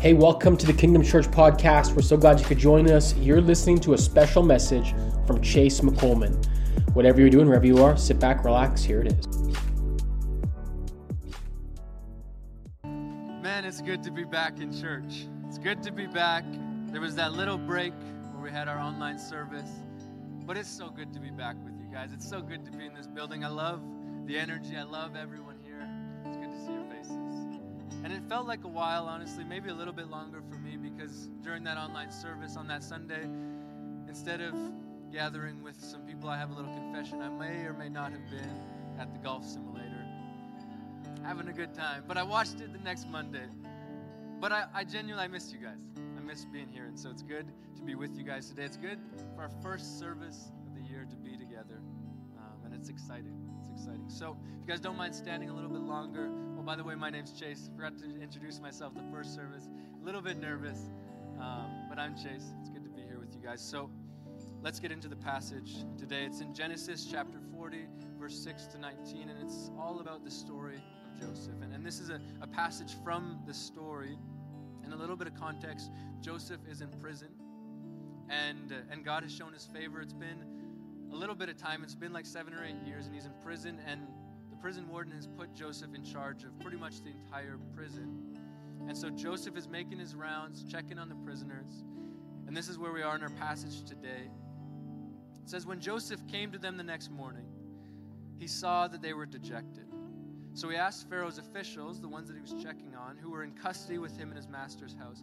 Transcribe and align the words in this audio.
Hey, 0.00 0.14
welcome 0.14 0.56
to 0.56 0.64
the 0.64 0.72
Kingdom 0.72 1.02
Church 1.02 1.26
podcast. 1.26 1.94
We're 1.94 2.00
so 2.00 2.16
glad 2.16 2.40
you 2.40 2.46
could 2.46 2.56
join 2.56 2.90
us. 2.90 3.14
You're 3.18 3.42
listening 3.42 3.78
to 3.80 3.92
a 3.92 3.98
special 3.98 4.42
message 4.42 4.94
from 5.26 5.42
Chase 5.42 5.80
McColman. 5.80 6.42
Whatever 6.94 7.20
you're 7.20 7.28
doing, 7.28 7.46
wherever 7.46 7.66
you 7.66 7.84
are, 7.84 7.98
sit 7.98 8.18
back, 8.18 8.42
relax. 8.42 8.82
Here 8.82 9.02
it 9.02 9.12
is. 9.12 9.26
Man, 12.82 13.66
it's 13.66 13.82
good 13.82 14.02
to 14.04 14.10
be 14.10 14.24
back 14.24 14.58
in 14.58 14.72
church. 14.72 15.26
It's 15.46 15.58
good 15.58 15.82
to 15.82 15.92
be 15.92 16.06
back. 16.06 16.46
There 16.86 17.02
was 17.02 17.14
that 17.16 17.34
little 17.34 17.58
break 17.58 17.92
where 18.32 18.42
we 18.42 18.50
had 18.50 18.68
our 18.68 18.78
online 18.78 19.18
service, 19.18 19.70
but 20.46 20.56
it's 20.56 20.70
so 20.70 20.88
good 20.88 21.12
to 21.12 21.20
be 21.20 21.30
back 21.30 21.56
with 21.62 21.74
you 21.78 21.92
guys. 21.92 22.08
It's 22.14 22.26
so 22.26 22.40
good 22.40 22.64
to 22.64 22.70
be 22.72 22.86
in 22.86 22.94
this 22.94 23.06
building. 23.06 23.44
I 23.44 23.48
love 23.48 23.82
the 24.24 24.38
energy, 24.38 24.78
I 24.78 24.84
love 24.84 25.14
everyone 25.14 25.49
And 28.10 28.18
it 28.18 28.28
felt 28.28 28.48
like 28.48 28.64
a 28.64 28.68
while, 28.68 29.04
honestly, 29.04 29.44
maybe 29.44 29.70
a 29.70 29.74
little 29.74 29.92
bit 29.92 30.08
longer 30.08 30.42
for 30.50 30.56
me 30.56 30.76
because 30.76 31.28
during 31.44 31.62
that 31.62 31.78
online 31.78 32.10
service 32.10 32.56
on 32.56 32.66
that 32.66 32.82
Sunday, 32.82 33.22
instead 34.08 34.40
of 34.40 34.52
gathering 35.12 35.62
with 35.62 35.80
some 35.80 36.00
people, 36.00 36.28
I 36.28 36.36
have 36.36 36.50
a 36.50 36.54
little 36.54 36.74
confession. 36.74 37.22
I 37.22 37.28
may 37.28 37.64
or 37.66 37.72
may 37.72 37.88
not 37.88 38.10
have 38.10 38.28
been 38.28 38.50
at 38.98 39.12
the 39.12 39.20
golf 39.20 39.46
simulator 39.46 40.04
having 41.22 41.46
a 41.46 41.52
good 41.52 41.72
time. 41.72 42.02
But 42.08 42.16
I 42.16 42.24
watched 42.24 42.60
it 42.60 42.72
the 42.72 42.80
next 42.80 43.06
Monday. 43.08 43.46
But 44.40 44.50
I, 44.50 44.64
I 44.74 44.82
genuinely 44.82 45.22
I 45.22 45.28
missed 45.28 45.52
you 45.52 45.60
guys. 45.60 45.78
I 45.96 46.20
miss 46.20 46.44
being 46.46 46.68
here. 46.68 46.86
And 46.86 46.98
so 46.98 47.10
it's 47.10 47.22
good 47.22 47.46
to 47.76 47.82
be 47.84 47.94
with 47.94 48.18
you 48.18 48.24
guys 48.24 48.48
today. 48.48 48.64
It's 48.64 48.76
good 48.76 48.98
for 49.36 49.42
our 49.42 49.50
first 49.62 50.00
service 50.00 50.50
of 50.66 50.74
the 50.74 50.82
year 50.82 51.06
to 51.08 51.14
be 51.14 51.36
together. 51.36 51.80
Um, 52.36 52.64
and 52.64 52.74
it's 52.74 52.88
exciting. 52.88 53.38
It's 53.60 53.68
exciting. 53.80 54.06
So 54.08 54.36
if 54.56 54.62
you 54.62 54.66
guys 54.66 54.80
don't 54.80 54.96
mind 54.96 55.14
standing 55.14 55.48
a 55.48 55.54
little 55.54 55.70
bit 55.70 55.82
longer, 55.82 56.28
well, 56.60 56.66
by 56.66 56.76
the 56.76 56.84
way, 56.84 56.94
my 56.94 57.08
name's 57.08 57.32
Chase. 57.32 57.70
Forgot 57.74 57.96
to 58.00 58.20
introduce 58.20 58.60
myself 58.60 58.92
the 58.94 59.02
first 59.10 59.34
service. 59.34 59.66
A 59.98 60.04
little 60.04 60.20
bit 60.20 60.38
nervous, 60.38 60.90
um, 61.40 61.86
but 61.88 61.98
I'm 61.98 62.14
Chase. 62.14 62.52
It's 62.60 62.68
good 62.68 62.84
to 62.84 62.90
be 62.90 63.00
here 63.00 63.18
with 63.18 63.34
you 63.34 63.40
guys. 63.40 63.62
So 63.62 63.88
let's 64.62 64.78
get 64.78 64.92
into 64.92 65.08
the 65.08 65.16
passage 65.16 65.76
today. 65.96 66.24
It's 66.26 66.42
in 66.42 66.52
Genesis 66.52 67.08
chapter 67.10 67.38
40, 67.56 67.86
verse 68.18 68.38
6 68.44 68.66
to 68.66 68.78
19, 68.78 69.30
and 69.30 69.42
it's 69.42 69.70
all 69.78 70.00
about 70.00 70.22
the 70.22 70.30
story 70.30 70.74
of 70.74 71.18
Joseph. 71.28 71.54
And, 71.62 71.72
and 71.72 71.86
this 71.86 71.98
is 71.98 72.10
a, 72.10 72.20
a 72.42 72.46
passage 72.46 72.92
from 73.02 73.38
the 73.46 73.54
story. 73.54 74.18
In 74.84 74.92
a 74.92 74.96
little 74.96 75.16
bit 75.16 75.28
of 75.28 75.34
context, 75.34 75.90
Joseph 76.20 76.60
is 76.70 76.82
in 76.82 76.90
prison, 77.00 77.28
and, 78.28 78.70
uh, 78.70 78.92
and 78.92 79.02
God 79.02 79.22
has 79.22 79.34
shown 79.34 79.54
his 79.54 79.64
favor. 79.64 80.02
It's 80.02 80.12
been 80.12 80.44
a 81.10 81.16
little 81.16 81.34
bit 81.34 81.48
of 81.48 81.56
time, 81.56 81.82
it's 81.82 81.94
been 81.94 82.12
like 82.12 82.26
seven 82.26 82.52
or 82.52 82.62
eight 82.62 82.86
years, 82.86 83.06
and 83.06 83.14
he's 83.14 83.24
in 83.24 83.32
prison, 83.42 83.78
and 83.86 84.02
prison 84.60 84.86
warden 84.90 85.12
has 85.12 85.26
put 85.26 85.54
Joseph 85.54 85.94
in 85.94 86.04
charge 86.04 86.44
of 86.44 86.58
pretty 86.60 86.76
much 86.76 87.02
the 87.02 87.10
entire 87.10 87.58
prison. 87.74 88.36
And 88.86 88.96
so 88.96 89.08
Joseph 89.10 89.56
is 89.56 89.68
making 89.68 89.98
his 89.98 90.14
rounds, 90.14 90.64
checking 90.70 90.98
on 90.98 91.08
the 91.08 91.14
prisoners. 91.16 91.84
And 92.46 92.56
this 92.56 92.68
is 92.68 92.78
where 92.78 92.92
we 92.92 93.02
are 93.02 93.16
in 93.16 93.22
our 93.22 93.30
passage 93.30 93.82
today. 93.84 94.28
It 95.42 95.48
says, 95.48 95.66
When 95.66 95.80
Joseph 95.80 96.20
came 96.28 96.52
to 96.52 96.58
them 96.58 96.76
the 96.76 96.82
next 96.82 97.10
morning, 97.10 97.46
he 98.38 98.46
saw 98.46 98.86
that 98.88 99.02
they 99.02 99.12
were 99.12 99.26
dejected. 99.26 99.86
So 100.54 100.68
he 100.68 100.76
asked 100.76 101.08
Pharaoh's 101.08 101.38
officials, 101.38 102.00
the 102.00 102.08
ones 102.08 102.28
that 102.28 102.34
he 102.34 102.42
was 102.42 102.62
checking 102.62 102.94
on, 102.94 103.16
who 103.16 103.30
were 103.30 103.44
in 103.44 103.52
custody 103.52 103.98
with 103.98 104.16
him 104.16 104.30
in 104.30 104.36
his 104.36 104.48
master's 104.48 104.94
house, 104.94 105.22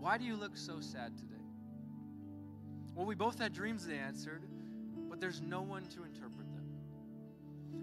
Why 0.00 0.18
do 0.18 0.24
you 0.24 0.36
look 0.36 0.56
so 0.56 0.80
sad 0.80 1.16
today? 1.16 1.28
Well, 2.94 3.06
we 3.06 3.14
both 3.14 3.38
had 3.38 3.52
dreams, 3.52 3.86
they 3.86 3.96
answered, 3.96 4.42
but 5.08 5.20
there's 5.20 5.40
no 5.40 5.62
one 5.62 5.86
to 5.88 6.04
interpret. 6.04 6.46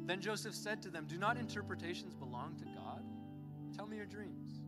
Then 0.05 0.21
Joseph 0.21 0.55
said 0.55 0.81
to 0.83 0.89
them, 0.89 1.05
Do 1.07 1.17
not 1.17 1.37
interpretations 1.37 2.15
belong 2.15 2.55
to 2.57 2.65
God? 2.65 3.03
Tell 3.75 3.85
me 3.85 3.97
your 3.97 4.05
dreams. 4.05 4.63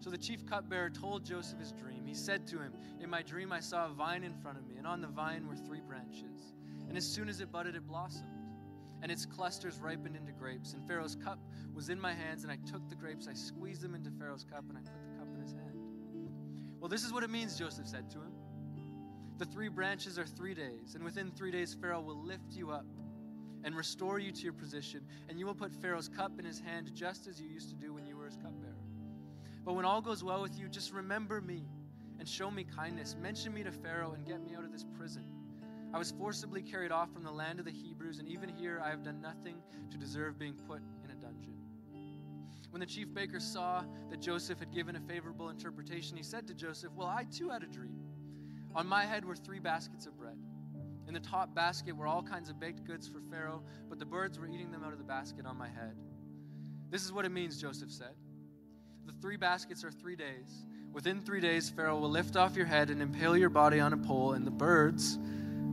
So 0.00 0.10
the 0.10 0.18
chief 0.18 0.46
cupbearer 0.46 0.90
told 0.90 1.24
Joseph 1.24 1.58
his 1.58 1.72
dream. 1.72 2.06
He 2.06 2.14
said 2.14 2.46
to 2.48 2.58
him, 2.58 2.72
In 3.00 3.10
my 3.10 3.22
dream 3.22 3.52
I 3.52 3.60
saw 3.60 3.86
a 3.86 3.90
vine 3.90 4.24
in 4.24 4.34
front 4.34 4.58
of 4.58 4.66
me, 4.66 4.76
and 4.76 4.86
on 4.86 5.00
the 5.00 5.08
vine 5.08 5.46
were 5.48 5.56
three 5.56 5.80
branches. 5.80 6.54
And 6.88 6.96
as 6.96 7.06
soon 7.06 7.28
as 7.28 7.40
it 7.40 7.50
budded, 7.50 7.74
it 7.74 7.86
blossomed 7.86 8.38
and 9.02 9.12
its 9.12 9.26
clusters 9.26 9.78
ripened 9.78 10.16
into 10.16 10.32
grapes. 10.32 10.72
And 10.72 10.86
Pharaoh's 10.86 11.16
cup 11.16 11.38
was 11.74 11.88
in 11.88 12.00
my 12.00 12.12
hands, 12.12 12.42
and 12.42 12.52
I 12.52 12.58
took 12.70 12.88
the 12.88 12.94
grapes, 12.94 13.28
I 13.28 13.34
squeezed 13.34 13.82
them 13.82 13.94
into 13.94 14.10
Pharaoh's 14.10 14.44
cup, 14.44 14.64
and 14.68 14.76
I 14.76 14.80
put 14.80 15.02
the 15.02 15.18
cup 15.18 15.28
in 15.34 15.40
his 15.40 15.52
hand. 15.52 15.78
Well, 16.80 16.88
this 16.88 17.04
is 17.04 17.12
what 17.12 17.22
it 17.22 17.30
means, 17.30 17.58
Joseph 17.58 17.86
said 17.86 18.10
to 18.10 18.18
him. 18.18 18.32
The 19.38 19.44
three 19.44 19.68
branches 19.68 20.18
are 20.18 20.26
three 20.26 20.54
days, 20.54 20.94
and 20.94 21.04
within 21.04 21.30
three 21.30 21.50
days, 21.50 21.76
Pharaoh 21.80 22.00
will 22.00 22.24
lift 22.24 22.52
you 22.52 22.70
up 22.70 22.86
and 23.64 23.76
restore 23.76 24.18
you 24.18 24.30
to 24.32 24.42
your 24.42 24.52
position, 24.52 25.00
and 25.28 25.38
you 25.38 25.46
will 25.46 25.54
put 25.54 25.72
Pharaoh's 25.72 26.08
cup 26.08 26.38
in 26.38 26.44
his 26.44 26.60
hand 26.60 26.90
just 26.94 27.26
as 27.26 27.40
you 27.40 27.48
used 27.48 27.70
to 27.70 27.76
do 27.76 27.92
when 27.92 28.06
you 28.06 28.16
were 28.16 28.26
his 28.26 28.36
cupbearer. 28.36 28.76
But 29.64 29.74
when 29.74 29.84
all 29.84 30.00
goes 30.00 30.24
well 30.24 30.40
with 30.40 30.58
you, 30.58 30.68
just 30.68 30.92
remember 30.92 31.40
me 31.40 31.64
and 32.18 32.28
show 32.28 32.50
me 32.50 32.64
kindness. 32.64 33.16
Mention 33.20 33.52
me 33.52 33.62
to 33.62 33.70
Pharaoh 33.70 34.12
and 34.12 34.26
get 34.26 34.42
me 34.42 34.54
out 34.54 34.64
of 34.64 34.72
this 34.72 34.84
prison. 34.96 35.24
I 35.92 35.98
was 35.98 36.10
forcibly 36.10 36.62
carried 36.62 36.92
off 36.92 37.12
from 37.12 37.22
the 37.22 37.30
land 37.30 37.58
of 37.58 37.64
the 37.64 37.70
Hebrews, 37.70 38.18
and 38.18 38.28
even 38.28 38.48
here 38.48 38.80
I 38.84 38.90
have 38.90 39.02
done 39.02 39.20
nothing 39.20 39.56
to 39.90 39.96
deserve 39.96 40.38
being 40.38 40.54
put 40.66 40.80
in 41.04 41.10
a 41.10 41.14
dungeon. 41.14 41.54
When 42.70 42.80
the 42.80 42.86
chief 42.86 43.12
baker 43.14 43.40
saw 43.40 43.82
that 44.10 44.20
Joseph 44.20 44.58
had 44.58 44.72
given 44.72 44.96
a 44.96 45.00
favorable 45.00 45.48
interpretation, 45.48 46.16
he 46.16 46.22
said 46.22 46.46
to 46.48 46.54
Joseph, 46.54 46.92
Well, 46.94 47.08
I 47.08 47.24
too 47.24 47.48
had 47.48 47.62
a 47.62 47.66
dream. 47.66 48.02
On 48.74 48.86
my 48.86 49.04
head 49.04 49.24
were 49.24 49.36
three 49.36 49.58
baskets 49.58 50.06
of 50.06 50.16
bread. 50.18 50.36
In 51.08 51.14
the 51.14 51.20
top 51.20 51.54
basket 51.54 51.96
were 51.96 52.06
all 52.06 52.22
kinds 52.22 52.50
of 52.50 52.60
baked 52.60 52.84
goods 52.84 53.08
for 53.08 53.22
Pharaoh, 53.30 53.62
but 53.88 53.98
the 53.98 54.04
birds 54.04 54.38
were 54.38 54.46
eating 54.46 54.70
them 54.70 54.84
out 54.84 54.92
of 54.92 54.98
the 54.98 55.04
basket 55.04 55.46
on 55.46 55.56
my 55.56 55.66
head. 55.66 55.96
This 56.90 57.02
is 57.02 57.14
what 57.14 57.24
it 57.24 57.30
means, 57.30 57.58
Joseph 57.58 57.90
said. 57.90 58.14
The 59.06 59.14
three 59.22 59.38
baskets 59.38 59.84
are 59.84 59.90
three 59.90 60.16
days. 60.16 60.66
Within 60.92 61.22
three 61.22 61.40
days, 61.40 61.70
Pharaoh 61.70 61.98
will 61.98 62.10
lift 62.10 62.36
off 62.36 62.56
your 62.56 62.66
head 62.66 62.90
and 62.90 63.00
impale 63.00 63.38
your 63.38 63.48
body 63.48 63.80
on 63.80 63.94
a 63.94 63.96
pole, 63.96 64.34
and 64.34 64.46
the 64.46 64.50
birds 64.50 65.18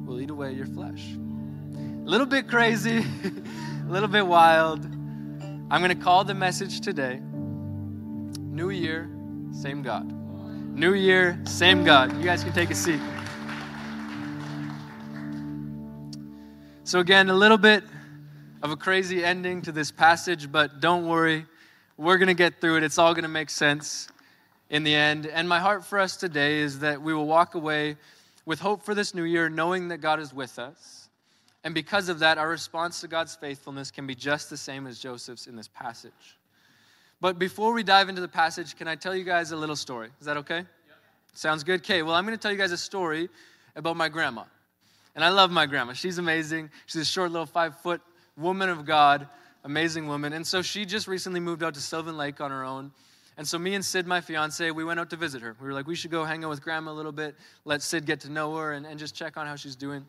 will 0.05 0.21
eat 0.21 0.29
away 0.29 0.53
your 0.53 0.67
flesh. 0.67 1.05
A 1.15 2.09
little 2.09 2.27
bit 2.27 2.47
crazy, 2.47 2.99
a 3.87 3.91
little 3.91 4.07
bit 4.07 4.25
wild. 4.25 4.85
I'm 4.85 5.81
going 5.81 5.89
to 5.89 5.95
call 5.95 6.23
the 6.23 6.33
message 6.33 6.79
today 6.79 7.19
New 7.19 8.69
Year, 8.69 9.09
same 9.51 9.81
God. 9.81 10.09
New 10.73 10.93
Year, 10.93 11.41
same 11.45 11.83
God. 11.83 12.15
You 12.15 12.23
guys 12.23 12.41
can 12.41 12.53
take 12.53 12.69
a 12.69 12.75
seat. 12.75 13.01
So, 16.87 16.99
again, 16.99 17.31
a 17.31 17.33
little 17.33 17.57
bit 17.57 17.83
of 18.61 18.69
a 18.69 18.75
crazy 18.75 19.25
ending 19.25 19.63
to 19.63 19.71
this 19.71 19.89
passage, 19.89 20.51
but 20.51 20.81
don't 20.81 21.07
worry. 21.07 21.47
We're 21.97 22.19
going 22.19 22.27
to 22.27 22.35
get 22.35 22.61
through 22.61 22.77
it. 22.77 22.83
It's 22.83 22.99
all 22.99 23.15
going 23.15 23.23
to 23.23 23.27
make 23.27 23.49
sense 23.49 24.07
in 24.69 24.83
the 24.83 24.93
end. 24.93 25.25
And 25.25 25.49
my 25.49 25.57
heart 25.59 25.83
for 25.83 25.97
us 25.97 26.15
today 26.15 26.59
is 26.59 26.77
that 26.81 27.01
we 27.01 27.11
will 27.11 27.25
walk 27.25 27.55
away 27.55 27.97
with 28.45 28.59
hope 28.59 28.83
for 28.83 28.93
this 28.93 29.15
new 29.15 29.23
year, 29.23 29.49
knowing 29.49 29.87
that 29.87 29.97
God 29.97 30.19
is 30.19 30.31
with 30.31 30.59
us. 30.59 31.09
And 31.63 31.73
because 31.73 32.07
of 32.07 32.19
that, 32.19 32.37
our 32.37 32.47
response 32.47 33.01
to 33.01 33.07
God's 33.07 33.35
faithfulness 33.35 33.89
can 33.89 34.05
be 34.05 34.13
just 34.13 34.51
the 34.51 34.57
same 34.57 34.85
as 34.85 34.99
Joseph's 34.99 35.47
in 35.47 35.55
this 35.55 35.67
passage. 35.67 36.37
But 37.19 37.39
before 37.39 37.73
we 37.73 37.81
dive 37.81 38.09
into 38.09 38.21
the 38.21 38.27
passage, 38.27 38.75
can 38.75 38.87
I 38.87 38.93
tell 38.93 39.15
you 39.15 39.23
guys 39.23 39.51
a 39.51 39.57
little 39.57 39.75
story? 39.75 40.09
Is 40.19 40.27
that 40.27 40.37
okay? 40.37 40.57
Yep. 40.57 40.67
Sounds 41.33 41.63
good. 41.63 41.79
Okay, 41.79 42.03
well, 42.03 42.13
I'm 42.13 42.27
going 42.27 42.37
to 42.37 42.41
tell 42.41 42.51
you 42.51 42.59
guys 42.59 42.71
a 42.71 42.77
story 42.77 43.27
about 43.75 43.97
my 43.97 44.07
grandma. 44.07 44.43
And 45.15 45.23
I 45.23 45.29
love 45.29 45.49
my 45.49 45.65
grandma. 45.65 45.93
She's 45.93 46.17
amazing. 46.17 46.69
She's 46.85 47.01
a 47.01 47.05
short 47.05 47.31
little 47.31 47.45
five 47.45 47.79
foot 47.79 48.01
woman 48.37 48.69
of 48.69 48.85
God, 48.85 49.27
amazing 49.63 50.07
woman. 50.07 50.33
And 50.33 50.45
so 50.45 50.61
she 50.61 50.85
just 50.85 51.07
recently 51.07 51.39
moved 51.39 51.63
out 51.63 51.73
to 51.75 51.81
Sylvan 51.81 52.17
Lake 52.17 52.41
on 52.41 52.51
her 52.51 52.63
own. 52.63 52.91
And 53.37 53.47
so 53.47 53.59
me 53.59 53.75
and 53.75 53.83
Sid, 53.83 54.07
my 54.07 54.21
fiance, 54.21 54.71
we 54.71 54.83
went 54.83 54.99
out 54.99 55.09
to 55.09 55.15
visit 55.15 55.41
her. 55.41 55.55
We 55.59 55.67
were 55.67 55.73
like, 55.73 55.87
we 55.87 55.95
should 55.95 56.11
go 56.11 56.23
hang 56.23 56.43
out 56.43 56.49
with 56.49 56.61
grandma 56.61 56.91
a 56.91 56.93
little 56.93 57.11
bit, 57.11 57.35
let 57.65 57.81
Sid 57.81 58.05
get 58.05 58.21
to 58.21 58.29
know 58.29 58.55
her, 58.55 58.73
and, 58.73 58.85
and 58.85 58.97
just 58.97 59.13
check 59.13 59.35
on 59.35 59.45
how 59.45 59.55
she's 59.55 59.75
doing. 59.75 60.05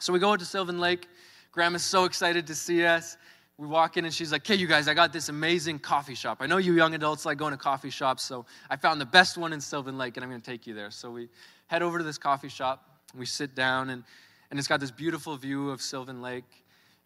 So 0.00 0.12
we 0.12 0.18
go 0.18 0.32
out 0.32 0.40
to 0.40 0.44
Sylvan 0.44 0.80
Lake. 0.80 1.06
Grandma's 1.52 1.84
so 1.84 2.04
excited 2.04 2.46
to 2.48 2.54
see 2.54 2.84
us. 2.84 3.16
We 3.56 3.66
walk 3.66 3.96
in 3.98 4.04
and 4.04 4.14
she's 4.14 4.32
like, 4.32 4.46
hey, 4.46 4.54
you 4.54 4.66
guys, 4.66 4.88
I 4.88 4.94
got 4.94 5.12
this 5.12 5.28
amazing 5.28 5.80
coffee 5.80 6.14
shop. 6.14 6.38
I 6.40 6.46
know 6.46 6.56
you 6.56 6.72
young 6.72 6.94
adults 6.94 7.26
like 7.26 7.36
going 7.38 7.52
to 7.52 7.58
coffee 7.58 7.90
shops, 7.90 8.22
so 8.22 8.46
I 8.70 8.76
found 8.76 9.00
the 9.00 9.06
best 9.06 9.36
one 9.36 9.52
in 9.52 9.60
Sylvan 9.60 9.98
Lake, 9.98 10.16
and 10.16 10.24
I'm 10.24 10.32
to 10.32 10.40
take 10.40 10.66
you 10.66 10.74
there. 10.74 10.90
So 10.90 11.10
we 11.10 11.28
head 11.66 11.82
over 11.82 11.98
to 11.98 12.04
this 12.04 12.18
coffee 12.18 12.48
shop. 12.48 12.89
We 13.16 13.26
sit 13.26 13.54
down, 13.54 13.90
and, 13.90 14.04
and 14.50 14.58
it's 14.58 14.68
got 14.68 14.80
this 14.80 14.90
beautiful 14.90 15.36
view 15.36 15.70
of 15.70 15.82
Sylvan 15.82 16.22
Lake 16.22 16.44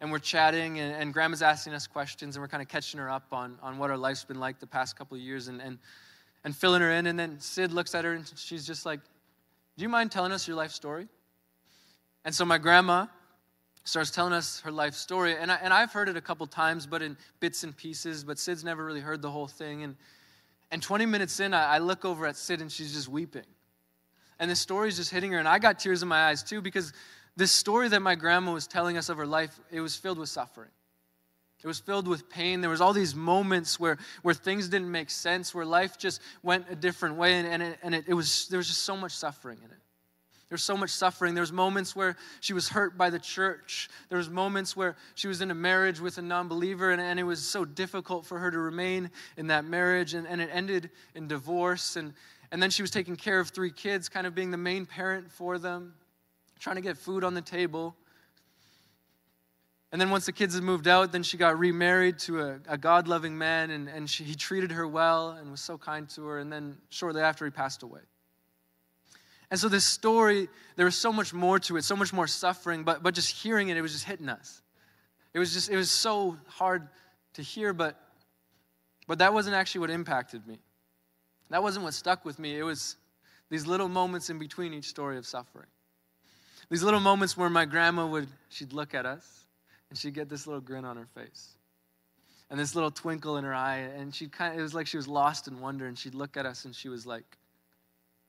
and 0.01 0.11
we're 0.11 0.19
chatting, 0.19 0.79
and, 0.79 0.93
and, 0.93 1.13
grandma's 1.13 1.41
asking 1.41 1.73
us 1.73 1.87
questions, 1.87 2.35
and 2.35 2.43
we're 2.43 2.49
kind 2.49 2.61
of 2.61 2.67
catching 2.67 2.99
her 2.99 3.09
up 3.09 3.31
on, 3.31 3.57
on 3.61 3.77
what 3.77 3.89
our 3.89 3.97
life's 3.97 4.23
been 4.23 4.39
like 4.39 4.59
the 4.59 4.67
past 4.67 4.97
couple 4.97 5.15
of 5.15 5.23
years 5.23 5.47
and, 5.47 5.61
and, 5.61 5.77
and 6.43 6.55
filling 6.55 6.81
her 6.81 6.91
in. 6.91 7.07
And 7.07 7.17
then 7.17 7.39
Sid 7.39 7.71
looks 7.71 7.95
at 7.95 8.03
her, 8.03 8.13
and 8.13 8.31
she's 8.35 8.67
just 8.67 8.85
like, 8.85 8.99
Do 9.77 9.83
you 9.83 9.89
mind 9.89 10.11
telling 10.11 10.31
us 10.31 10.47
your 10.47 10.57
life 10.57 10.71
story? 10.71 11.07
And 12.25 12.35
so 12.35 12.43
my 12.43 12.57
grandma 12.57 13.07
starts 13.83 14.11
telling 14.11 14.33
us 14.33 14.59
her 14.61 14.71
life 14.71 14.95
story, 14.95 15.35
and, 15.37 15.51
I, 15.51 15.55
and 15.61 15.73
I've 15.73 15.93
heard 15.93 16.09
it 16.09 16.17
a 16.17 16.21
couple 16.21 16.45
times, 16.47 16.85
but 16.85 17.01
in 17.01 17.17
bits 17.39 17.63
and 17.63 17.75
pieces, 17.75 18.23
but 18.23 18.37
Sid's 18.37 18.63
never 18.63 18.83
really 18.83 18.99
heard 18.99 19.21
the 19.21 19.31
whole 19.31 19.47
thing. 19.47 19.83
And, 19.83 19.95
and 20.71 20.81
20 20.81 21.05
minutes 21.05 21.39
in, 21.39 21.53
I, 21.53 21.75
I 21.75 21.77
look 21.77 22.03
over 22.03 22.25
at 22.25 22.35
Sid, 22.35 22.61
and 22.61 22.71
she's 22.71 22.93
just 22.93 23.07
weeping. 23.07 23.45
And 24.39 24.51
the 24.51 24.55
story's 24.55 24.97
just 24.97 25.11
hitting 25.11 25.31
her, 25.31 25.39
and 25.39 25.47
I 25.47 25.59
got 25.59 25.79
tears 25.79 26.01
in 26.01 26.09
my 26.09 26.25
eyes 26.27 26.43
too, 26.43 26.61
because 26.61 26.91
this 27.37 27.51
story 27.51 27.87
that 27.89 28.01
my 28.01 28.15
grandma 28.15 28.53
was 28.53 28.67
telling 28.67 28.97
us 28.97 29.09
of 29.09 29.17
her 29.17 29.25
life, 29.25 29.59
it 29.71 29.81
was 29.81 29.95
filled 29.95 30.19
with 30.19 30.29
suffering. 30.29 30.69
It 31.63 31.67
was 31.67 31.79
filled 31.79 32.07
with 32.07 32.29
pain. 32.29 32.61
There 32.61 32.69
was 32.69 32.81
all 32.81 32.93
these 32.93 33.15
moments 33.15 33.79
where, 33.79 33.97
where 34.21 34.35
things 34.35 34.67
didn't 34.67 34.91
make 34.91 35.09
sense, 35.09 35.55
where 35.55 35.65
life 35.65 35.97
just 35.97 36.21
went 36.43 36.65
a 36.69 36.75
different 36.75 37.15
way, 37.15 37.33
and, 37.35 37.47
and, 37.47 37.63
it, 37.63 37.79
and 37.81 37.95
it, 37.95 38.05
it 38.07 38.13
was, 38.13 38.47
there 38.49 38.57
was 38.57 38.67
just 38.67 38.83
so 38.83 38.95
much 38.95 39.13
suffering 39.13 39.57
in 39.63 39.71
it. 39.71 39.77
There 40.47 40.55
was 40.55 40.63
so 40.63 40.77
much 40.77 40.91
suffering. 40.91 41.33
There 41.33 41.41
was 41.41 41.51
moments 41.51 41.95
where 41.95 42.17
she 42.39 42.53
was 42.53 42.69
hurt 42.69 42.99
by 42.99 43.09
the 43.09 43.17
church. 43.17 43.89
There 44.09 44.17
was 44.19 44.29
moments 44.29 44.77
where 44.77 44.95
she 45.15 45.27
was 45.27 45.41
in 45.41 45.49
a 45.49 45.55
marriage 45.55 45.99
with 45.99 46.19
a 46.19 46.21
non-believer, 46.21 46.91
and, 46.91 47.01
and 47.01 47.19
it 47.19 47.23
was 47.23 47.41
so 47.41 47.65
difficult 47.65 48.27
for 48.27 48.37
her 48.37 48.51
to 48.51 48.59
remain 48.59 49.09
in 49.37 49.47
that 49.47 49.65
marriage, 49.65 50.13
and, 50.13 50.27
and 50.27 50.39
it 50.39 50.49
ended 50.53 50.91
in 51.15 51.27
divorce. 51.27 51.95
And, 51.95 52.13
and 52.55 52.63
then 52.63 52.69
she 52.69 52.81
was 52.81 52.89
taking 52.89 53.17
care 53.17 53.41
of 53.41 53.49
three 53.49 53.69
kids, 53.69 54.07
kind 54.07 54.25
of 54.25 54.33
being 54.33 54.49
the 54.49 54.55
main 54.55 54.85
parent 54.85 55.29
for 55.29 55.59
them, 55.59 55.93
trying 56.57 56.77
to 56.77 56.81
get 56.81 56.97
food 56.97 57.25
on 57.25 57.33
the 57.33 57.41
table. 57.41 57.97
And 59.91 59.99
then 59.99 60.09
once 60.09 60.25
the 60.25 60.31
kids 60.31 60.55
had 60.55 60.63
moved 60.63 60.87
out, 60.87 61.11
then 61.11 61.21
she 61.21 61.35
got 61.35 61.59
remarried 61.59 62.17
to 62.19 62.39
a, 62.39 62.59
a 62.69 62.77
God 62.77 63.09
loving 63.09 63.37
man, 63.37 63.71
and, 63.71 63.89
and 63.89 64.09
she, 64.09 64.23
he 64.23 64.35
treated 64.35 64.71
her 64.71 64.87
well 64.87 65.31
and 65.31 65.51
was 65.51 65.59
so 65.59 65.77
kind 65.77 66.07
to 66.11 66.25
her. 66.27 66.39
And 66.39 66.49
then 66.49 66.77
shortly 66.87 67.21
after, 67.21 67.43
he 67.43 67.51
passed 67.51 67.83
away. 67.83 67.99
And 69.51 69.59
so, 69.59 69.67
this 69.67 69.85
story, 69.85 70.47
there 70.77 70.85
was 70.85 70.95
so 70.95 71.11
much 71.11 71.33
more 71.33 71.59
to 71.59 71.75
it, 71.75 71.83
so 71.83 71.97
much 71.97 72.13
more 72.13 72.25
suffering, 72.25 72.85
but, 72.85 73.03
but 73.03 73.13
just 73.13 73.31
hearing 73.31 73.67
it, 73.67 73.75
it 73.75 73.81
was 73.81 73.91
just 73.91 74.05
hitting 74.05 74.29
us. 74.29 74.61
It 75.33 75.39
was 75.39 75.53
just, 75.53 75.69
it 75.69 75.75
was 75.75 75.91
so 75.91 76.37
hard 76.47 76.87
to 77.33 77.41
hear, 77.41 77.73
but, 77.73 77.99
but 79.09 79.17
that 79.17 79.33
wasn't 79.33 79.57
actually 79.57 79.81
what 79.81 79.89
impacted 79.89 80.47
me. 80.47 80.59
That 81.49 81.61
wasn't 81.61 81.85
what 81.85 81.93
stuck 81.93 82.25
with 82.25 82.39
me. 82.39 82.57
It 82.57 82.63
was 82.63 82.95
these 83.49 83.67
little 83.67 83.87
moments 83.87 84.29
in 84.29 84.39
between 84.39 84.73
each 84.73 84.85
story 84.85 85.17
of 85.17 85.25
suffering. 85.25 85.67
These 86.69 86.83
little 86.83 86.99
moments 86.99 87.37
where 87.37 87.49
my 87.49 87.65
grandma 87.65 88.07
would, 88.07 88.27
she'd 88.49 88.73
look 88.73 88.95
at 88.95 89.05
us 89.05 89.45
and 89.89 89.97
she'd 89.97 90.15
get 90.15 90.29
this 90.29 90.47
little 90.47 90.61
grin 90.61 90.83
on 90.83 90.97
her 90.97 91.07
face. 91.13 91.55
And 92.49 92.59
this 92.59 92.75
little 92.75 92.91
twinkle 92.91 93.37
in 93.37 93.43
her 93.43 93.53
eye 93.53 93.77
and 93.77 94.13
she 94.13 94.27
kind 94.27 94.53
of 94.53 94.59
it 94.59 94.63
was 94.63 94.73
like 94.73 94.87
she 94.87 94.97
was 94.97 95.07
lost 95.07 95.47
in 95.47 95.59
wonder 95.59 95.87
and 95.87 95.97
she'd 95.97 96.15
look 96.15 96.37
at 96.37 96.45
us 96.45 96.65
and 96.65 96.75
she 96.75 96.89
was 96.89 97.05
like 97.05 97.37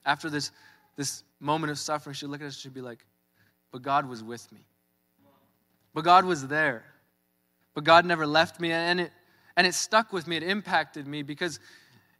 after 0.06 0.30
this 0.30 0.52
this 0.96 1.22
moment 1.38 1.70
of 1.70 1.78
suffering 1.78 2.14
she'd 2.14 2.26
look 2.26 2.40
at 2.40 2.46
us 2.46 2.54
and 2.54 2.62
she'd 2.62 2.74
be 2.74 2.80
like 2.80 3.04
but 3.72 3.82
god 3.82 4.08
was 4.08 4.22
with 4.22 4.50
me. 4.52 4.60
But 5.92 6.04
god 6.04 6.24
was 6.24 6.46
there. 6.46 6.84
But 7.74 7.84
god 7.84 8.06
never 8.06 8.26
left 8.26 8.58
me. 8.60 8.72
And 8.72 9.00
it 9.00 9.12
and 9.56 9.66
it 9.66 9.74
stuck 9.74 10.12
with 10.12 10.26
me. 10.26 10.36
It 10.36 10.42
impacted 10.42 11.06
me 11.06 11.22
because 11.22 11.58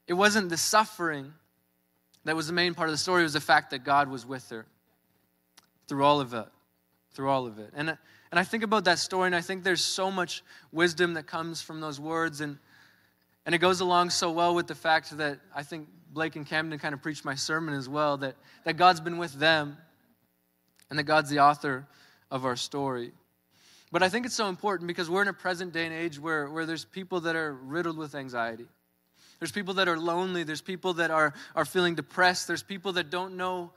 it 0.07 0.13
wasn't 0.13 0.49
the 0.49 0.57
suffering 0.57 1.33
that 2.23 2.35
was 2.35 2.47
the 2.47 2.53
main 2.53 2.73
part 2.73 2.89
of 2.89 2.93
the 2.93 2.97
story 2.97 3.21
it 3.21 3.23
was 3.23 3.33
the 3.33 3.39
fact 3.39 3.71
that 3.71 3.83
god 3.83 4.09
was 4.09 4.25
with 4.25 4.49
her 4.49 4.65
through 5.87 6.03
all 6.03 6.19
of 6.19 6.33
it 6.33 6.47
through 7.13 7.29
all 7.29 7.45
of 7.45 7.59
it 7.59 7.71
and 7.75 7.97
and 8.31 8.39
I 8.39 8.43
think 8.43 8.63
about 8.63 8.85
that 8.85 8.99
story, 8.99 9.27
and 9.27 9.35
I 9.35 9.41
think 9.41 9.63
there's 9.63 9.83
so 9.83 10.11
much 10.11 10.43
wisdom 10.71 11.13
that 11.13 11.27
comes 11.27 11.61
from 11.61 11.79
those 11.79 11.99
words. 11.99 12.41
And, 12.41 12.57
and 13.45 13.55
it 13.55 13.59
goes 13.59 13.79
along 13.79 14.09
so 14.09 14.31
well 14.31 14.53
with 14.53 14.67
the 14.67 14.75
fact 14.75 15.17
that 15.17 15.39
I 15.55 15.63
think 15.63 15.87
Blake 16.11 16.35
and 16.35 16.45
Camden 16.45 16.77
kind 16.79 16.93
of 16.93 17.01
preached 17.01 17.23
my 17.23 17.35
sermon 17.35 17.73
as 17.73 17.87
well 17.87 18.17
that, 18.17 18.35
that 18.65 18.75
God's 18.75 18.99
been 18.99 19.17
with 19.17 19.33
them 19.33 19.77
and 20.89 20.99
that 20.99 21.03
God's 21.03 21.29
the 21.29 21.39
author 21.39 21.87
of 22.29 22.45
our 22.45 22.55
story. 22.55 23.11
But 23.91 24.03
I 24.03 24.09
think 24.09 24.25
it's 24.25 24.35
so 24.35 24.49
important 24.49 24.87
because 24.87 25.09
we're 25.09 25.21
in 25.21 25.29
a 25.29 25.33
present 25.33 25.71
day 25.71 25.85
and 25.85 25.93
age 25.93 26.19
where, 26.19 26.49
where 26.49 26.65
there's 26.65 26.83
people 26.83 27.21
that 27.21 27.37
are 27.37 27.53
riddled 27.53 27.97
with 27.97 28.15
anxiety. 28.15 28.67
There's 29.39 29.51
people 29.51 29.75
that 29.75 29.87
are 29.87 29.97
lonely. 29.97 30.43
There's 30.43 30.61
people 30.61 30.93
that 30.95 31.11
are, 31.11 31.33
are 31.55 31.65
feeling 31.65 31.95
depressed. 31.95 32.47
There's 32.47 32.63
people 32.63 32.93
that 32.93 33.09
don't 33.09 33.37
know 33.37 33.71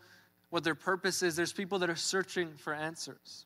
what 0.50 0.64
their 0.64 0.74
purpose 0.74 1.22
is. 1.22 1.36
There's 1.36 1.52
people 1.52 1.78
that 1.80 1.90
are 1.90 1.96
searching 1.96 2.54
for 2.56 2.74
answers. 2.74 3.44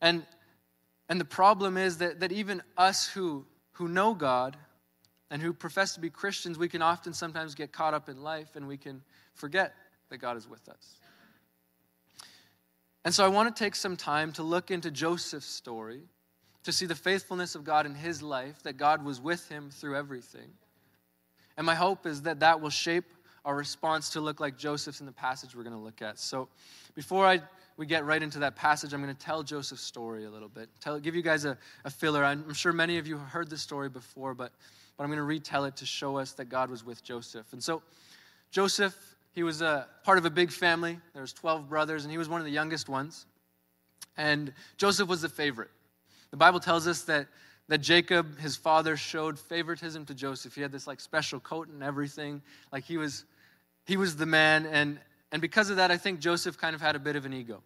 And, 0.00 0.24
and 1.08 1.20
the 1.20 1.24
problem 1.24 1.76
is 1.76 1.98
that, 1.98 2.20
that 2.20 2.32
even 2.32 2.62
us 2.76 3.08
who, 3.08 3.46
who 3.72 3.88
know 3.88 4.14
God 4.14 4.56
and 5.30 5.42
who 5.42 5.52
profess 5.52 5.94
to 5.94 6.00
be 6.00 6.10
Christians, 6.10 6.58
we 6.58 6.68
can 6.68 6.82
often 6.82 7.12
sometimes 7.12 7.54
get 7.54 7.72
caught 7.72 7.94
up 7.94 8.08
in 8.08 8.22
life 8.22 8.54
and 8.54 8.68
we 8.68 8.76
can 8.76 9.02
forget 9.34 9.74
that 10.10 10.18
God 10.18 10.36
is 10.36 10.48
with 10.48 10.68
us. 10.68 11.00
And 13.04 13.14
so 13.14 13.24
I 13.24 13.28
want 13.28 13.54
to 13.54 13.64
take 13.64 13.74
some 13.74 13.96
time 13.96 14.32
to 14.32 14.42
look 14.42 14.70
into 14.70 14.90
Joseph's 14.90 15.46
story, 15.46 16.02
to 16.64 16.72
see 16.72 16.86
the 16.86 16.94
faithfulness 16.94 17.54
of 17.54 17.64
God 17.64 17.86
in 17.86 17.94
his 17.94 18.22
life, 18.22 18.62
that 18.62 18.76
God 18.76 19.04
was 19.04 19.20
with 19.20 19.48
him 19.48 19.70
through 19.70 19.96
everything. 19.96 20.50
And 21.56 21.66
my 21.66 21.74
hope 21.74 22.06
is 22.06 22.22
that 22.22 22.40
that 22.40 22.60
will 22.60 22.70
shape 22.70 23.06
our 23.44 23.56
response 23.56 24.10
to 24.10 24.20
look 24.20 24.40
like 24.40 24.58
Joseph's 24.58 25.00
in 25.00 25.06
the 25.06 25.12
passage 25.12 25.54
we're 25.54 25.62
going 25.62 25.76
to 25.76 25.82
look 25.82 26.02
at. 26.02 26.18
So 26.18 26.48
before 26.94 27.26
I 27.26 27.40
we 27.78 27.86
get 27.86 28.04
right 28.04 28.22
into 28.22 28.40
that 28.40 28.56
passage, 28.56 28.92
I'm 28.92 29.00
going 29.00 29.14
to 29.14 29.24
tell 29.24 29.44
Joseph's 29.44 29.82
story 29.82 30.24
a 30.24 30.30
little 30.30 30.48
bit. 30.48 30.68
Tell, 30.80 30.98
give 30.98 31.14
you 31.14 31.22
guys 31.22 31.44
a, 31.44 31.56
a 31.84 31.90
filler. 31.90 32.24
I'm 32.24 32.52
sure 32.52 32.72
many 32.72 32.98
of 32.98 33.06
you 33.06 33.16
have 33.16 33.28
heard 33.28 33.48
this 33.48 33.62
story 33.62 33.88
before, 33.88 34.34
but, 34.34 34.52
but 34.96 35.04
I'm 35.04 35.08
going 35.08 35.18
to 35.18 35.22
retell 35.22 35.64
it 35.64 35.76
to 35.76 35.86
show 35.86 36.18
us 36.18 36.32
that 36.32 36.46
God 36.46 36.70
was 36.70 36.84
with 36.84 37.04
Joseph. 37.04 37.52
And 37.52 37.62
so, 37.62 37.82
Joseph, 38.50 38.96
he 39.30 39.44
was 39.44 39.62
a 39.62 39.86
part 40.02 40.18
of 40.18 40.24
a 40.24 40.30
big 40.30 40.50
family. 40.50 40.98
There 41.12 41.22
was 41.22 41.32
12 41.32 41.68
brothers, 41.68 42.02
and 42.04 42.10
he 42.10 42.18
was 42.18 42.28
one 42.28 42.40
of 42.40 42.46
the 42.46 42.52
youngest 42.52 42.88
ones. 42.88 43.26
And 44.16 44.52
Joseph 44.76 45.08
was 45.08 45.22
the 45.22 45.28
favorite. 45.28 45.70
The 46.30 46.36
Bible 46.36 46.60
tells 46.60 46.86
us 46.86 47.02
that, 47.02 47.26
that 47.68 47.78
Jacob, 47.78 48.38
his 48.38 48.56
father, 48.56 48.96
showed 48.96 49.38
favoritism 49.38 50.06
to 50.06 50.14
Joseph. 50.14 50.54
He 50.54 50.60
had 50.60 50.72
this 50.72 50.86
like 50.86 51.00
special 51.00 51.40
coat 51.40 51.68
and 51.68 51.82
everything. 51.82 52.42
Like 52.72 52.84
he 52.84 52.96
was, 52.96 53.24
he 53.86 53.96
was 53.96 54.16
the 54.16 54.26
man, 54.26 54.66
and, 54.66 54.98
and 55.32 55.40
because 55.40 55.70
of 55.70 55.76
that, 55.76 55.90
I 55.90 55.96
think 55.96 56.20
Joseph 56.20 56.58
kind 56.58 56.74
of 56.74 56.80
had 56.80 56.96
a 56.96 56.98
bit 56.98 57.16
of 57.16 57.24
an 57.24 57.32
ego. 57.32 57.62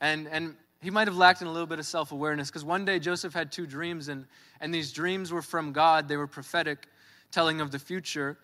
And, 0.00 0.28
and 0.28 0.56
he 0.82 0.90
might 0.90 1.06
have 1.06 1.16
lacked 1.16 1.40
in 1.40 1.46
a 1.46 1.52
little 1.52 1.66
bit 1.66 1.78
of 1.78 1.86
self 1.86 2.12
awareness 2.12 2.48
because 2.50 2.64
one 2.64 2.84
day 2.84 2.98
Joseph 2.98 3.32
had 3.32 3.52
two 3.52 3.66
dreams, 3.66 4.08
and, 4.08 4.26
and 4.60 4.74
these 4.74 4.92
dreams 4.92 5.32
were 5.32 5.42
from 5.42 5.72
God. 5.72 6.08
They 6.08 6.16
were 6.16 6.26
prophetic, 6.26 6.88
telling 7.30 7.60
of 7.60 7.70
the 7.70 7.78
future, 7.78 8.36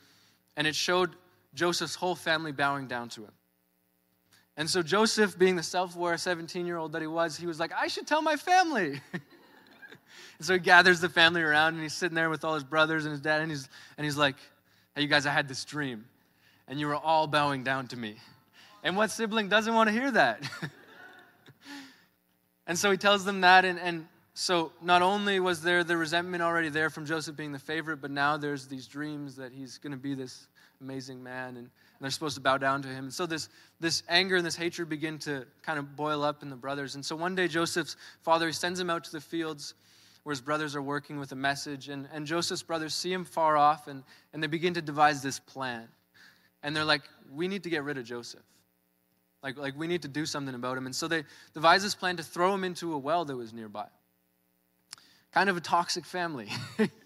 and 0.56 0.66
it 0.66 0.74
showed 0.74 1.16
Joseph's 1.54 1.94
whole 1.94 2.14
family 2.14 2.52
bowing 2.52 2.86
down 2.86 3.08
to 3.10 3.22
him. 3.22 3.32
And 4.58 4.68
so 4.68 4.82
Joseph, 4.82 5.38
being 5.38 5.56
the 5.56 5.62
self 5.62 5.96
aware 5.96 6.18
17 6.18 6.66
year 6.66 6.76
old 6.76 6.92
that 6.92 7.00
he 7.00 7.08
was, 7.08 7.38
he 7.38 7.46
was 7.46 7.58
like, 7.58 7.72
I 7.72 7.86
should 7.86 8.06
tell 8.06 8.20
my 8.20 8.36
family. 8.36 9.00
and 9.12 9.22
so 10.42 10.52
he 10.52 10.58
gathers 10.58 11.00
the 11.00 11.08
family 11.08 11.40
around, 11.40 11.74
and 11.74 11.82
he's 11.82 11.94
sitting 11.94 12.14
there 12.14 12.28
with 12.28 12.44
all 12.44 12.52
his 12.52 12.64
brothers 12.64 13.06
and 13.06 13.12
his 13.12 13.22
dad, 13.22 13.40
and 13.40 13.50
he's, 13.50 13.66
and 13.96 14.04
he's 14.04 14.18
like, 14.18 14.36
Hey, 14.94 15.02
you 15.02 15.08
guys, 15.08 15.24
I 15.24 15.30
had 15.30 15.48
this 15.48 15.64
dream 15.64 16.04
and 16.68 16.78
you 16.78 16.86
were 16.86 16.96
all 16.96 17.26
bowing 17.26 17.64
down 17.64 17.88
to 17.88 17.96
me. 17.96 18.16
And 18.84 18.96
what 18.96 19.10
sibling 19.10 19.48
doesn't 19.48 19.74
want 19.74 19.88
to 19.88 19.92
hear 19.92 20.10
that? 20.12 20.48
and 22.66 22.78
so 22.78 22.90
he 22.90 22.96
tells 22.96 23.24
them 23.24 23.40
that, 23.40 23.64
and, 23.64 23.78
and 23.80 24.06
so 24.34 24.72
not 24.82 25.02
only 25.02 25.40
was 25.40 25.62
there 25.62 25.82
the 25.82 25.96
resentment 25.96 26.42
already 26.42 26.68
there 26.68 26.90
from 26.90 27.06
Joseph 27.06 27.36
being 27.36 27.52
the 27.52 27.58
favorite, 27.58 27.96
but 27.96 28.10
now 28.10 28.36
there's 28.36 28.66
these 28.66 28.86
dreams 28.86 29.34
that 29.36 29.52
he's 29.52 29.78
going 29.78 29.92
to 29.92 29.98
be 29.98 30.14
this 30.14 30.46
amazing 30.80 31.22
man, 31.22 31.56
and, 31.56 31.70
they're 32.00 32.10
supposed 32.10 32.36
to 32.36 32.40
bow 32.40 32.58
down 32.58 32.82
to 32.82 32.88
him. 32.88 33.04
And 33.04 33.12
so 33.12 33.26
this, 33.26 33.48
this 33.80 34.02
anger 34.08 34.36
and 34.36 34.46
this 34.46 34.56
hatred 34.56 34.88
begin 34.88 35.18
to 35.20 35.46
kind 35.62 35.78
of 35.78 35.96
boil 35.96 36.22
up 36.22 36.42
in 36.42 36.50
the 36.50 36.56
brothers. 36.56 36.94
And 36.94 37.04
so 37.04 37.16
one 37.16 37.34
day 37.34 37.48
Joseph's 37.48 37.96
father 38.22 38.46
he 38.46 38.52
sends 38.52 38.78
him 38.78 38.90
out 38.90 39.04
to 39.04 39.12
the 39.12 39.20
fields 39.20 39.74
where 40.22 40.32
his 40.32 40.40
brothers 40.40 40.76
are 40.76 40.82
working 40.82 41.18
with 41.18 41.32
a 41.32 41.36
message, 41.36 41.88
and, 41.88 42.08
and 42.12 42.26
Joseph's 42.26 42.62
brothers 42.62 42.92
see 42.92 43.12
him 43.12 43.24
far 43.24 43.56
off, 43.56 43.88
and, 43.88 44.02
and 44.32 44.42
they 44.42 44.46
begin 44.46 44.74
to 44.74 44.82
devise 44.82 45.22
this 45.22 45.38
plan 45.38 45.88
and 46.62 46.74
they're 46.74 46.84
like, 46.84 47.02
we 47.32 47.48
need 47.48 47.62
to 47.64 47.70
get 47.70 47.84
rid 47.84 47.98
of 47.98 48.04
Joseph. 48.04 48.42
Like, 49.42 49.56
like 49.56 49.78
we 49.78 49.86
need 49.86 50.02
to 50.02 50.08
do 50.08 50.26
something 50.26 50.54
about 50.54 50.76
him. 50.76 50.86
And 50.86 50.94
so 50.94 51.06
they 51.06 51.24
devise 51.54 51.82
this 51.82 51.94
plan 51.94 52.16
to 52.16 52.22
throw 52.22 52.52
him 52.52 52.64
into 52.64 52.92
a 52.94 52.98
well 52.98 53.24
that 53.24 53.36
was 53.36 53.52
nearby. 53.52 53.86
Kind 55.32 55.48
of 55.48 55.56
a 55.56 55.60
toxic 55.60 56.04
family. 56.04 56.48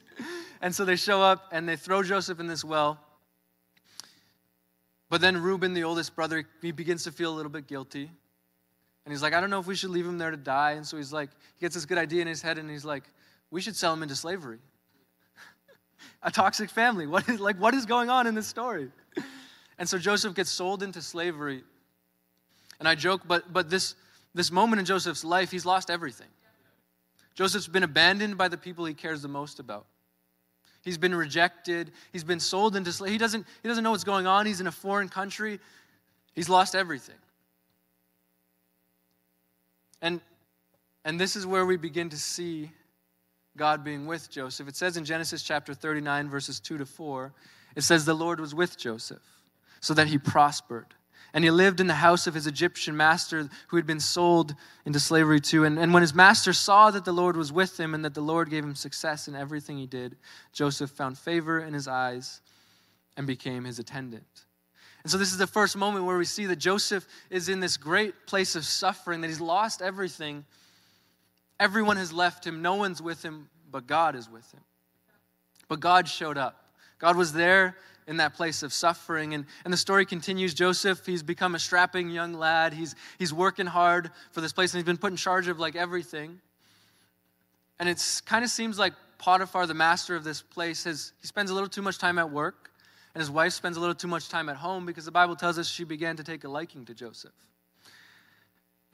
and 0.62 0.74
so 0.74 0.84
they 0.84 0.96
show 0.96 1.20
up 1.22 1.48
and 1.52 1.68
they 1.68 1.76
throw 1.76 2.02
Joseph 2.02 2.40
in 2.40 2.46
this 2.46 2.64
well. 2.64 2.98
But 5.12 5.20
then 5.20 5.42
Reuben, 5.42 5.74
the 5.74 5.84
oldest 5.84 6.16
brother, 6.16 6.42
he 6.62 6.72
begins 6.72 7.04
to 7.04 7.12
feel 7.12 7.34
a 7.34 7.36
little 7.36 7.52
bit 7.52 7.66
guilty. 7.66 8.10
And 9.04 9.12
he's 9.12 9.20
like, 9.20 9.34
I 9.34 9.42
don't 9.42 9.50
know 9.50 9.60
if 9.60 9.66
we 9.66 9.74
should 9.74 9.90
leave 9.90 10.06
him 10.06 10.16
there 10.16 10.30
to 10.30 10.38
die. 10.38 10.70
And 10.70 10.86
so 10.86 10.96
he's 10.96 11.12
like, 11.12 11.28
he 11.58 11.60
gets 11.60 11.74
this 11.74 11.84
good 11.84 11.98
idea 11.98 12.22
in 12.22 12.26
his 12.26 12.40
head 12.40 12.56
and 12.56 12.70
he's 12.70 12.86
like, 12.86 13.04
we 13.50 13.60
should 13.60 13.76
sell 13.76 13.92
him 13.92 14.02
into 14.02 14.16
slavery. 14.16 14.56
a 16.22 16.30
toxic 16.30 16.70
family. 16.70 17.06
What 17.06 17.28
is 17.28 17.40
like 17.40 17.58
what 17.58 17.74
is 17.74 17.84
going 17.84 18.08
on 18.08 18.26
in 18.26 18.34
this 18.34 18.46
story? 18.46 18.88
And 19.78 19.86
so 19.86 19.98
Joseph 19.98 20.34
gets 20.34 20.48
sold 20.48 20.82
into 20.82 21.02
slavery. 21.02 21.62
And 22.80 22.88
I 22.88 22.94
joke, 22.94 23.20
but, 23.28 23.52
but 23.52 23.68
this, 23.68 23.96
this 24.34 24.50
moment 24.50 24.80
in 24.80 24.86
Joseph's 24.86 25.24
life, 25.24 25.50
he's 25.50 25.66
lost 25.66 25.90
everything. 25.90 26.28
Joseph's 27.34 27.68
been 27.68 27.82
abandoned 27.82 28.38
by 28.38 28.48
the 28.48 28.56
people 28.56 28.86
he 28.86 28.94
cares 28.94 29.20
the 29.20 29.28
most 29.28 29.60
about. 29.60 29.84
He's 30.82 30.98
been 30.98 31.14
rejected. 31.14 31.92
He's 32.12 32.24
been 32.24 32.40
sold 32.40 32.76
into 32.76 32.92
slavery. 32.92 33.12
He 33.12 33.18
doesn't, 33.18 33.46
he 33.62 33.68
doesn't 33.68 33.84
know 33.84 33.92
what's 33.92 34.04
going 34.04 34.26
on. 34.26 34.46
He's 34.46 34.60
in 34.60 34.66
a 34.66 34.72
foreign 34.72 35.08
country. 35.08 35.60
He's 36.34 36.48
lost 36.48 36.74
everything. 36.74 37.16
And, 40.00 40.20
and 41.04 41.20
this 41.20 41.36
is 41.36 41.46
where 41.46 41.64
we 41.64 41.76
begin 41.76 42.08
to 42.10 42.16
see 42.16 42.70
God 43.56 43.84
being 43.84 44.06
with 44.06 44.30
Joseph. 44.30 44.66
It 44.66 44.76
says 44.76 44.96
in 44.96 45.04
Genesis 45.04 45.42
chapter 45.42 45.74
39, 45.74 46.28
verses 46.28 46.58
2 46.58 46.78
to 46.78 46.86
4, 46.86 47.32
it 47.76 47.82
says, 47.82 48.04
The 48.04 48.14
Lord 48.14 48.40
was 48.40 48.54
with 48.54 48.76
Joseph 48.76 49.22
so 49.80 49.94
that 49.94 50.08
he 50.08 50.18
prospered 50.18 50.94
And 51.34 51.44
he 51.44 51.50
lived 51.50 51.80
in 51.80 51.86
the 51.86 51.94
house 51.94 52.26
of 52.26 52.34
his 52.34 52.46
Egyptian 52.46 52.96
master 52.96 53.48
who 53.68 53.76
had 53.76 53.86
been 53.86 54.00
sold 54.00 54.54
into 54.84 55.00
slavery 55.00 55.40
too. 55.40 55.64
And, 55.64 55.78
and 55.78 55.94
when 55.94 56.02
his 56.02 56.14
master 56.14 56.52
saw 56.52 56.90
that 56.90 57.06
the 57.06 57.12
Lord 57.12 57.36
was 57.36 57.50
with 57.50 57.80
him 57.80 57.94
and 57.94 58.04
that 58.04 58.14
the 58.14 58.20
Lord 58.20 58.50
gave 58.50 58.64
him 58.64 58.74
success 58.74 59.28
in 59.28 59.34
everything 59.34 59.78
he 59.78 59.86
did, 59.86 60.16
Joseph 60.52 60.90
found 60.90 61.16
favor 61.16 61.60
in 61.60 61.72
his 61.72 61.88
eyes 61.88 62.42
and 63.16 63.26
became 63.26 63.64
his 63.64 63.78
attendant. 63.78 64.44
And 65.02 65.10
so, 65.10 65.18
this 65.18 65.32
is 65.32 65.38
the 65.38 65.46
first 65.46 65.76
moment 65.76 66.04
where 66.04 66.16
we 66.16 66.24
see 66.24 66.46
that 66.46 66.56
Joseph 66.56 67.06
is 67.28 67.48
in 67.48 67.60
this 67.60 67.76
great 67.76 68.26
place 68.26 68.54
of 68.54 68.64
suffering, 68.64 69.20
that 69.22 69.28
he's 69.28 69.40
lost 69.40 69.82
everything. 69.82 70.44
Everyone 71.58 71.96
has 71.96 72.12
left 72.12 72.46
him, 72.46 72.62
no 72.62 72.76
one's 72.76 73.02
with 73.02 73.22
him, 73.22 73.48
but 73.70 73.86
God 73.86 74.14
is 74.14 74.30
with 74.30 74.48
him. 74.52 74.60
But 75.68 75.80
God 75.80 76.08
showed 76.08 76.38
up. 76.38 76.66
God 76.98 77.16
was 77.16 77.32
there 77.32 77.76
in 78.06 78.16
that 78.18 78.34
place 78.34 78.62
of 78.62 78.72
suffering. 78.72 79.34
And, 79.34 79.46
and 79.64 79.72
the 79.72 79.76
story 79.78 80.04
continues. 80.04 80.54
Joseph, 80.54 81.04
he's 81.06 81.22
become 81.22 81.54
a 81.54 81.58
strapping 81.58 82.10
young 82.10 82.34
lad. 82.34 82.72
He's, 82.72 82.94
he's 83.18 83.32
working 83.32 83.66
hard 83.66 84.10
for 84.32 84.40
this 84.40 84.52
place, 84.52 84.72
and 84.72 84.78
he's 84.78 84.86
been 84.86 84.96
put 84.96 85.10
in 85.10 85.16
charge 85.16 85.48
of 85.48 85.58
like 85.58 85.76
everything. 85.76 86.40
And 87.78 87.88
it 87.88 88.02
kind 88.26 88.44
of 88.44 88.50
seems 88.50 88.78
like 88.78 88.92
Potiphar, 89.18 89.66
the 89.66 89.74
master 89.74 90.16
of 90.16 90.24
this 90.24 90.42
place, 90.42 90.84
has, 90.84 91.12
he 91.20 91.26
spends 91.26 91.50
a 91.50 91.54
little 91.54 91.68
too 91.68 91.82
much 91.82 91.98
time 91.98 92.18
at 92.18 92.30
work. 92.30 92.70
And 93.14 93.20
his 93.20 93.30
wife 93.30 93.52
spends 93.52 93.76
a 93.76 93.80
little 93.80 93.94
too 93.94 94.08
much 94.08 94.28
time 94.28 94.48
at 94.48 94.56
home 94.56 94.86
because 94.86 95.04
the 95.04 95.10
Bible 95.10 95.36
tells 95.36 95.58
us 95.58 95.68
she 95.68 95.84
began 95.84 96.16
to 96.16 96.24
take 96.24 96.44
a 96.44 96.48
liking 96.48 96.84
to 96.86 96.94
Joseph. 96.94 97.32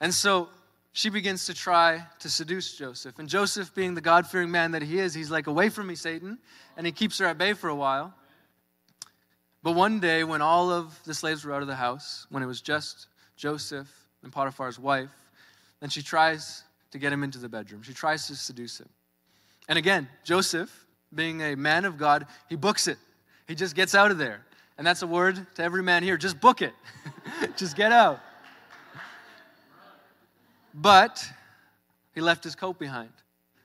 And 0.01 0.13
so 0.13 0.49
she 0.91 1.09
begins 1.09 1.45
to 1.45 1.53
try 1.53 2.05
to 2.19 2.29
seduce 2.29 2.77
Joseph. 2.77 3.19
And 3.19 3.29
Joseph, 3.29 3.73
being 3.73 3.93
the 3.93 4.01
God 4.01 4.27
fearing 4.27 4.51
man 4.51 4.71
that 4.71 4.81
he 4.81 4.99
is, 4.99 5.13
he's 5.13 5.31
like, 5.31 5.47
Away 5.47 5.69
from 5.69 5.87
me, 5.87 5.95
Satan. 5.95 6.37
And 6.75 6.85
he 6.85 6.91
keeps 6.91 7.17
her 7.19 7.25
at 7.25 7.37
bay 7.37 7.53
for 7.53 7.69
a 7.69 7.75
while. 7.75 8.13
But 9.61 9.73
one 9.73 9.99
day, 9.99 10.23
when 10.23 10.41
all 10.41 10.71
of 10.71 10.97
the 11.03 11.13
slaves 11.13 11.43
were 11.43 11.53
out 11.53 11.61
of 11.61 11.67
the 11.67 11.75
house, 11.75 12.25
when 12.29 12.41
it 12.41 12.45
was 12.45 12.61
just 12.61 13.07
Joseph 13.35 13.89
and 14.23 14.31
Potiphar's 14.31 14.79
wife, 14.79 15.09
then 15.79 15.89
she 15.89 16.01
tries 16.01 16.63
to 16.91 16.97
get 16.97 17.11
him 17.11 17.23
into 17.23 17.39
the 17.39 17.49
bedroom. 17.49 17.81
She 17.81 17.93
tries 17.93 18.27
to 18.27 18.35
seduce 18.35 18.79
him. 18.79 18.89
And 19.67 19.77
again, 19.77 20.07
Joseph, 20.23 20.85
being 21.13 21.41
a 21.41 21.55
man 21.55 21.85
of 21.85 21.97
God, 21.97 22.25
he 22.47 22.55
books 22.55 22.87
it. 22.87 22.97
He 23.47 23.55
just 23.55 23.75
gets 23.75 23.95
out 23.95 24.11
of 24.11 24.17
there. 24.17 24.45
And 24.77 24.87
that's 24.87 25.01
a 25.01 25.07
word 25.07 25.45
to 25.55 25.63
every 25.63 25.83
man 25.83 26.03
here 26.03 26.17
just 26.17 26.39
book 26.39 26.61
it, 26.61 26.73
just 27.57 27.75
get 27.75 27.91
out. 27.91 28.19
But 30.73 31.25
he 32.15 32.21
left 32.21 32.43
his 32.43 32.55
coat 32.55 32.79
behind. 32.79 33.09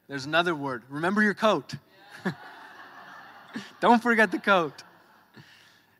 There's 0.08 0.26
another 0.26 0.54
word. 0.54 0.82
Remember 0.88 1.22
your 1.22 1.34
coat. 1.34 1.74
Don't 3.80 4.02
forget 4.02 4.30
the 4.30 4.38
coat. 4.38 4.82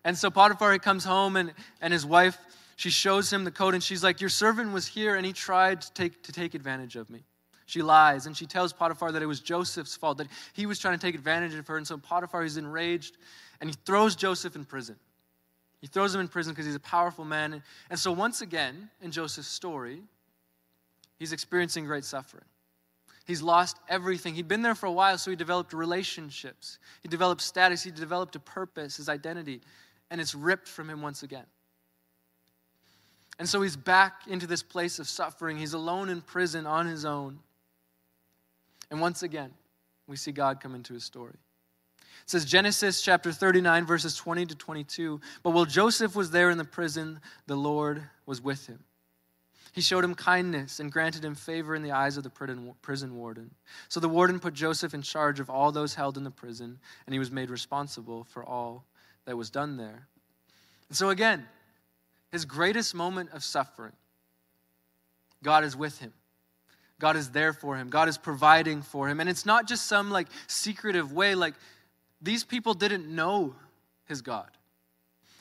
And 0.05 0.17
so 0.17 0.31
Potiphar 0.31 0.73
he 0.73 0.79
comes 0.79 1.05
home 1.05 1.37
and, 1.37 1.53
and 1.81 1.93
his 1.93 2.05
wife, 2.05 2.39
she 2.77 2.91
shows 2.91 3.33
him 3.33 3.45
the 3.45 3.51
coat 3.51 3.75
and 3.75 3.83
she's 3.83 4.05
like, 4.05 4.21
Your 4.21 4.31
servant 4.31 4.73
was 4.73 4.87
here 4.87 5.15
and 5.17 5.25
he 5.25 5.33
tried 5.33 5.81
to 5.83 5.93
take, 5.93 6.23
to 6.25 6.33
take 6.33 6.55
advantage 6.55 6.97
of 6.97 7.09
me. 7.11 7.25
She 7.67 7.81
lies 7.81 8.27
and 8.27 8.37
she 8.37 8.47
tells 8.47 8.73
Potiphar 8.73 9.13
that 9.13 9.23
it 9.23 9.27
was 9.27 9.41
Joseph's 9.41 9.97
fault, 9.97 10.19
that 10.19 10.29
he 10.53 10.67
was 10.67 10.79
trying 10.79 10.99
to 10.99 11.01
take 11.01 11.15
advantage 11.15 11.55
of 11.55 11.67
her. 11.67 11.77
And 11.77 11.87
so 11.87 11.97
Potiphar 11.97 12.45
is 12.45 12.57
enraged 12.57 13.17
and 13.61 13.71
he 13.71 13.77
throws 13.87 14.15
Joseph 14.15 14.57
in 14.57 14.65
prison. 14.65 14.97
He 15.85 15.89
throws 15.89 16.15
him 16.15 16.23
in 16.23 16.29
prison 16.29 16.55
because 16.55 16.65
he's 16.65 16.75
a 16.75 16.81
powerful 16.81 17.27
man. 17.27 17.63
And 17.91 17.99
so, 17.99 18.11
once 18.11 18.41
again, 18.41 18.89
in 19.03 19.11
Joseph's 19.11 19.49
story, 19.49 20.01
he's 21.19 21.35
experiencing 21.35 21.85
great 21.85 22.07
suffering. 22.07 22.47
He's 23.27 23.43
lost 23.43 23.77
everything. 23.87 24.35
He'd 24.35 24.49
been 24.49 24.63
there 24.63 24.75
for 24.75 24.87
a 24.87 24.93
while, 24.93 25.19
so 25.19 25.31
he 25.31 25.37
developed 25.37 25.75
relationships. 25.75 26.79
He 27.03 27.09
developed 27.11 27.43
status. 27.43 27.83
He 27.83 27.91
developed 27.91 28.35
a 28.35 28.41
purpose, 28.41 28.97
his 28.97 29.11
identity, 29.11 29.61
and 30.11 30.21
it's 30.21 30.35
ripped 30.35 30.69
from 30.69 30.89
him 30.89 31.03
once 31.03 31.23
again. 31.23 31.47
And 33.39 33.49
so 33.49 33.63
he's 33.63 33.77
back 33.77 34.23
into 34.29 34.47
this 34.47 34.63
place 34.63 34.99
of 34.99 35.09
suffering. 35.09 35.59
He's 35.59 35.75
alone 35.75 36.09
in 36.09 36.21
prison 36.21 36.67
on 36.67 36.87
his 36.87 37.05
own. 37.05 37.41
And 38.91 39.01
once 39.01 39.23
again, 39.23 39.51
we 40.07 40.17
see 40.17 40.31
God 40.31 40.61
come 40.61 40.75
into 40.75 40.95
his 40.95 41.05
story. 41.05 41.35
It 42.23 42.31
says 42.31 42.45
Genesis 42.45 43.03
chapter 43.03 43.33
39, 43.33 43.87
verses 43.87 44.17
20 44.17 44.47
to 44.47 44.55
22. 44.55 45.21
But 45.43 45.51
while 45.51 45.65
Joseph 45.65 46.15
was 46.15 46.31
there 46.31 46.51
in 46.51 46.59
the 46.59 46.65
prison, 46.65 47.21
the 47.47 47.57
Lord 47.57 48.03
was 48.25 48.41
with 48.41 48.67
him. 48.67 48.85
He 49.73 49.81
showed 49.81 50.05
him 50.05 50.15
kindness 50.15 50.79
and 50.79 50.93
granted 50.93 51.25
him 51.25 51.35
favor 51.35 51.75
in 51.75 51.83
the 51.83 51.91
eyes 51.91 52.17
of 52.17 52.23
the 52.23 52.31
prison 52.83 53.17
warden. 53.17 53.51
So 53.89 53.99
the 53.99 54.09
warden 54.09 54.39
put 54.39 54.55
Joseph 54.55 54.95
in 54.95 55.03
charge 55.03 55.41
of 55.41 55.51
all 55.51 55.73
those 55.73 55.95
held 55.95 56.17
in 56.17 56.23
the 56.23 56.31
prison, 56.31 56.79
and 57.07 57.13
he 57.13 57.19
was 57.19 57.33
made 57.33 57.51
responsible 57.51 58.23
for 58.23 58.45
all 58.45 58.85
that 59.27 59.37
was 59.37 59.51
done 59.51 59.77
there. 59.77 60.09
And 60.89 60.97
so 60.97 61.11
again, 61.11 61.47
his 62.31 62.45
greatest 62.45 62.95
moment 62.95 63.31
of 63.33 63.45
suffering, 63.45 63.93
God 65.43 65.65
is 65.65 65.77
with 65.77 65.99
him. 65.99 66.13
God 66.99 67.17
is 67.17 67.31
there 67.31 67.53
for 67.53 67.77
him. 67.77 67.91
God 67.91 68.09
is 68.09 68.17
providing 68.17 68.83
for 68.83 69.09
him. 69.09 69.21
And 69.21 69.29
it's 69.29 69.45
not 69.45 69.67
just 69.67 69.87
some 69.87 70.11
like 70.11 70.29
secretive 70.47 71.13
way, 71.13 71.35
like 71.35 71.55
these 72.21 72.45
people 72.45 72.75
didn't 72.75 73.07
know 73.07 73.55
his 74.07 74.23
God. 74.23 74.49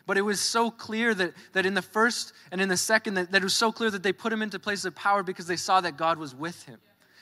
But 0.05 0.17
it 0.17 0.21
was 0.21 0.41
so 0.41 0.69
clear 0.69 1.13
that, 1.13 1.33
that 1.53 1.65
in 1.65 1.73
the 1.73 1.81
first 1.81 2.33
and 2.51 2.59
in 2.59 2.67
the 2.67 2.75
second, 2.75 3.13
that, 3.13 3.31
that 3.31 3.41
it 3.41 3.43
was 3.43 3.55
so 3.55 3.71
clear 3.71 3.89
that 3.89 4.03
they 4.03 4.11
put 4.11 4.33
him 4.33 4.41
into 4.41 4.59
places 4.59 4.85
of 4.85 4.95
power 4.95 5.23
because 5.23 5.47
they 5.47 5.55
saw 5.55 5.79
that 5.81 5.95
God 5.95 6.17
was 6.17 6.35
with 6.35 6.63
him. 6.63 6.79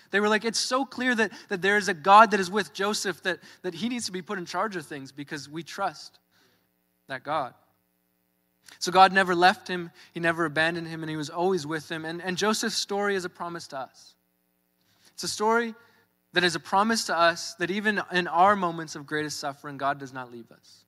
They 0.09 0.19
were 0.19 0.27
like, 0.27 0.43
it's 0.43 0.59
so 0.59 0.83
clear 0.83 1.13
that, 1.15 1.31
that 1.49 1.61
there 1.61 1.77
is 1.77 1.87
a 1.87 1.93
God 1.93 2.31
that 2.31 2.39
is 2.39 2.49
with 2.49 2.73
Joseph 2.73 3.21
that, 3.23 3.39
that 3.61 3.75
he 3.75 3.87
needs 3.87 4.07
to 4.07 4.11
be 4.11 4.21
put 4.21 4.39
in 4.39 4.45
charge 4.45 4.75
of 4.75 4.85
things 4.85 5.11
because 5.11 5.47
we 5.47 5.63
trust 5.63 6.19
that 7.11 7.23
God. 7.23 7.53
So 8.79 8.91
God 8.91 9.13
never 9.13 9.35
left 9.35 9.67
him, 9.67 9.91
he 10.13 10.19
never 10.19 10.45
abandoned 10.45 10.87
him, 10.87 11.03
and 11.03 11.09
he 11.09 11.17
was 11.17 11.29
always 11.29 11.67
with 11.67 11.91
him. 11.91 12.05
And, 12.05 12.21
and 12.21 12.37
Joseph's 12.37 12.77
story 12.77 13.15
is 13.15 13.25
a 13.25 13.29
promise 13.29 13.67
to 13.67 13.79
us. 13.79 14.15
It's 15.13 15.23
a 15.23 15.27
story 15.27 15.75
that 16.33 16.43
is 16.43 16.55
a 16.55 16.59
promise 16.59 17.05
to 17.05 17.17
us 17.17 17.53
that 17.55 17.69
even 17.69 18.01
in 18.11 18.27
our 18.27 18.55
moments 18.55 18.95
of 18.95 19.05
greatest 19.05 19.39
suffering, 19.39 19.77
God 19.77 19.99
does 19.99 20.13
not 20.13 20.31
leave 20.31 20.51
us. 20.51 20.85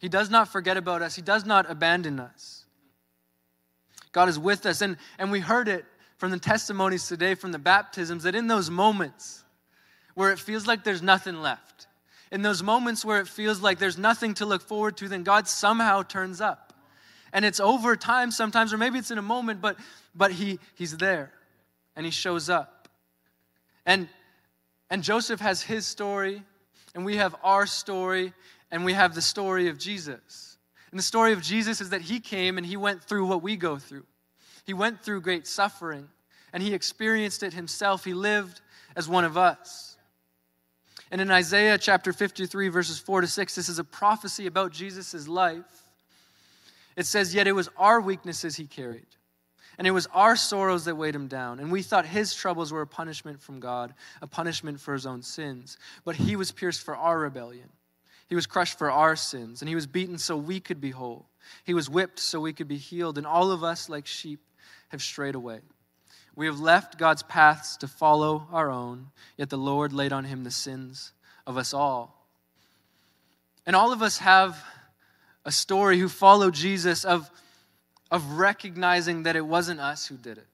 He 0.00 0.08
does 0.08 0.30
not 0.30 0.48
forget 0.48 0.76
about 0.76 1.02
us, 1.02 1.14
He 1.14 1.22
does 1.22 1.44
not 1.44 1.70
abandon 1.70 2.20
us. 2.20 2.64
God 4.12 4.28
is 4.28 4.38
with 4.38 4.64
us. 4.64 4.80
And, 4.80 4.96
and 5.18 5.32
we 5.32 5.40
heard 5.40 5.66
it 5.66 5.84
from 6.18 6.30
the 6.30 6.38
testimonies 6.38 7.08
today, 7.08 7.34
from 7.34 7.52
the 7.52 7.58
baptisms, 7.58 8.22
that 8.22 8.34
in 8.34 8.46
those 8.46 8.70
moments 8.70 9.42
where 10.14 10.30
it 10.30 10.38
feels 10.38 10.66
like 10.66 10.84
there's 10.84 11.02
nothing 11.02 11.42
left, 11.42 11.88
in 12.32 12.42
those 12.42 12.62
moments 12.62 13.04
where 13.04 13.20
it 13.20 13.28
feels 13.28 13.60
like 13.60 13.78
there's 13.78 13.98
nothing 13.98 14.34
to 14.34 14.46
look 14.46 14.62
forward 14.62 14.96
to, 14.98 15.08
then 15.08 15.22
God 15.22 15.46
somehow 15.48 16.02
turns 16.02 16.40
up. 16.40 16.72
And 17.32 17.44
it's 17.44 17.60
over 17.60 17.96
time 17.96 18.30
sometimes, 18.30 18.72
or 18.72 18.78
maybe 18.78 18.98
it's 18.98 19.10
in 19.10 19.18
a 19.18 19.22
moment, 19.22 19.60
but, 19.60 19.76
but 20.14 20.32
he, 20.32 20.58
He's 20.74 20.96
there 20.96 21.32
and 21.96 22.06
He 22.06 22.12
shows 22.12 22.48
up. 22.48 22.74
And, 23.86 24.08
and 24.90 25.02
Joseph 25.02 25.40
has 25.40 25.62
his 25.62 25.86
story, 25.86 26.42
and 26.94 27.04
we 27.04 27.16
have 27.16 27.34
our 27.42 27.66
story, 27.66 28.32
and 28.70 28.84
we 28.84 28.92
have 28.92 29.14
the 29.14 29.22
story 29.22 29.68
of 29.68 29.78
Jesus. 29.78 30.56
And 30.90 30.98
the 30.98 31.02
story 31.04 31.32
of 31.32 31.42
Jesus 31.42 31.80
is 31.80 31.90
that 31.90 32.02
he 32.02 32.20
came 32.20 32.56
and 32.56 32.66
he 32.66 32.76
went 32.76 33.02
through 33.02 33.26
what 33.26 33.42
we 33.42 33.56
go 33.56 33.78
through. 33.78 34.06
He 34.64 34.72
went 34.72 35.02
through 35.02 35.20
great 35.20 35.46
suffering, 35.46 36.08
and 36.52 36.62
he 36.62 36.72
experienced 36.72 37.42
it 37.42 37.52
himself. 37.52 38.04
He 38.04 38.14
lived 38.14 38.60
as 38.96 39.08
one 39.08 39.24
of 39.24 39.36
us. 39.36 39.93
And 41.14 41.20
in 41.20 41.30
Isaiah 41.30 41.78
chapter 41.78 42.12
53, 42.12 42.70
verses 42.70 42.98
4 42.98 43.20
to 43.20 43.28
6, 43.28 43.54
this 43.54 43.68
is 43.68 43.78
a 43.78 43.84
prophecy 43.84 44.48
about 44.48 44.72
Jesus' 44.72 45.28
life. 45.28 45.84
It 46.96 47.06
says, 47.06 47.32
Yet 47.32 47.46
it 47.46 47.52
was 47.52 47.68
our 47.76 48.00
weaknesses 48.00 48.56
he 48.56 48.66
carried 48.66 49.06
and 49.78 49.86
it 49.86 49.92
was 49.92 50.08
our 50.12 50.34
sorrows 50.34 50.86
that 50.86 50.96
weighed 50.96 51.14
him 51.14 51.28
down. 51.28 51.60
And 51.60 51.70
we 51.70 51.82
thought 51.82 52.04
his 52.04 52.34
troubles 52.34 52.72
were 52.72 52.80
a 52.80 52.86
punishment 52.88 53.40
from 53.40 53.60
God, 53.60 53.94
a 54.22 54.26
punishment 54.26 54.80
for 54.80 54.92
his 54.92 55.06
own 55.06 55.22
sins. 55.22 55.78
But 56.04 56.16
he 56.16 56.34
was 56.34 56.50
pierced 56.50 56.82
for 56.82 56.96
our 56.96 57.16
rebellion. 57.16 57.68
He 58.28 58.34
was 58.34 58.46
crushed 58.46 58.76
for 58.76 58.90
our 58.90 59.14
sins. 59.14 59.62
And 59.62 59.68
he 59.68 59.76
was 59.76 59.86
beaten 59.86 60.18
so 60.18 60.36
we 60.36 60.58
could 60.58 60.80
be 60.80 60.90
whole. 60.90 61.26
He 61.62 61.74
was 61.74 61.88
whipped 61.88 62.18
so 62.18 62.40
we 62.40 62.52
could 62.52 62.66
be 62.66 62.76
healed. 62.76 63.18
And 63.18 63.26
all 63.26 63.52
of 63.52 63.62
us, 63.62 63.88
like 63.88 64.08
sheep, 64.08 64.40
have 64.88 65.00
strayed 65.00 65.36
away. 65.36 65.60
We 66.36 66.46
have 66.46 66.60
left 66.60 66.98
God's 66.98 67.22
paths 67.22 67.76
to 67.78 67.88
follow 67.88 68.48
our 68.52 68.70
own, 68.70 69.08
yet 69.36 69.50
the 69.50 69.58
Lord 69.58 69.92
laid 69.92 70.12
on 70.12 70.24
him 70.24 70.44
the 70.44 70.50
sins 70.50 71.12
of 71.46 71.56
us 71.56 71.72
all. 71.72 72.26
And 73.66 73.76
all 73.76 73.92
of 73.92 74.02
us 74.02 74.18
have 74.18 74.62
a 75.44 75.52
story 75.52 75.98
who 75.98 76.08
follow 76.08 76.50
Jesus 76.50 77.04
of 77.04 77.30
of 78.14 78.38
recognizing 78.38 79.24
that 79.24 79.34
it 79.34 79.44
wasn't 79.44 79.80
us 79.80 80.06
who 80.06 80.16
did 80.16 80.38
it. 80.38 80.46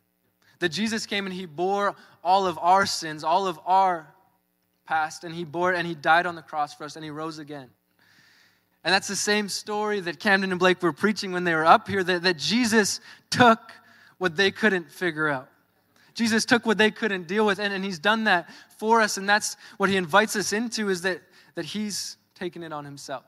That 0.61 0.71
Jesus 0.71 1.05
came 1.05 1.27
and 1.27 1.35
he 1.35 1.45
bore 1.45 1.95
all 2.25 2.47
of 2.47 2.59
our 2.59 2.87
sins, 2.87 3.25
all 3.25 3.47
of 3.47 3.59
our 3.67 4.07
past, 4.87 5.25
and 5.25 5.35
he 5.35 5.45
bore 5.45 5.73
it 5.73 5.77
and 5.77 5.87
he 5.87 5.95
died 5.95 6.25
on 6.25 6.37
the 6.37 6.43
cross 6.43 6.75
for 6.75 6.85
us 6.85 6.97
and 6.97 7.05
he 7.05 7.11
rose 7.11 7.39
again. 7.39 7.69
And 8.83 8.95
that's 8.95 9.09
the 9.09 9.17
same 9.17 9.51
story 9.51 10.01
that 10.01 10.21
Camden 10.21 10.53
and 10.53 10.59
Blake 10.59 10.83
were 10.83 10.95
preaching 10.95 11.33
when 11.33 11.45
they 11.45 11.55
were 11.55 11.67
up 11.67 11.87
here 11.87 12.03
that, 12.03 12.23
that 12.23 12.39
Jesus 12.39 13.01
took 13.29 13.59
what 14.17 14.37
they 14.37 14.51
couldn't 14.51 14.91
figure 14.91 15.29
out. 15.29 15.51
Jesus 16.15 16.45
took 16.45 16.67
what 16.67 16.79
they 16.79 16.91
couldn't 16.91 17.27
deal 17.27 17.47
with, 17.47 17.59
and, 17.59 17.73
and 17.73 17.85
he's 17.85 17.99
done 17.99 18.25
that 18.25 18.49
for 18.79 19.01
us. 19.01 19.17
And 19.17 19.29
that's 19.29 19.57
what 19.77 19.89
he 19.89 19.97
invites 19.97 20.37
us 20.37 20.53
into 20.53 20.89
is 20.89 21.03
that, 21.03 21.21
that 21.55 21.65
he's 21.65 22.17
taken 22.35 22.63
it 22.63 22.73
on 22.73 22.85
himself. 22.85 23.25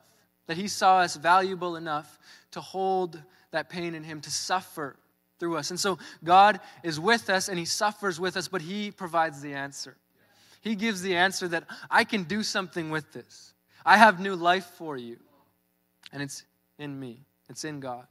That 0.47 0.57
he 0.57 0.67
saw 0.67 0.99
us 0.99 1.15
valuable 1.15 1.75
enough 1.75 2.19
to 2.51 2.61
hold 2.61 3.21
that 3.51 3.69
pain 3.69 3.95
in 3.95 4.03
him 4.03 4.21
to 4.21 4.31
suffer 4.31 4.97
through 5.39 5.57
us. 5.57 5.69
And 5.69 5.79
so 5.79 5.97
God 6.23 6.59
is 6.83 6.99
with 6.99 7.29
us 7.29 7.49
and 7.49 7.57
he 7.57 7.65
suffers 7.65 8.19
with 8.19 8.35
us, 8.37 8.47
but 8.47 8.61
he 8.61 8.91
provides 8.91 9.41
the 9.41 9.53
answer. 9.53 9.95
He 10.61 10.75
gives 10.75 11.01
the 11.01 11.15
answer 11.15 11.47
that 11.49 11.65
I 11.89 12.03
can 12.03 12.23
do 12.23 12.43
something 12.43 12.89
with 12.89 13.11
this. 13.11 13.53
I 13.85 13.97
have 13.97 14.19
new 14.19 14.35
life 14.35 14.65
for 14.77 14.97
you. 14.97 15.17
And 16.11 16.21
it's 16.21 16.43
in 16.77 16.99
me, 16.99 17.21
it's 17.49 17.63
in 17.63 17.79
God. 17.79 18.07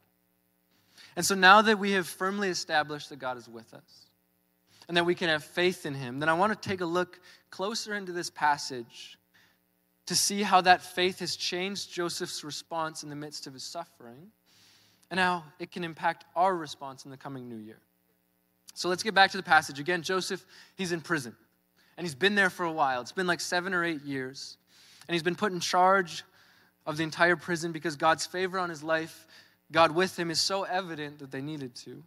And 1.17 1.25
so 1.25 1.35
now 1.35 1.63
that 1.63 1.79
we 1.79 1.93
have 1.93 2.07
firmly 2.07 2.49
established 2.49 3.09
that 3.11 3.19
God 3.19 3.37
is 3.37 3.49
with 3.49 3.73
us 3.75 4.07
and 4.89 4.97
that 4.97 5.05
we 5.05 5.15
can 5.15 5.29
have 5.29 5.45
faith 5.45 5.87
in 5.87 5.95
him, 5.95 6.19
then 6.19 6.29
I 6.29 6.35
want 6.35 6.53
to 6.53 6.69
take 6.69 6.81
a 6.81 6.87
look 6.87 7.21
closer 7.51 7.95
into 7.95 8.13
this 8.13 8.31
passage 8.31 9.19
to 10.07 10.17
see 10.17 10.43
how 10.43 10.61
that 10.61 10.83
faith 10.83 11.21
has 11.21 11.37
changed 11.37 11.93
Joseph's 11.93 12.43
response 12.43 13.03
in 13.03 13.09
the 13.09 13.17
midst 13.17 13.47
of 13.47 13.55
his 13.55 13.63
suffering 13.63 14.33
and 15.11 15.21
how 15.21 15.45
it 15.59 15.71
can 15.71 15.85
impact 15.85 16.25
our 16.35 16.57
response 16.57 17.05
in 17.05 17.11
the 17.11 17.17
coming 17.17 17.49
new 17.49 17.57
year. 17.57 17.79
So 18.75 18.89
let's 18.89 19.03
get 19.03 19.15
back 19.15 19.31
to 19.33 19.37
the 19.37 19.43
passage. 19.43 19.79
Again, 19.79 20.03
Joseph, 20.03 20.45
he's 20.75 20.93
in 20.93 21.01
prison 21.01 21.37
and 21.97 22.07
he's 22.07 22.15
been 22.15 22.35
there 22.35 22.51
for 22.51 22.65
a 22.65 22.73
while. 22.73 23.01
It's 23.01 23.13
been 23.13 23.27
like 23.27 23.41
seven 23.41 23.75
or 23.75 23.85
eight 23.85 24.03
years. 24.03 24.57
And 25.09 25.15
he's 25.15 25.23
been 25.23 25.35
put 25.35 25.53
in 25.53 25.61
charge 25.61 26.25
of 26.87 26.97
the 26.97 27.03
entire 27.03 27.37
prison 27.37 27.73
because 27.73 27.97
God's 27.97 28.27
favor 28.27 28.59
on 28.59 28.71
his 28.71 28.83
life, 28.83 29.27
God 29.71 29.95
with 29.95 30.19
him, 30.19 30.31
is 30.31 30.41
so 30.41 30.63
evident 30.63 31.19
that 31.19 31.31
they 31.31 31.43
needed 31.43 31.75
to. 31.77 32.03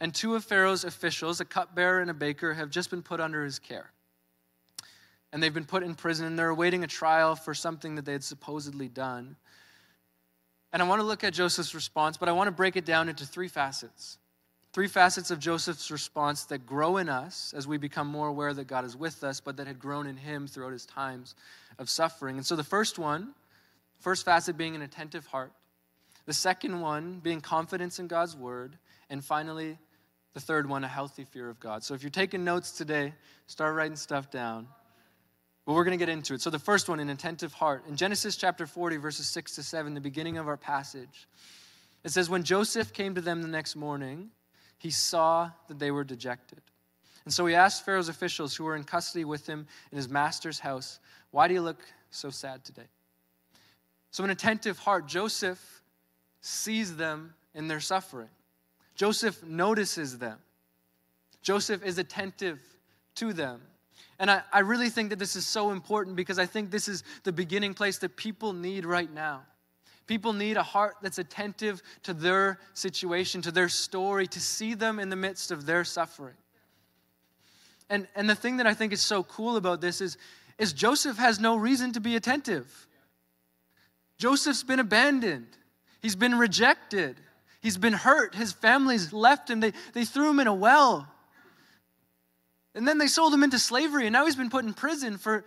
And 0.00 0.14
two 0.14 0.34
of 0.34 0.44
Pharaoh's 0.44 0.84
officials, 0.84 1.40
a 1.40 1.44
cupbearer 1.44 2.00
and 2.00 2.10
a 2.10 2.14
baker, 2.14 2.54
have 2.54 2.70
just 2.70 2.90
been 2.90 3.02
put 3.02 3.20
under 3.20 3.44
his 3.44 3.58
care 3.58 3.90
and 5.34 5.42
they've 5.42 5.52
been 5.52 5.64
put 5.64 5.82
in 5.82 5.96
prison 5.96 6.26
and 6.26 6.38
they're 6.38 6.48
awaiting 6.48 6.84
a 6.84 6.86
trial 6.86 7.34
for 7.34 7.54
something 7.54 7.96
that 7.96 8.04
they 8.04 8.12
had 8.12 8.22
supposedly 8.22 8.86
done. 8.86 9.34
And 10.72 10.80
I 10.80 10.86
want 10.86 11.00
to 11.00 11.04
look 11.04 11.24
at 11.24 11.34
Joseph's 11.34 11.74
response, 11.74 12.16
but 12.16 12.28
I 12.28 12.32
want 12.32 12.46
to 12.46 12.52
break 12.52 12.76
it 12.76 12.84
down 12.84 13.08
into 13.08 13.26
three 13.26 13.48
facets. 13.48 14.18
Three 14.72 14.86
facets 14.86 15.32
of 15.32 15.40
Joseph's 15.40 15.90
response 15.90 16.44
that 16.44 16.66
grow 16.66 16.98
in 16.98 17.08
us 17.08 17.52
as 17.56 17.66
we 17.66 17.78
become 17.78 18.06
more 18.06 18.28
aware 18.28 18.54
that 18.54 18.68
God 18.68 18.84
is 18.84 18.96
with 18.96 19.24
us, 19.24 19.40
but 19.40 19.56
that 19.56 19.66
had 19.66 19.80
grown 19.80 20.06
in 20.06 20.16
him 20.16 20.46
throughout 20.46 20.72
his 20.72 20.86
times 20.86 21.34
of 21.80 21.90
suffering. 21.90 22.36
And 22.36 22.46
so 22.46 22.54
the 22.54 22.62
first 22.62 22.96
one, 22.96 23.34
first 23.98 24.24
facet 24.24 24.56
being 24.56 24.76
an 24.76 24.82
attentive 24.82 25.26
heart, 25.26 25.50
the 26.26 26.32
second 26.32 26.80
one 26.80 27.18
being 27.18 27.40
confidence 27.40 27.98
in 27.98 28.06
God's 28.06 28.36
word, 28.36 28.78
and 29.10 29.24
finally, 29.24 29.78
the 30.34 30.40
third 30.40 30.68
one, 30.68 30.84
a 30.84 30.88
healthy 30.88 31.24
fear 31.24 31.48
of 31.48 31.58
God. 31.58 31.82
So 31.82 31.94
if 31.94 32.02
you're 32.02 32.10
taking 32.10 32.44
notes 32.44 32.72
today, 32.72 33.14
start 33.46 33.74
writing 33.74 33.96
stuff 33.96 34.30
down. 34.30 34.66
But 35.64 35.72
we're 35.72 35.84
going 35.84 35.98
to 35.98 36.02
get 36.04 36.12
into 36.12 36.34
it. 36.34 36.42
So, 36.42 36.50
the 36.50 36.58
first 36.58 36.88
one, 36.90 37.00
an 37.00 37.08
attentive 37.08 37.54
heart. 37.54 37.84
In 37.88 37.96
Genesis 37.96 38.36
chapter 38.36 38.66
40, 38.66 38.98
verses 38.98 39.26
6 39.28 39.54
to 39.54 39.62
7, 39.62 39.94
the 39.94 40.00
beginning 40.00 40.36
of 40.36 40.46
our 40.46 40.58
passage, 40.58 41.26
it 42.04 42.10
says, 42.10 42.28
When 42.28 42.42
Joseph 42.42 42.92
came 42.92 43.14
to 43.14 43.22
them 43.22 43.40
the 43.40 43.48
next 43.48 43.74
morning, 43.74 44.28
he 44.76 44.90
saw 44.90 45.50
that 45.68 45.78
they 45.78 45.90
were 45.90 46.04
dejected. 46.04 46.60
And 47.24 47.32
so 47.32 47.46
he 47.46 47.54
asked 47.54 47.86
Pharaoh's 47.86 48.10
officials 48.10 48.54
who 48.54 48.64
were 48.64 48.76
in 48.76 48.84
custody 48.84 49.24
with 49.24 49.46
him 49.46 49.66
in 49.90 49.96
his 49.96 50.08
master's 50.08 50.58
house, 50.58 51.00
Why 51.30 51.48
do 51.48 51.54
you 51.54 51.62
look 51.62 51.82
so 52.10 52.28
sad 52.28 52.62
today? 52.62 52.88
So, 54.10 54.22
an 54.22 54.30
attentive 54.30 54.78
heart, 54.78 55.06
Joseph 55.06 55.82
sees 56.42 56.96
them 56.96 57.32
in 57.54 57.68
their 57.68 57.80
suffering. 57.80 58.28
Joseph 58.94 59.42
notices 59.42 60.18
them. 60.18 60.38
Joseph 61.42 61.84
is 61.84 61.98
attentive 61.98 62.60
to 63.16 63.32
them. 63.32 63.60
And 64.18 64.30
I, 64.30 64.42
I 64.52 64.60
really 64.60 64.90
think 64.90 65.10
that 65.10 65.18
this 65.18 65.36
is 65.36 65.46
so 65.46 65.70
important 65.70 66.16
because 66.16 66.38
I 66.38 66.46
think 66.46 66.70
this 66.70 66.88
is 66.88 67.02
the 67.24 67.32
beginning 67.32 67.74
place 67.74 67.98
that 67.98 68.16
people 68.16 68.52
need 68.52 68.86
right 68.86 69.12
now. 69.12 69.42
People 70.06 70.32
need 70.32 70.56
a 70.56 70.62
heart 70.62 70.96
that's 71.02 71.18
attentive 71.18 71.82
to 72.02 72.12
their 72.12 72.58
situation, 72.74 73.40
to 73.42 73.50
their 73.50 73.68
story, 73.68 74.26
to 74.28 74.40
see 74.40 74.74
them 74.74 74.98
in 74.98 75.08
the 75.08 75.16
midst 75.16 75.50
of 75.50 75.66
their 75.66 75.82
suffering. 75.84 76.34
And, 77.88 78.06
and 78.14 78.28
the 78.28 78.34
thing 78.34 78.58
that 78.58 78.66
I 78.66 78.74
think 78.74 78.92
is 78.92 79.00
so 79.00 79.22
cool 79.22 79.56
about 79.56 79.80
this 79.80 80.00
is, 80.00 80.16
is 80.58 80.72
Joseph 80.72 81.16
has 81.16 81.40
no 81.40 81.56
reason 81.56 81.92
to 81.92 82.00
be 82.00 82.16
attentive. 82.16 82.86
Joseph's 84.18 84.62
been 84.62 84.78
abandoned, 84.78 85.48
he's 86.00 86.16
been 86.16 86.38
rejected, 86.38 87.16
he's 87.64 87.78
been 87.78 87.94
hurt, 87.94 88.34
his 88.34 88.52
family's 88.52 89.10
left 89.10 89.48
him, 89.48 89.58
they, 89.58 89.72
they 89.94 90.04
threw 90.04 90.28
him 90.28 90.38
in 90.38 90.46
a 90.46 90.54
well. 90.54 91.08
And 92.74 92.86
then 92.86 92.98
they 92.98 93.06
sold 93.06 93.32
him 93.32 93.42
into 93.42 93.58
slavery, 93.58 94.06
and 94.06 94.12
now 94.12 94.26
he's 94.26 94.36
been 94.36 94.50
put 94.50 94.66
in 94.66 94.74
prison 94.74 95.16
for 95.16 95.46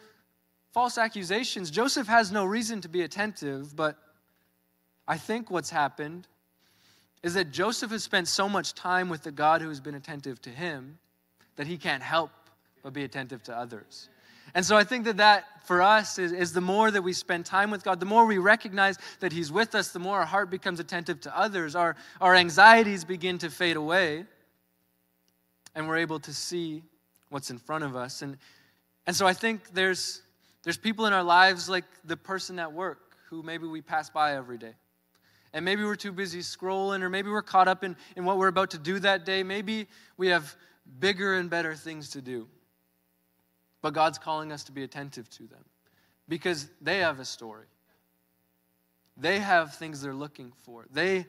false 0.74 0.98
accusations. 0.98 1.70
Joseph 1.70 2.08
has 2.08 2.32
no 2.32 2.44
reason 2.44 2.82
to 2.82 2.90
be 2.90 3.04
attentive, 3.04 3.76
but 3.76 3.98
I 5.08 5.18
think 5.18 5.52
what's 5.52 5.70
happened 5.70 6.28
is 7.22 7.36
that 7.36 7.52
Joseph 7.52 7.92
has 7.92 8.04
spent 8.04 8.28
so 8.28 8.50
much 8.50 8.74
time 8.74 9.10
with 9.10 9.22
the 9.22 9.32
God 9.32 9.62
who 9.62 9.70
has 9.70 9.80
been 9.80 9.96
attentive 9.96 10.42
to 10.42 10.50
him 10.50 10.98
that 11.56 11.68
he 11.68 11.78
can't 11.78 12.02
help 12.02 12.32
but 12.82 12.94
be 12.94 13.04
attentive 13.04 13.44
to 13.44 13.56
others. 13.56 14.10
And 14.54 14.66
so 14.66 14.76
I 14.78 14.84
think 14.84 15.06
that 15.06 15.18
that 15.18 15.46
for 15.66 15.82
us 15.82 16.18
is, 16.18 16.32
is 16.32 16.54
the 16.54 16.62
more 16.62 16.90
that 16.90 17.02
we 17.02 17.12
spend 17.12 17.46
time 17.46 17.70
with 17.70 17.84
God, 17.84 18.00
the 18.00 18.06
more 18.06 18.26
we 18.26 18.38
recognize 18.38 18.98
that 19.20 19.34
He's 19.34 19.52
with 19.52 19.76
us, 19.76 19.90
the 19.90 20.00
more 20.00 20.20
our 20.20 20.26
heart 20.26 20.50
becomes 20.50 20.80
attentive 20.80 21.20
to 21.22 21.38
others. 21.38 21.76
Our, 21.76 21.96
our 22.22 22.36
anxieties 22.36 23.04
begin 23.04 23.38
to 23.40 23.50
fade 23.50 23.76
away, 23.76 24.26
and 25.76 25.88
we're 25.88 25.98
able 25.98 26.20
to 26.22 26.34
see 26.34 26.84
what's 27.30 27.52
in 27.52 27.58
front 27.58 27.84
of 27.84 27.96
us. 27.96 28.22
And, 28.22 28.38
and 29.06 29.16
so 29.16 29.28
I 29.28 29.34
think 29.34 29.74
there's, 29.74 30.22
there's 30.64 30.78
people 30.78 31.06
in 31.06 31.14
our 31.14 31.24
lives 31.24 31.68
like 31.68 31.86
the 32.06 32.18
person 32.18 32.60
at 32.60 32.72
work 32.72 33.18
who 33.30 33.44
maybe 33.44 33.68
we 33.68 33.82
pass 33.82 34.10
by 34.10 34.36
every 34.36 34.58
day. 34.58 34.74
And 35.54 35.66
maybe 35.66 35.84
we're 35.84 35.96
too 35.96 36.12
busy 36.12 36.40
scrolling, 36.40 37.02
or 37.02 37.10
maybe 37.10 37.30
we're 37.30 37.42
caught 37.42 37.68
up 37.68 37.84
in, 37.84 37.96
in 38.16 38.24
what 38.24 38.38
we're 38.38 38.48
about 38.48 38.72
to 38.72 38.78
do 38.78 39.00
that 39.00 39.26
day. 39.26 39.44
Maybe 39.44 39.88
we 40.16 40.28
have 40.28 40.56
bigger 41.00 41.36
and 41.36 41.50
better 41.50 41.76
things 41.76 42.12
to 42.12 42.22
do. 42.22 42.48
But 43.88 43.94
God's 43.94 44.18
calling 44.18 44.52
us 44.52 44.66
to 44.66 44.74
be 44.74 44.84
attentive 44.84 45.30
to 45.30 45.44
them 45.44 45.64
because 46.28 46.68
they 46.82 46.98
have 46.98 47.22
a 47.22 47.24
story. 47.24 47.68
They 49.16 49.40
have 49.40 49.76
things 49.76 50.02
they're 50.02 50.14
looking 50.14 50.52
for. 50.66 50.86
They 50.92 51.26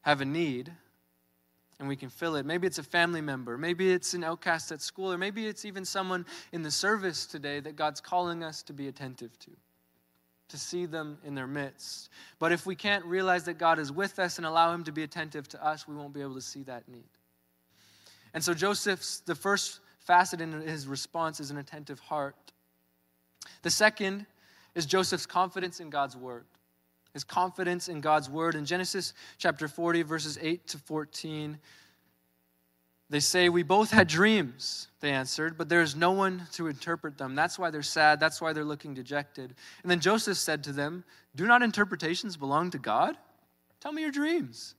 have 0.00 0.22
a 0.22 0.24
need, 0.24 0.72
and 1.78 1.86
we 1.86 1.96
can 1.96 2.08
fill 2.08 2.36
it. 2.36 2.46
Maybe 2.46 2.66
it's 2.66 2.78
a 2.78 2.82
family 2.82 3.20
member, 3.20 3.58
maybe 3.58 3.92
it's 3.92 4.14
an 4.14 4.24
outcast 4.24 4.72
at 4.72 4.80
school, 4.80 5.12
or 5.12 5.18
maybe 5.18 5.46
it's 5.46 5.66
even 5.66 5.84
someone 5.84 6.24
in 6.52 6.62
the 6.62 6.70
service 6.70 7.26
today 7.26 7.60
that 7.60 7.76
God's 7.76 8.00
calling 8.00 8.42
us 8.42 8.62
to 8.62 8.72
be 8.72 8.88
attentive 8.88 9.38
to, 9.40 9.50
to 10.48 10.56
see 10.56 10.86
them 10.86 11.18
in 11.26 11.34
their 11.34 11.46
midst. 11.46 12.08
But 12.38 12.52
if 12.52 12.64
we 12.64 12.74
can't 12.74 13.04
realize 13.04 13.44
that 13.44 13.58
God 13.58 13.78
is 13.78 13.92
with 13.92 14.18
us 14.18 14.38
and 14.38 14.46
allow 14.46 14.72
Him 14.72 14.84
to 14.84 14.92
be 14.92 15.02
attentive 15.02 15.46
to 15.48 15.62
us, 15.62 15.86
we 15.86 15.94
won't 15.94 16.14
be 16.14 16.22
able 16.22 16.36
to 16.36 16.40
see 16.40 16.62
that 16.62 16.88
need. 16.88 17.04
And 18.32 18.42
so, 18.42 18.54
Joseph's, 18.54 19.20
the 19.20 19.34
first 19.34 19.80
facet 20.04 20.40
in 20.40 20.52
his 20.52 20.86
response 20.86 21.40
is 21.40 21.50
an 21.50 21.58
attentive 21.58 21.98
heart. 22.00 22.36
The 23.62 23.70
second 23.70 24.26
is 24.74 24.86
Joseph's 24.86 25.26
confidence 25.26 25.80
in 25.80 25.90
God's 25.90 26.16
word 26.16 26.44
his 27.14 27.24
confidence 27.24 27.88
in 27.88 28.00
God's 28.00 28.28
word. 28.28 28.56
In 28.56 28.66
Genesis 28.66 29.14
chapter 29.38 29.68
40, 29.68 30.02
verses 30.02 30.36
8 30.42 30.66
to 30.66 30.78
14, 30.78 31.58
they 33.08 33.20
say, 33.20 33.48
We 33.48 33.62
both 33.62 33.90
had 33.92 34.08
dreams, 34.08 34.88
they 35.00 35.12
answered, 35.12 35.56
but 35.56 35.68
there 35.68 35.80
is 35.80 35.94
no 35.94 36.10
one 36.10 36.42
to 36.54 36.66
interpret 36.66 37.16
them. 37.16 37.36
That's 37.36 37.56
why 37.56 37.70
they're 37.70 37.82
sad. 37.82 38.18
That's 38.18 38.40
why 38.40 38.52
they're 38.52 38.64
looking 38.64 38.94
dejected. 38.94 39.54
And 39.82 39.90
then 39.90 40.00
Joseph 40.00 40.36
said 40.36 40.64
to 40.64 40.72
them, 40.72 41.04
Do 41.36 41.46
not 41.46 41.62
interpretations 41.62 42.36
belong 42.36 42.72
to 42.72 42.78
God? 42.78 43.16
Tell 43.78 43.92
me 43.92 44.02
your 44.02 44.10
dreams. 44.10 44.74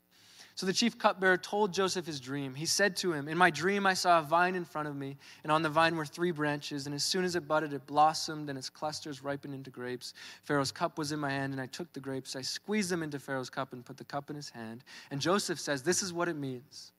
So 0.56 0.66
the 0.66 0.72
chief 0.72 0.98
cupbearer 0.98 1.36
told 1.36 1.74
Joseph 1.74 2.06
his 2.06 2.22
dream. 2.22 2.56
He 2.56 2.66
said 2.66 2.96
to 2.98 3.12
him, 3.12 3.28
In 3.28 3.38
my 3.38 3.50
dream, 3.50 3.86
I 3.86 3.94
saw 3.94 4.20
a 4.20 4.22
vine 4.22 4.56
in 4.56 4.64
front 4.64 4.88
of 4.88 4.96
me, 4.96 5.18
and 5.44 5.52
on 5.52 5.62
the 5.62 5.70
vine 5.70 5.98
were 5.98 6.06
three 6.06 6.32
branches. 6.32 6.86
And 6.86 6.96
as 6.96 7.04
soon 7.04 7.26
as 7.26 7.36
it 7.36 7.46
budded, 7.46 7.74
it 7.74 7.86
blossomed, 7.86 8.50
and 8.50 8.58
its 8.58 8.70
clusters 8.70 9.22
ripened 9.22 9.54
into 9.54 9.70
grapes. 9.70 10.14
Pharaoh's 10.44 10.72
cup 10.72 10.98
was 10.98 11.12
in 11.12 11.20
my 11.20 11.30
hand, 11.30 11.52
and 11.52 11.62
I 11.62 11.66
took 11.66 11.92
the 11.92 12.00
grapes. 12.00 12.38
I 12.38 12.42
squeezed 12.42 12.90
them 12.90 13.04
into 13.04 13.20
Pharaoh's 13.20 13.50
cup 13.50 13.74
and 13.74 13.86
put 13.86 13.98
the 13.98 14.06
cup 14.06 14.30
in 14.30 14.38
his 14.38 14.50
hand. 14.50 14.86
And 15.12 15.20
Joseph 15.20 15.60
says, 15.60 15.84
This 15.84 16.02
is 16.02 16.14
what 16.14 16.30
it 16.30 16.38
means. 16.38 16.94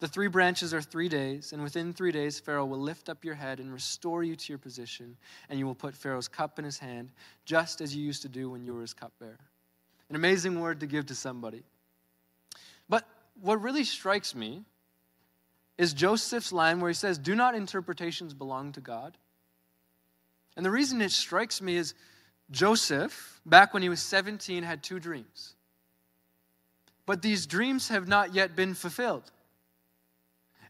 The 0.00 0.08
three 0.08 0.26
branches 0.26 0.74
are 0.74 0.82
three 0.82 1.08
days, 1.08 1.52
and 1.52 1.62
within 1.62 1.92
three 1.92 2.10
days, 2.10 2.40
Pharaoh 2.40 2.66
will 2.66 2.80
lift 2.80 3.08
up 3.08 3.24
your 3.24 3.36
head 3.36 3.60
and 3.60 3.72
restore 3.72 4.24
you 4.24 4.34
to 4.34 4.52
your 4.52 4.58
position, 4.58 5.16
and 5.48 5.56
you 5.56 5.66
will 5.66 5.76
put 5.76 5.94
Pharaoh's 5.94 6.26
cup 6.26 6.58
in 6.58 6.64
his 6.64 6.80
hand, 6.80 7.12
just 7.44 7.80
as 7.80 7.94
you 7.94 8.02
used 8.02 8.22
to 8.22 8.28
do 8.28 8.50
when 8.50 8.64
you 8.64 8.74
were 8.74 8.80
his 8.80 8.92
cupbearer. 8.92 9.38
An 10.08 10.16
amazing 10.16 10.58
word 10.58 10.80
to 10.80 10.88
give 10.88 11.06
to 11.06 11.14
somebody. 11.14 11.62
What 13.40 13.60
really 13.60 13.84
strikes 13.84 14.34
me 14.34 14.64
is 15.78 15.92
Joseph's 15.92 16.52
line 16.52 16.80
where 16.80 16.90
he 16.90 16.94
says, 16.94 17.18
Do 17.18 17.34
not 17.34 17.54
interpretations 17.54 18.34
belong 18.34 18.72
to 18.72 18.80
God? 18.80 19.16
And 20.56 20.64
the 20.64 20.70
reason 20.70 21.00
it 21.00 21.10
strikes 21.10 21.62
me 21.62 21.76
is 21.76 21.94
Joseph, 22.50 23.40
back 23.46 23.72
when 23.72 23.82
he 23.82 23.88
was 23.88 24.00
17, 24.00 24.62
had 24.62 24.82
two 24.82 25.00
dreams. 25.00 25.54
But 27.06 27.22
these 27.22 27.46
dreams 27.46 27.88
have 27.88 28.06
not 28.06 28.34
yet 28.34 28.54
been 28.54 28.74
fulfilled. 28.74 29.30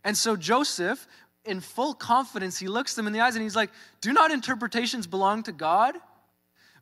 And 0.04 0.16
so 0.16 0.36
Joseph, 0.36 1.06
in 1.44 1.60
full 1.60 1.94
confidence, 1.94 2.58
he 2.58 2.68
looks 2.68 2.94
them 2.94 3.06
in 3.06 3.12
the 3.12 3.20
eyes 3.20 3.34
and 3.34 3.42
he's 3.42 3.56
like, 3.56 3.70
Do 4.00 4.12
not 4.12 4.30
interpretations 4.30 5.06
belong 5.06 5.42
to 5.44 5.52
God? 5.52 5.96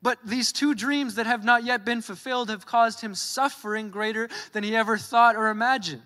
But 0.02 0.18
these 0.24 0.52
two 0.52 0.74
dreams 0.74 1.16
that 1.16 1.26
have 1.26 1.44
not 1.44 1.64
yet 1.64 1.84
been 1.84 2.00
fulfilled 2.00 2.48
have 2.48 2.64
caused 2.64 3.00
him 3.00 3.14
suffering 3.14 3.90
greater 3.90 4.28
than 4.52 4.64
he 4.64 4.74
ever 4.74 4.96
thought 4.96 5.36
or 5.36 5.48
imagined. 5.48 6.02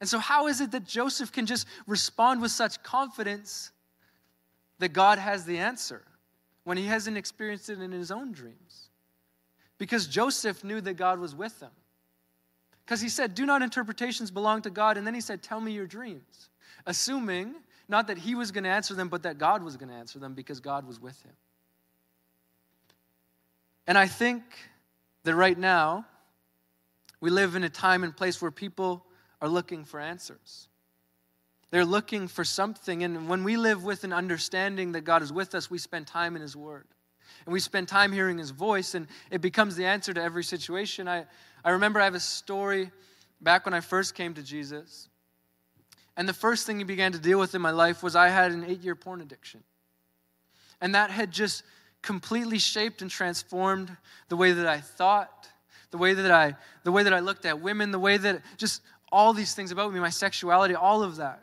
And 0.00 0.08
so, 0.08 0.18
how 0.18 0.48
is 0.48 0.60
it 0.60 0.72
that 0.72 0.84
Joseph 0.84 1.32
can 1.32 1.46
just 1.46 1.66
respond 1.86 2.42
with 2.42 2.50
such 2.50 2.82
confidence 2.82 3.70
that 4.78 4.90
God 4.90 5.18
has 5.18 5.44
the 5.44 5.58
answer 5.58 6.02
when 6.64 6.76
he 6.76 6.86
hasn't 6.86 7.16
experienced 7.16 7.70
it 7.70 7.80
in 7.80 7.92
his 7.92 8.10
own 8.10 8.32
dreams? 8.32 8.90
Because 9.78 10.06
Joseph 10.06 10.64
knew 10.64 10.80
that 10.80 10.94
God 10.94 11.18
was 11.18 11.34
with 11.34 11.60
him. 11.60 11.70
Because 12.84 13.00
he 13.00 13.08
said, 13.08 13.34
Do 13.34 13.46
not 13.46 13.62
interpretations 13.62 14.30
belong 14.30 14.62
to 14.62 14.70
God? 14.70 14.96
And 14.98 15.06
then 15.06 15.14
he 15.14 15.20
said, 15.20 15.42
Tell 15.42 15.60
me 15.60 15.72
your 15.72 15.86
dreams. 15.86 16.50
Assuming 16.84 17.54
not 17.88 18.08
that 18.08 18.18
he 18.18 18.34
was 18.34 18.50
going 18.50 18.64
to 18.64 18.70
answer 18.70 18.94
them, 18.94 19.08
but 19.08 19.22
that 19.22 19.38
God 19.38 19.62
was 19.62 19.76
going 19.76 19.88
to 19.88 19.94
answer 19.94 20.18
them 20.18 20.34
because 20.34 20.60
God 20.60 20.86
was 20.86 21.00
with 21.00 21.22
him. 21.22 21.32
And 23.86 23.98
I 23.98 24.06
think 24.06 24.42
that 25.24 25.34
right 25.34 25.58
now, 25.58 26.06
we 27.20 27.30
live 27.30 27.54
in 27.54 27.64
a 27.64 27.68
time 27.68 28.04
and 28.04 28.16
place 28.16 28.42
where 28.42 28.50
people 28.50 29.04
are 29.40 29.48
looking 29.48 29.84
for 29.84 30.00
answers. 30.00 30.68
They're 31.70 31.84
looking 31.84 32.28
for 32.28 32.44
something. 32.44 33.02
And 33.02 33.28
when 33.28 33.44
we 33.44 33.56
live 33.56 33.82
with 33.82 34.04
an 34.04 34.12
understanding 34.12 34.92
that 34.92 35.02
God 35.02 35.22
is 35.22 35.32
with 35.32 35.54
us, 35.54 35.70
we 35.70 35.78
spend 35.78 36.06
time 36.06 36.36
in 36.36 36.42
His 36.42 36.54
Word. 36.54 36.86
And 37.46 37.52
we 37.52 37.60
spend 37.60 37.88
time 37.88 38.12
hearing 38.12 38.38
His 38.38 38.50
voice, 38.50 38.94
and 38.94 39.06
it 39.30 39.40
becomes 39.40 39.74
the 39.74 39.86
answer 39.86 40.12
to 40.12 40.22
every 40.22 40.44
situation. 40.44 41.08
I, 41.08 41.24
I 41.64 41.70
remember 41.70 42.00
I 42.00 42.04
have 42.04 42.14
a 42.14 42.20
story 42.20 42.90
back 43.40 43.64
when 43.64 43.74
I 43.74 43.80
first 43.80 44.14
came 44.14 44.34
to 44.34 44.42
Jesus. 44.42 45.08
And 46.16 46.28
the 46.28 46.34
first 46.34 46.66
thing 46.66 46.78
He 46.78 46.84
began 46.84 47.12
to 47.12 47.18
deal 47.18 47.38
with 47.38 47.54
in 47.54 47.62
my 47.62 47.70
life 47.70 48.02
was 48.02 48.14
I 48.14 48.28
had 48.28 48.52
an 48.52 48.64
eight 48.64 48.80
year 48.80 48.94
porn 48.94 49.20
addiction. 49.20 49.62
And 50.80 50.94
that 50.94 51.10
had 51.10 51.30
just 51.30 51.62
completely 52.02 52.58
shaped 52.58 53.00
and 53.00 53.10
transformed 53.10 53.96
the 54.28 54.36
way 54.36 54.52
that 54.52 54.66
I 54.66 54.80
thought, 54.80 55.48
the 55.90 55.98
way 55.98 56.14
that 56.14 56.30
I, 56.30 56.56
the 56.84 56.92
way 56.92 57.04
that 57.04 57.14
I 57.14 57.20
looked 57.20 57.46
at 57.46 57.60
women, 57.60 57.90
the 57.92 57.98
way 57.98 58.16
that 58.16 58.42
just 58.56 58.82
all 59.10 59.32
these 59.32 59.54
things 59.54 59.70
about 59.70 59.92
me, 59.92 60.00
my 60.00 60.10
sexuality, 60.10 60.74
all 60.74 61.02
of 61.02 61.16
that. 61.16 61.42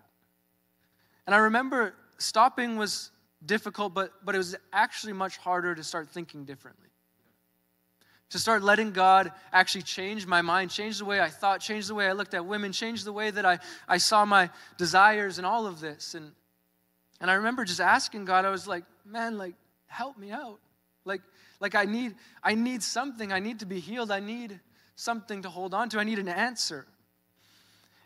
And 1.25 1.35
I 1.35 1.39
remember 1.39 1.93
stopping 2.17 2.75
was 2.77 3.11
difficult, 3.45 3.93
but, 3.93 4.11
but 4.25 4.35
it 4.35 4.39
was 4.39 4.55
actually 4.73 5.13
much 5.13 5.37
harder 5.37 5.75
to 5.75 5.83
start 5.83 6.09
thinking 6.09 6.43
differently. 6.45 6.87
To 8.31 8.39
start 8.39 8.61
letting 8.61 8.91
God 8.91 9.31
actually 9.53 9.83
change 9.83 10.27
my 10.27 10.41
mind, 10.41 10.69
change 10.69 10.99
the 10.99 11.05
way 11.05 11.19
I 11.19 11.29
thought, 11.29 11.61
change 11.61 11.87
the 11.87 11.95
way 11.95 12.07
I 12.07 12.11
looked 12.11 12.33
at 12.33 12.45
women, 12.45 12.71
change 12.71 13.03
the 13.03 13.13
way 13.13 13.31
that 13.31 13.45
I, 13.45 13.59
I 13.87 13.97
saw 13.97 14.25
my 14.25 14.49
desires 14.77 15.37
and 15.37 15.47
all 15.47 15.65
of 15.65 15.79
this. 15.79 16.13
And, 16.13 16.31
and 17.21 17.31
I 17.31 17.35
remember 17.35 17.65
just 17.65 17.79
asking 17.79 18.25
God, 18.25 18.45
I 18.45 18.49
was 18.49 18.67
like, 18.67 18.83
man, 19.05 19.37
like, 19.37 19.55
help 19.89 20.17
me 20.17 20.31
out. 20.31 20.59
Like, 21.05 21.21
like 21.59 21.75
I 21.75 21.85
need, 21.85 22.15
I 22.43 22.55
need 22.55 22.81
something. 22.81 23.31
I 23.31 23.39
need 23.39 23.59
to 23.59 23.65
be 23.65 23.79
healed. 23.79 24.11
I 24.11 24.19
need 24.19 24.59
something 24.95 25.41
to 25.41 25.49
hold 25.49 25.73
on 25.73 25.89
to. 25.89 25.99
I 25.99 26.03
need 26.03 26.19
an 26.19 26.29
answer. 26.29 26.85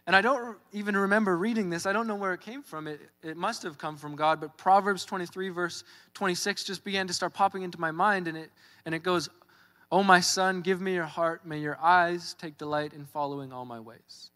And 0.06 0.16
I 0.16 0.22
don't 0.22 0.58
even 0.74 0.98
remember 0.98 1.38
reading 1.38 1.70
this. 1.70 1.86
I 1.86 1.94
don't 1.94 2.08
know 2.08 2.16
where 2.16 2.34
it 2.34 2.42
came 2.42 2.62
from. 2.62 2.88
It, 2.88 3.00
it 3.22 3.38
must 3.38 3.64
have 3.64 3.78
come 3.78 3.96
from 3.96 4.16
God. 4.16 4.42
But 4.42 4.58
Proverbs 4.58 5.06
23, 5.06 5.50
verse 5.50 5.84
26, 6.14 6.66
just 6.66 6.84
began 6.84 7.08
to 7.08 7.14
start 7.14 7.34
popping 7.34 7.62
into 7.62 7.80
my 7.80 7.92
mind. 7.92 8.28
And 8.28 8.38
it, 8.38 8.52
and 8.86 8.94
it 8.94 9.04
goes, 9.04 9.30
Oh, 9.92 10.04
my 10.04 10.20
son, 10.20 10.62
give 10.62 10.82
me 10.82 10.96
your 10.96 11.06
heart. 11.06 11.46
May 11.46 11.60
your 11.60 11.78
eyes 11.80 12.36
take 12.40 12.58
delight 12.58 12.94
in 12.94 13.06
following 13.06 13.54
all 13.54 13.64
my 13.64 13.80
ways. 13.80 14.32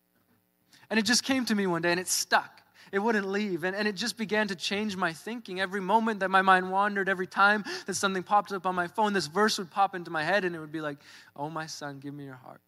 And 0.90 1.00
it 1.00 1.04
just 1.04 1.24
came 1.24 1.46
to 1.46 1.56
me 1.56 1.68
one 1.68 1.82
day 1.82 1.92
and 1.92 2.00
it 2.00 2.08
stuck. 2.08 2.62
It 2.91 3.00
wouldn't 3.00 3.28
leave. 3.28 3.63
And, 3.63 3.76
and 3.76 3.88
it 3.88 3.95
just 3.95 4.17
began 4.17 4.47
to 4.47 4.56
change 4.56 4.95
my 4.95 5.13
thinking. 5.13 5.60
Every 5.60 5.82
moment 5.82 6.21
that 6.21 6.30
my 6.30 6.41
mind 6.41 6.71
wandered, 6.71 7.10
every 7.10 7.28
time 7.28 7.63
that 7.86 7.95
something 7.95 8.23
popped 8.23 8.52
up 8.52 8.65
on 8.65 8.76
my 8.76 8.88
phone, 8.88 9.13
this 9.13 9.28
verse 9.28 9.58
would 9.58 9.71
pop 9.71 9.95
into 9.95 10.12
my 10.12 10.23
head 10.23 10.45
and 10.45 10.56
it 10.56 10.60
would 10.60 10.71
be 10.71 10.82
like, 10.82 10.97
Oh, 11.36 11.50
my 11.50 11.65
son, 11.65 12.00
give 12.00 12.13
me 12.13 12.26
your 12.26 12.36
heart. 12.36 12.62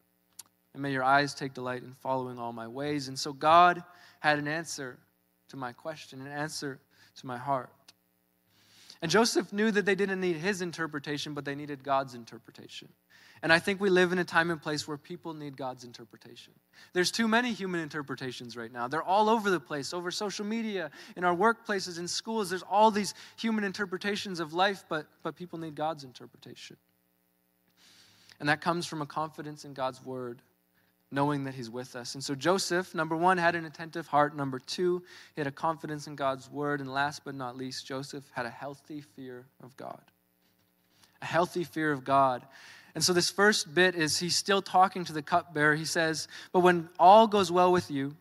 And 0.73 0.84
may 0.84 0.91
your 0.91 1.03
eyes 1.03 1.34
take 1.34 1.53
delight 1.53 1.84
in 1.84 1.93
following 2.01 2.38
all 2.38 2.53
my 2.53 2.67
ways. 2.67 3.08
And 3.08 3.17
so 3.17 3.34
God 3.34 3.84
had 4.19 4.39
an 4.39 4.47
answer 4.47 4.97
to 5.49 5.58
my 5.58 5.73
question, 5.73 6.21
an 6.21 6.27
answer 6.27 6.79
to 7.17 7.27
my 7.27 7.38
heart. 7.38 7.69
And 9.01 9.10
Joseph 9.10 9.53
knew 9.53 9.71
that 9.71 9.86
they 9.86 9.95
didn't 9.95 10.19
need 10.19 10.36
his 10.36 10.62
interpretation, 10.62 11.34
but 11.34 11.45
they 11.45 11.55
needed 11.55 11.84
God's 11.84 12.15
interpretation. 12.15 12.89
And 13.41 13.54
I 13.54 13.60
think 13.60 13.80
we 13.80 13.89
live 13.89 14.12
in 14.12 14.19
a 14.19 14.23
time 14.23 14.52
and 14.52 14.62
place 14.62 14.88
where 14.88 14.97
people 14.97 15.34
need 15.34 15.56
God's 15.56 15.84
interpretation. 15.84 16.54
There's 16.93 17.12
too 17.12 17.28
many 17.28 17.54
human 17.54 17.80
interpretations 17.80 18.58
right 18.58 18.71
now. 18.71 18.88
They're 18.88 19.04
all 19.04 19.30
over 19.30 19.49
the 19.49 19.60
place, 19.60 19.93
over 19.93 20.12
social 20.12 20.45
media, 20.45 20.91
in 21.15 21.23
our 21.23 21.36
workplaces, 21.36 21.99
in 21.99 22.08
schools. 22.08 22.49
There's 22.49 22.63
all 22.63 22.91
these 22.91 23.13
human 23.38 23.63
interpretations 23.63 24.39
of 24.39 24.54
life, 24.54 24.84
but, 24.89 25.08
but 25.23 25.36
people 25.36 25.60
need 25.60 25.75
God's 25.75 26.04
interpretation. 26.04 26.78
And 28.39 28.49
that 28.49 28.62
comes 28.62 28.86
from 28.86 29.02
a 29.02 29.06
confidence 29.06 29.65
in 29.65 29.73
God's 29.73 30.04
word, 30.04 30.41
knowing 31.12 31.45
that 31.45 31.54
He's 31.54 31.69
with 31.69 31.95
us. 31.95 32.15
And 32.15 32.23
so 32.23 32.36
Joseph, 32.36 32.95
number 32.95 33.15
one, 33.15 33.38
had 33.38 33.56
an 33.56 33.65
attentive 33.65 34.08
heart. 34.08 34.36
Number 34.36 34.60
two, 34.60 35.04
he 35.36 35.41
had 35.41 35.47
a 35.47 35.52
confidence 35.52 36.08
in 36.08 36.15
God's 36.15 36.49
word. 36.49 36.80
And 36.80 36.91
last 36.91 37.23
but 37.25 37.36
not 37.36 37.58
least, 37.58 37.86
Joseph 37.86 38.23
had 38.34 38.45
a 38.45 38.49
healthy 38.49 39.02
fear 39.02 39.45
of 39.62 39.75
God. 39.75 40.02
A 41.21 41.25
healthy 41.25 41.65
fear 41.65 41.91
of 41.91 42.06
God. 42.06 42.45
And 42.99 43.03
so, 43.05 43.13
this 43.13 43.29
first 43.29 43.73
bit 43.73 43.95
is 43.95 44.19
he's 44.19 44.35
still 44.35 44.62
talking 44.62 45.05
to 45.05 45.13
the 45.13 45.21
cupbearer. 45.21 45.73
He 45.73 45.85
says, 45.85 46.27
But 46.51 46.59
when 46.59 46.89
all 46.99 47.27
goes 47.27 47.49
well 47.49 47.71
with 47.71 47.89
you, 47.89 48.13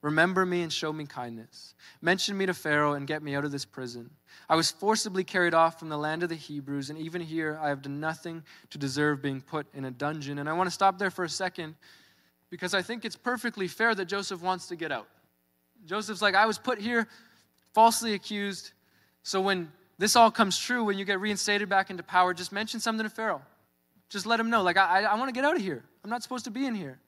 remember 0.00 0.46
me 0.46 0.62
and 0.62 0.72
show 0.72 0.90
me 0.90 1.04
kindness. 1.04 1.74
Mention 2.00 2.38
me 2.38 2.46
to 2.46 2.54
Pharaoh 2.54 2.94
and 2.94 3.06
get 3.06 3.22
me 3.22 3.34
out 3.34 3.44
of 3.44 3.52
this 3.52 3.66
prison. 3.66 4.08
I 4.48 4.56
was 4.56 4.70
forcibly 4.70 5.22
carried 5.22 5.52
off 5.52 5.78
from 5.78 5.90
the 5.90 5.98
land 5.98 6.22
of 6.22 6.30
the 6.30 6.34
Hebrews, 6.34 6.88
and 6.88 6.98
even 6.98 7.20
here 7.20 7.58
I 7.60 7.68
have 7.68 7.82
done 7.82 8.00
nothing 8.00 8.42
to 8.70 8.78
deserve 8.78 9.20
being 9.20 9.42
put 9.42 9.66
in 9.74 9.84
a 9.84 9.90
dungeon. 9.90 10.38
And 10.38 10.48
I 10.48 10.54
want 10.54 10.66
to 10.66 10.70
stop 10.70 10.98
there 10.98 11.10
for 11.10 11.24
a 11.24 11.28
second 11.28 11.74
because 12.48 12.72
I 12.72 12.80
think 12.80 13.04
it's 13.04 13.16
perfectly 13.16 13.68
fair 13.68 13.94
that 13.94 14.06
Joseph 14.06 14.40
wants 14.40 14.66
to 14.68 14.76
get 14.76 14.90
out. 14.92 15.08
Joseph's 15.84 16.22
like, 16.22 16.34
I 16.34 16.46
was 16.46 16.56
put 16.56 16.80
here 16.80 17.06
falsely 17.74 18.14
accused. 18.14 18.72
So 19.24 19.42
when 19.42 19.70
this 19.98 20.16
all 20.16 20.30
comes 20.30 20.58
true, 20.58 20.84
when 20.84 20.96
you 20.96 21.04
get 21.04 21.20
reinstated 21.20 21.68
back 21.68 21.90
into 21.90 22.02
power, 22.02 22.32
just 22.32 22.50
mention 22.50 22.80
something 22.80 23.04
to 23.04 23.10
Pharaoh. 23.14 23.42
Just 24.12 24.26
let 24.26 24.38
him 24.38 24.50
know, 24.50 24.62
like, 24.62 24.76
I, 24.76 25.04
I 25.04 25.14
want 25.14 25.30
to 25.30 25.32
get 25.32 25.42
out 25.42 25.56
of 25.56 25.62
here. 25.62 25.82
I'm 26.04 26.10
not 26.10 26.22
supposed 26.22 26.44
to 26.44 26.50
be 26.50 26.66
in 26.66 26.74
here. 26.74 26.98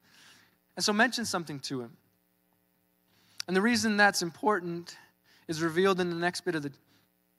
And 0.75 0.83
so 0.83 0.91
mention 0.91 1.27
something 1.27 1.61
to 1.61 1.83
him. 1.83 1.91
And 3.47 3.55
the 3.55 3.61
reason 3.61 3.99
that's 3.99 4.23
important 4.23 4.97
is 5.47 5.63
revealed 5.63 6.01
in 6.01 6.09
the 6.09 6.17
next 6.17 6.47
bit 6.47 6.55
of 6.55 6.63
the 6.63 6.73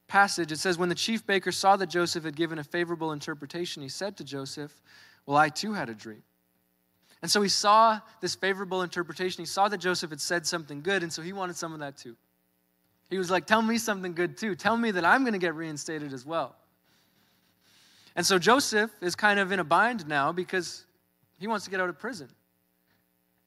passage. 0.07 0.51
It 0.51 0.59
says, 0.59 0.77
When 0.77 0.89
the 0.89 0.93
chief 0.93 1.25
baker 1.25 1.51
saw 1.51 1.77
that 1.77 1.87
Joseph 1.87 2.25
had 2.25 2.35
given 2.35 2.59
a 2.59 2.63
favorable 2.63 3.11
interpretation, 3.11 3.81
he 3.81 3.89
said 3.89 4.15
to 4.17 4.23
Joseph, 4.23 4.71
Well, 5.25 5.35
I 5.35 5.49
too 5.49 5.73
had 5.73 5.89
a 5.89 5.95
dream. 5.95 6.21
And 7.23 7.31
so 7.31 7.41
he 7.41 7.49
saw 7.49 7.99
this 8.21 8.35
favorable 8.35 8.83
interpretation. 8.83 9.41
He 9.41 9.47
saw 9.47 9.67
that 9.67 9.79
Joseph 9.79 10.11
had 10.11 10.21
said 10.21 10.45
something 10.45 10.83
good, 10.83 11.01
and 11.01 11.11
so 11.11 11.23
he 11.23 11.33
wanted 11.33 11.55
some 11.55 11.73
of 11.73 11.79
that 11.79 11.97
too. 11.97 12.15
He 13.09 13.17
was 13.17 13.31
like, 13.31 13.47
Tell 13.47 13.63
me 13.63 13.79
something 13.79 14.13
good 14.13 14.37
too. 14.37 14.53
Tell 14.53 14.77
me 14.77 14.91
that 14.91 15.03
I'm 15.03 15.23
going 15.23 15.33
to 15.33 15.39
get 15.39 15.55
reinstated 15.55 16.13
as 16.13 16.23
well. 16.23 16.55
And 18.15 18.25
so 18.25 18.39
Joseph 18.39 18.91
is 19.01 19.15
kind 19.15 19.39
of 19.39 19.51
in 19.51 19.59
a 19.59 19.63
bind 19.63 20.07
now 20.07 20.31
because 20.31 20.85
he 21.37 21.47
wants 21.47 21.65
to 21.65 21.71
get 21.71 21.81
out 21.81 21.89
of 21.89 21.99
prison. 21.99 22.29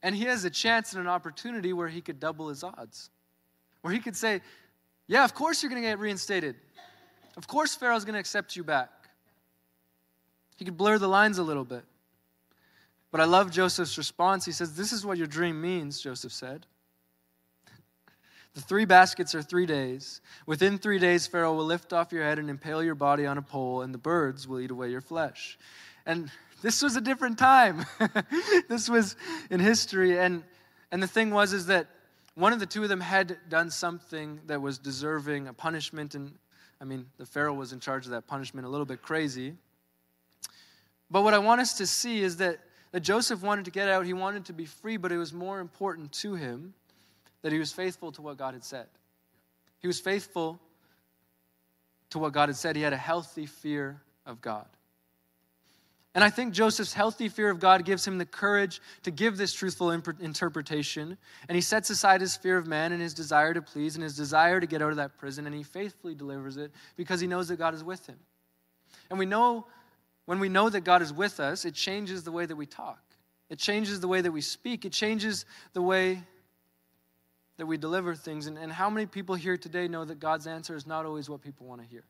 And 0.02 0.14
he 0.14 0.24
has 0.24 0.44
a 0.44 0.50
chance 0.50 0.92
and 0.92 1.00
an 1.00 1.08
opportunity 1.08 1.72
where 1.72 1.88
he 1.88 2.00
could 2.00 2.20
double 2.20 2.48
his 2.48 2.62
odds. 2.62 3.10
Where 3.80 3.92
he 3.92 3.98
could 3.98 4.16
say, 4.16 4.42
Yeah, 5.06 5.24
of 5.24 5.34
course 5.34 5.62
you're 5.62 5.70
going 5.70 5.82
to 5.82 5.88
get 5.88 5.98
reinstated. 5.98 6.56
Of 7.36 7.46
course 7.46 7.74
Pharaoh's 7.74 8.04
going 8.04 8.14
to 8.14 8.20
accept 8.20 8.56
you 8.56 8.64
back. 8.64 8.90
He 10.56 10.64
could 10.64 10.76
blur 10.76 10.98
the 10.98 11.08
lines 11.08 11.38
a 11.38 11.42
little 11.42 11.64
bit. 11.64 11.84
But 13.10 13.20
I 13.20 13.24
love 13.24 13.50
Joseph's 13.50 13.96
response. 13.96 14.44
He 14.44 14.52
says, 14.52 14.74
This 14.74 14.92
is 14.92 15.06
what 15.06 15.16
your 15.16 15.26
dream 15.26 15.60
means, 15.60 16.00
Joseph 16.00 16.32
said. 16.32 16.66
The 18.58 18.64
three 18.64 18.86
baskets 18.86 19.36
are 19.36 19.42
three 19.42 19.66
days. 19.66 20.20
Within 20.44 20.78
three 20.78 20.98
days, 20.98 21.28
Pharaoh 21.28 21.54
will 21.54 21.64
lift 21.64 21.92
off 21.92 22.10
your 22.10 22.24
head 22.24 22.40
and 22.40 22.50
impale 22.50 22.82
your 22.82 22.96
body 22.96 23.24
on 23.24 23.38
a 23.38 23.42
pole, 23.42 23.82
and 23.82 23.94
the 23.94 23.98
birds 23.98 24.48
will 24.48 24.58
eat 24.58 24.72
away 24.72 24.90
your 24.90 25.00
flesh. 25.00 25.56
And 26.06 26.28
this 26.60 26.82
was 26.82 26.96
a 26.96 27.00
different 27.00 27.38
time. 27.38 27.86
this 28.68 28.88
was 28.88 29.14
in 29.48 29.60
history. 29.60 30.18
And, 30.18 30.42
and 30.90 31.00
the 31.00 31.06
thing 31.06 31.30
was, 31.30 31.52
is 31.52 31.66
that 31.66 31.86
one 32.34 32.52
of 32.52 32.58
the 32.58 32.66
two 32.66 32.82
of 32.82 32.88
them 32.88 33.00
had 33.00 33.38
done 33.48 33.70
something 33.70 34.40
that 34.46 34.60
was 34.60 34.76
deserving 34.76 35.46
a 35.46 35.52
punishment. 35.52 36.16
And 36.16 36.34
I 36.80 36.84
mean, 36.84 37.06
the 37.16 37.26
Pharaoh 37.26 37.54
was 37.54 37.72
in 37.72 37.78
charge 37.78 38.06
of 38.06 38.10
that 38.10 38.26
punishment, 38.26 38.66
a 38.66 38.70
little 38.70 38.86
bit 38.86 39.02
crazy. 39.02 39.54
But 41.12 41.22
what 41.22 41.32
I 41.32 41.38
want 41.38 41.60
us 41.60 41.74
to 41.74 41.86
see 41.86 42.22
is 42.22 42.38
that, 42.38 42.58
that 42.90 43.00
Joseph 43.04 43.40
wanted 43.40 43.66
to 43.66 43.70
get 43.70 43.88
out, 43.88 44.04
he 44.04 44.14
wanted 44.14 44.46
to 44.46 44.52
be 44.52 44.64
free, 44.64 44.96
but 44.96 45.12
it 45.12 45.16
was 45.16 45.32
more 45.32 45.60
important 45.60 46.10
to 46.14 46.34
him 46.34 46.74
that 47.42 47.52
he 47.52 47.58
was 47.58 47.72
faithful 47.72 48.12
to 48.12 48.22
what 48.22 48.36
God 48.36 48.54
had 48.54 48.64
said. 48.64 48.86
He 49.80 49.86
was 49.86 50.00
faithful 50.00 50.60
to 52.10 52.18
what 52.18 52.32
God 52.32 52.48
had 52.48 52.56
said. 52.56 52.76
He 52.76 52.82
had 52.82 52.92
a 52.92 52.98
healthy 52.98 53.46
fear 53.46 54.00
of 54.26 54.40
God. 54.40 54.66
And 56.14 56.24
I 56.24 56.30
think 56.30 56.52
Joseph's 56.52 56.94
healthy 56.94 57.28
fear 57.28 57.48
of 57.50 57.60
God 57.60 57.84
gives 57.84 58.04
him 58.06 58.18
the 58.18 58.26
courage 58.26 58.80
to 59.04 59.10
give 59.10 59.36
this 59.36 59.52
truthful 59.52 59.90
imp- 59.90 60.20
interpretation. 60.20 61.16
And 61.48 61.54
he 61.54 61.60
sets 61.60 61.90
aside 61.90 62.20
his 62.20 62.34
fear 62.34 62.56
of 62.58 62.66
man 62.66 62.92
and 62.92 63.00
his 63.00 63.14
desire 63.14 63.54
to 63.54 63.62
please 63.62 63.94
and 63.94 64.02
his 64.02 64.16
desire 64.16 64.58
to 64.58 64.66
get 64.66 64.82
out 64.82 64.90
of 64.90 64.96
that 64.96 65.16
prison, 65.18 65.46
and 65.46 65.54
he 65.54 65.62
faithfully 65.62 66.14
delivers 66.14 66.56
it 66.56 66.72
because 66.96 67.20
he 67.20 67.26
knows 67.26 67.48
that 67.48 67.56
God 67.56 67.74
is 67.74 67.84
with 67.84 68.06
him. 68.06 68.18
And 69.10 69.18
we 69.18 69.26
know 69.26 69.66
when 70.24 70.40
we 70.40 70.48
know 70.48 70.68
that 70.68 70.80
God 70.80 71.02
is 71.02 71.12
with 71.12 71.40
us, 71.40 71.64
it 71.64 71.74
changes 71.74 72.24
the 72.24 72.32
way 72.32 72.44
that 72.46 72.56
we 72.56 72.66
talk. 72.66 73.00
It 73.48 73.58
changes 73.58 74.00
the 74.00 74.08
way 74.08 74.20
that 74.20 74.32
we 74.32 74.40
speak. 74.40 74.84
It 74.84 74.92
changes 74.92 75.46
the 75.72 75.82
way 75.82 76.22
that 77.58 77.66
we 77.66 77.76
deliver 77.76 78.14
things. 78.14 78.46
And, 78.46 78.56
and 78.56 78.72
how 78.72 78.88
many 78.88 79.06
people 79.06 79.34
here 79.34 79.56
today 79.56 79.86
know 79.88 80.04
that 80.04 80.18
God's 80.18 80.46
answer 80.46 80.74
is 80.74 80.86
not 80.86 81.04
always 81.04 81.28
what 81.28 81.42
people 81.42 81.66
want 81.66 81.82
to 81.82 81.86
hear? 81.86 82.04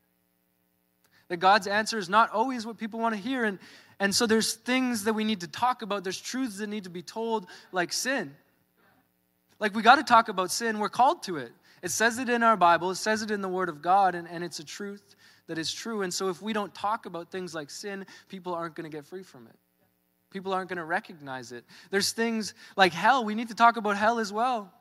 That 1.29 1.39
God's 1.39 1.67
answer 1.67 1.99
is 1.99 2.09
not 2.09 2.31
always 2.31 2.65
what 2.65 2.79
people 2.79 3.01
want 3.01 3.15
to 3.15 3.21
hear. 3.21 3.45
And, 3.45 3.59
and 3.99 4.15
so 4.15 4.27
there's 4.27 4.55
things 4.55 5.05
that 5.05 5.15
we 5.15 5.25
need 5.25 5.41
to 5.41 5.49
talk 5.49 5.83
about, 5.83 6.05
there's 6.05 6.21
truths 6.21 6.59
that 6.59 6.69
need 6.69 6.85
to 6.85 6.91
be 6.91 7.03
told, 7.03 7.47
like 7.73 7.93
sin. 7.93 8.35
Like 9.59 9.75
we 9.75 9.83
got 9.83 9.97
to 9.97 10.05
talk 10.05 10.29
about 10.29 10.51
sin, 10.51 10.79
we're 10.79 10.89
called 10.89 11.25
to 11.25 11.37
it. 11.37 11.53
It 11.83 11.91
says 11.91 12.19
it 12.19 12.29
in 12.29 12.43
our 12.43 12.57
Bible, 12.57 12.91
it 12.91 12.97
says 12.97 13.23
it 13.23 13.31
in 13.31 13.41
the 13.41 13.49
Word 13.49 13.69
of 13.69 13.83
God, 13.83 14.15
and, 14.15 14.29
and 14.29 14.45
it's 14.45 14.59
a 14.59 14.65
truth 14.65 15.17
that 15.47 15.59
is 15.59 15.73
true. 15.73 16.03
And 16.03 16.13
so 16.13 16.29
if 16.29 16.43
we 16.43 16.53
don't 16.53 16.75
talk 16.75 17.07
about 17.07 17.31
things 17.31 17.55
like 17.55 17.71
sin, 17.71 18.05
people 18.29 18.55
aren't 18.55 18.75
going 18.75 18.89
to 18.89 18.95
get 18.95 19.07
free 19.07 19.23
from 19.23 19.47
it. 19.47 19.57
People 20.31 20.53
aren't 20.53 20.69
going 20.69 20.79
to 20.79 20.85
recognize 20.85 21.53
it. 21.53 21.65
There's 21.91 22.13
things 22.13 22.53
like 22.77 22.93
hell. 22.93 23.25
We 23.25 23.35
need 23.35 23.49
to 23.49 23.55
talk 23.55 23.77
about 23.77 23.97
hell 23.97 24.19
as 24.19 24.33
well. 24.33 24.73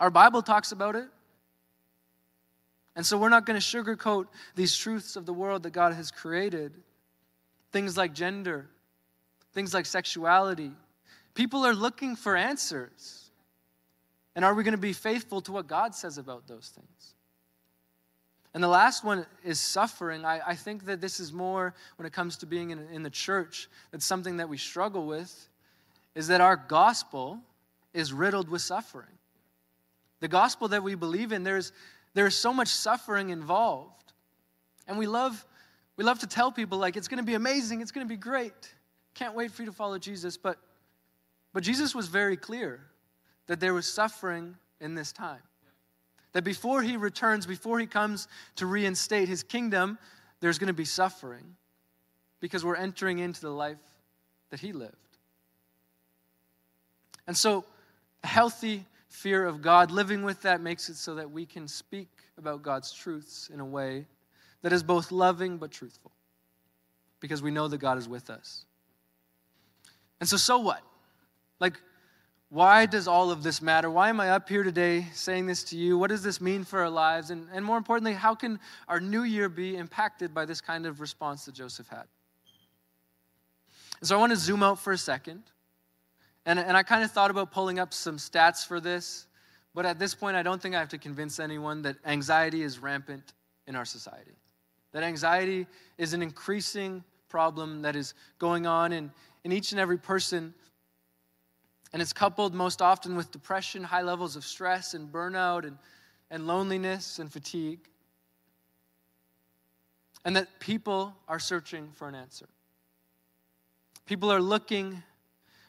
Our 0.00 0.10
Bible 0.10 0.42
talks 0.42 0.72
about 0.72 0.96
it. 0.96 1.08
And 2.96 3.06
so 3.06 3.16
we're 3.16 3.28
not 3.28 3.46
going 3.46 3.60
to 3.60 3.64
sugarcoat 3.64 4.26
these 4.56 4.76
truths 4.76 5.16
of 5.16 5.24
the 5.24 5.32
world 5.32 5.62
that 5.62 5.70
God 5.70 5.92
has 5.94 6.10
created. 6.10 6.72
Things 7.70 7.96
like 7.96 8.12
gender, 8.12 8.68
things 9.52 9.74
like 9.74 9.86
sexuality. 9.86 10.72
People 11.34 11.64
are 11.64 11.74
looking 11.74 12.16
for 12.16 12.36
answers. 12.36 13.30
And 14.34 14.44
are 14.44 14.54
we 14.54 14.64
going 14.64 14.72
to 14.72 14.78
be 14.78 14.92
faithful 14.92 15.40
to 15.42 15.52
what 15.52 15.66
God 15.66 15.94
says 15.94 16.18
about 16.18 16.46
those 16.46 16.72
things? 16.74 17.14
And 18.54 18.62
the 18.62 18.68
last 18.68 19.04
one 19.04 19.26
is 19.44 19.60
suffering. 19.60 20.24
I, 20.24 20.40
I 20.44 20.54
think 20.54 20.86
that 20.86 21.00
this 21.00 21.20
is 21.20 21.32
more 21.32 21.74
when 21.96 22.06
it 22.06 22.12
comes 22.12 22.36
to 22.38 22.46
being 22.46 22.70
in, 22.70 22.88
in 22.92 23.02
the 23.02 23.10
church, 23.10 23.68
that's 23.90 24.04
something 24.04 24.38
that 24.38 24.48
we 24.48 24.56
struggle 24.56 25.06
with, 25.06 25.48
is 26.14 26.28
that 26.28 26.40
our 26.40 26.56
gospel 26.56 27.38
is 27.92 28.12
riddled 28.12 28.48
with 28.48 28.62
suffering. 28.62 29.17
The 30.20 30.28
gospel 30.28 30.68
that 30.68 30.82
we 30.82 30.94
believe 30.94 31.32
in, 31.32 31.44
there's, 31.44 31.72
there's 32.14 32.34
so 32.34 32.52
much 32.52 32.68
suffering 32.68 33.30
involved. 33.30 34.12
And 34.86 34.98
we 34.98 35.06
love, 35.06 35.44
we 35.96 36.04
love 36.04 36.18
to 36.20 36.26
tell 36.26 36.50
people, 36.50 36.78
like, 36.78 36.96
it's 36.96 37.08
going 37.08 37.18
to 37.18 37.26
be 37.26 37.34
amazing, 37.34 37.80
it's 37.80 37.92
going 37.92 38.06
to 38.06 38.08
be 38.08 38.18
great. 38.18 38.74
Can't 39.14 39.34
wait 39.34 39.50
for 39.50 39.62
you 39.62 39.66
to 39.66 39.74
follow 39.74 39.98
Jesus. 39.98 40.36
But, 40.36 40.58
but 41.52 41.62
Jesus 41.62 41.94
was 41.94 42.08
very 42.08 42.36
clear 42.36 42.80
that 43.46 43.60
there 43.60 43.74
was 43.74 43.86
suffering 43.86 44.56
in 44.80 44.94
this 44.94 45.12
time. 45.12 45.40
That 46.32 46.42
before 46.44 46.82
he 46.82 46.96
returns, 46.96 47.46
before 47.46 47.78
he 47.78 47.86
comes 47.86 48.28
to 48.56 48.66
reinstate 48.66 49.28
his 49.28 49.42
kingdom, 49.42 49.98
there's 50.40 50.58
going 50.58 50.68
to 50.68 50.74
be 50.74 50.84
suffering 50.84 51.56
because 52.40 52.64
we're 52.64 52.76
entering 52.76 53.18
into 53.18 53.40
the 53.40 53.50
life 53.50 53.78
that 54.50 54.60
he 54.60 54.72
lived. 54.72 54.94
And 57.26 57.36
so, 57.36 57.64
a 58.24 58.26
healthy 58.26 58.86
fear 59.08 59.46
of 59.46 59.62
God, 59.62 59.90
living 59.90 60.22
with 60.22 60.42
that 60.42 60.60
makes 60.60 60.88
it 60.88 60.96
so 60.96 61.14
that 61.14 61.30
we 61.30 61.46
can 61.46 61.66
speak 61.66 62.08
about 62.36 62.62
God's 62.62 62.92
truths 62.92 63.50
in 63.52 63.60
a 63.60 63.64
way 63.64 64.06
that 64.62 64.72
is 64.72 64.82
both 64.82 65.10
loving 65.10 65.56
but 65.56 65.70
truthful 65.70 66.12
because 67.20 67.42
we 67.42 67.50
know 67.50 67.68
that 67.68 67.78
God 67.78 67.98
is 67.98 68.08
with 68.08 68.30
us. 68.30 68.64
And 70.20 70.28
so, 70.28 70.36
so 70.36 70.58
what? 70.58 70.82
Like, 71.60 71.80
why 72.50 72.86
does 72.86 73.06
all 73.06 73.30
of 73.30 73.42
this 73.42 73.60
matter? 73.60 73.90
Why 73.90 74.08
am 74.08 74.20
I 74.20 74.30
up 74.30 74.48
here 74.48 74.62
today 74.62 75.06
saying 75.12 75.46
this 75.46 75.64
to 75.64 75.76
you? 75.76 75.98
What 75.98 76.08
does 76.08 76.22
this 76.22 76.40
mean 76.40 76.64
for 76.64 76.80
our 76.80 76.90
lives? 76.90 77.30
And, 77.30 77.46
and 77.52 77.64
more 77.64 77.76
importantly, 77.76 78.14
how 78.14 78.34
can 78.34 78.58
our 78.88 79.00
new 79.00 79.22
year 79.22 79.48
be 79.48 79.76
impacted 79.76 80.32
by 80.32 80.44
this 80.44 80.60
kind 80.60 80.86
of 80.86 81.00
response 81.00 81.44
that 81.44 81.54
Joseph 81.54 81.88
had? 81.88 82.04
And 84.00 84.08
so 84.08 84.16
I 84.16 84.18
want 84.18 84.32
to 84.32 84.36
zoom 84.36 84.62
out 84.62 84.78
for 84.78 84.92
a 84.92 84.98
second. 84.98 85.42
And, 86.48 86.58
and 86.58 86.76
I 86.76 86.82
kind 86.82 87.04
of 87.04 87.12
thought 87.12 87.30
about 87.30 87.52
pulling 87.52 87.78
up 87.78 87.92
some 87.94 88.16
stats 88.16 88.66
for 88.66 88.80
this, 88.80 89.26
but 89.74 89.86
at 89.86 89.98
this 89.98 90.14
point, 90.14 90.34
I 90.34 90.42
don't 90.42 90.60
think 90.60 90.74
I 90.74 90.80
have 90.80 90.88
to 90.88 90.98
convince 90.98 91.38
anyone 91.38 91.82
that 91.82 91.96
anxiety 92.04 92.62
is 92.62 92.80
rampant 92.80 93.34
in 93.66 93.76
our 93.76 93.84
society. 93.84 94.32
That 94.92 95.04
anxiety 95.04 95.66
is 95.98 96.14
an 96.14 96.22
increasing 96.22 97.04
problem 97.28 97.82
that 97.82 97.94
is 97.94 98.14
going 98.38 98.66
on 98.66 98.92
in, 98.92 99.12
in 99.44 99.52
each 99.52 99.72
and 99.72 99.80
every 99.80 99.98
person 99.98 100.54
and 101.92 102.02
it's 102.02 102.12
coupled 102.12 102.54
most 102.54 102.82
often 102.82 103.16
with 103.16 103.30
depression, 103.30 103.82
high 103.82 104.02
levels 104.02 104.36
of 104.36 104.44
stress 104.44 104.94
and 104.94 105.10
burnout 105.10 105.66
and, 105.66 105.78
and 106.30 106.46
loneliness 106.46 107.18
and 107.18 107.32
fatigue. 107.32 107.80
And 110.24 110.36
that 110.36 110.60
people 110.60 111.14
are 111.26 111.38
searching 111.38 111.88
for 111.94 112.08
an 112.08 112.14
answer. 112.14 112.46
People 114.04 114.30
are 114.30 114.40
looking 114.42 115.02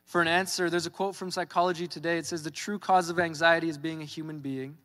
for 0.09 0.21
an 0.21 0.27
answer. 0.27 0.71
There's 0.71 0.87
a 0.87 0.89
quote 0.89 1.15
from 1.15 1.29
Psychology 1.29 1.87
Today. 1.87 2.17
It 2.17 2.25
says, 2.25 2.41
The 2.41 2.49
true 2.49 2.79
cause 2.79 3.11
of 3.11 3.19
anxiety 3.19 3.69
is 3.69 3.77
being 3.77 4.01
a 4.01 4.05
human 4.05 4.39
being, 4.39 4.75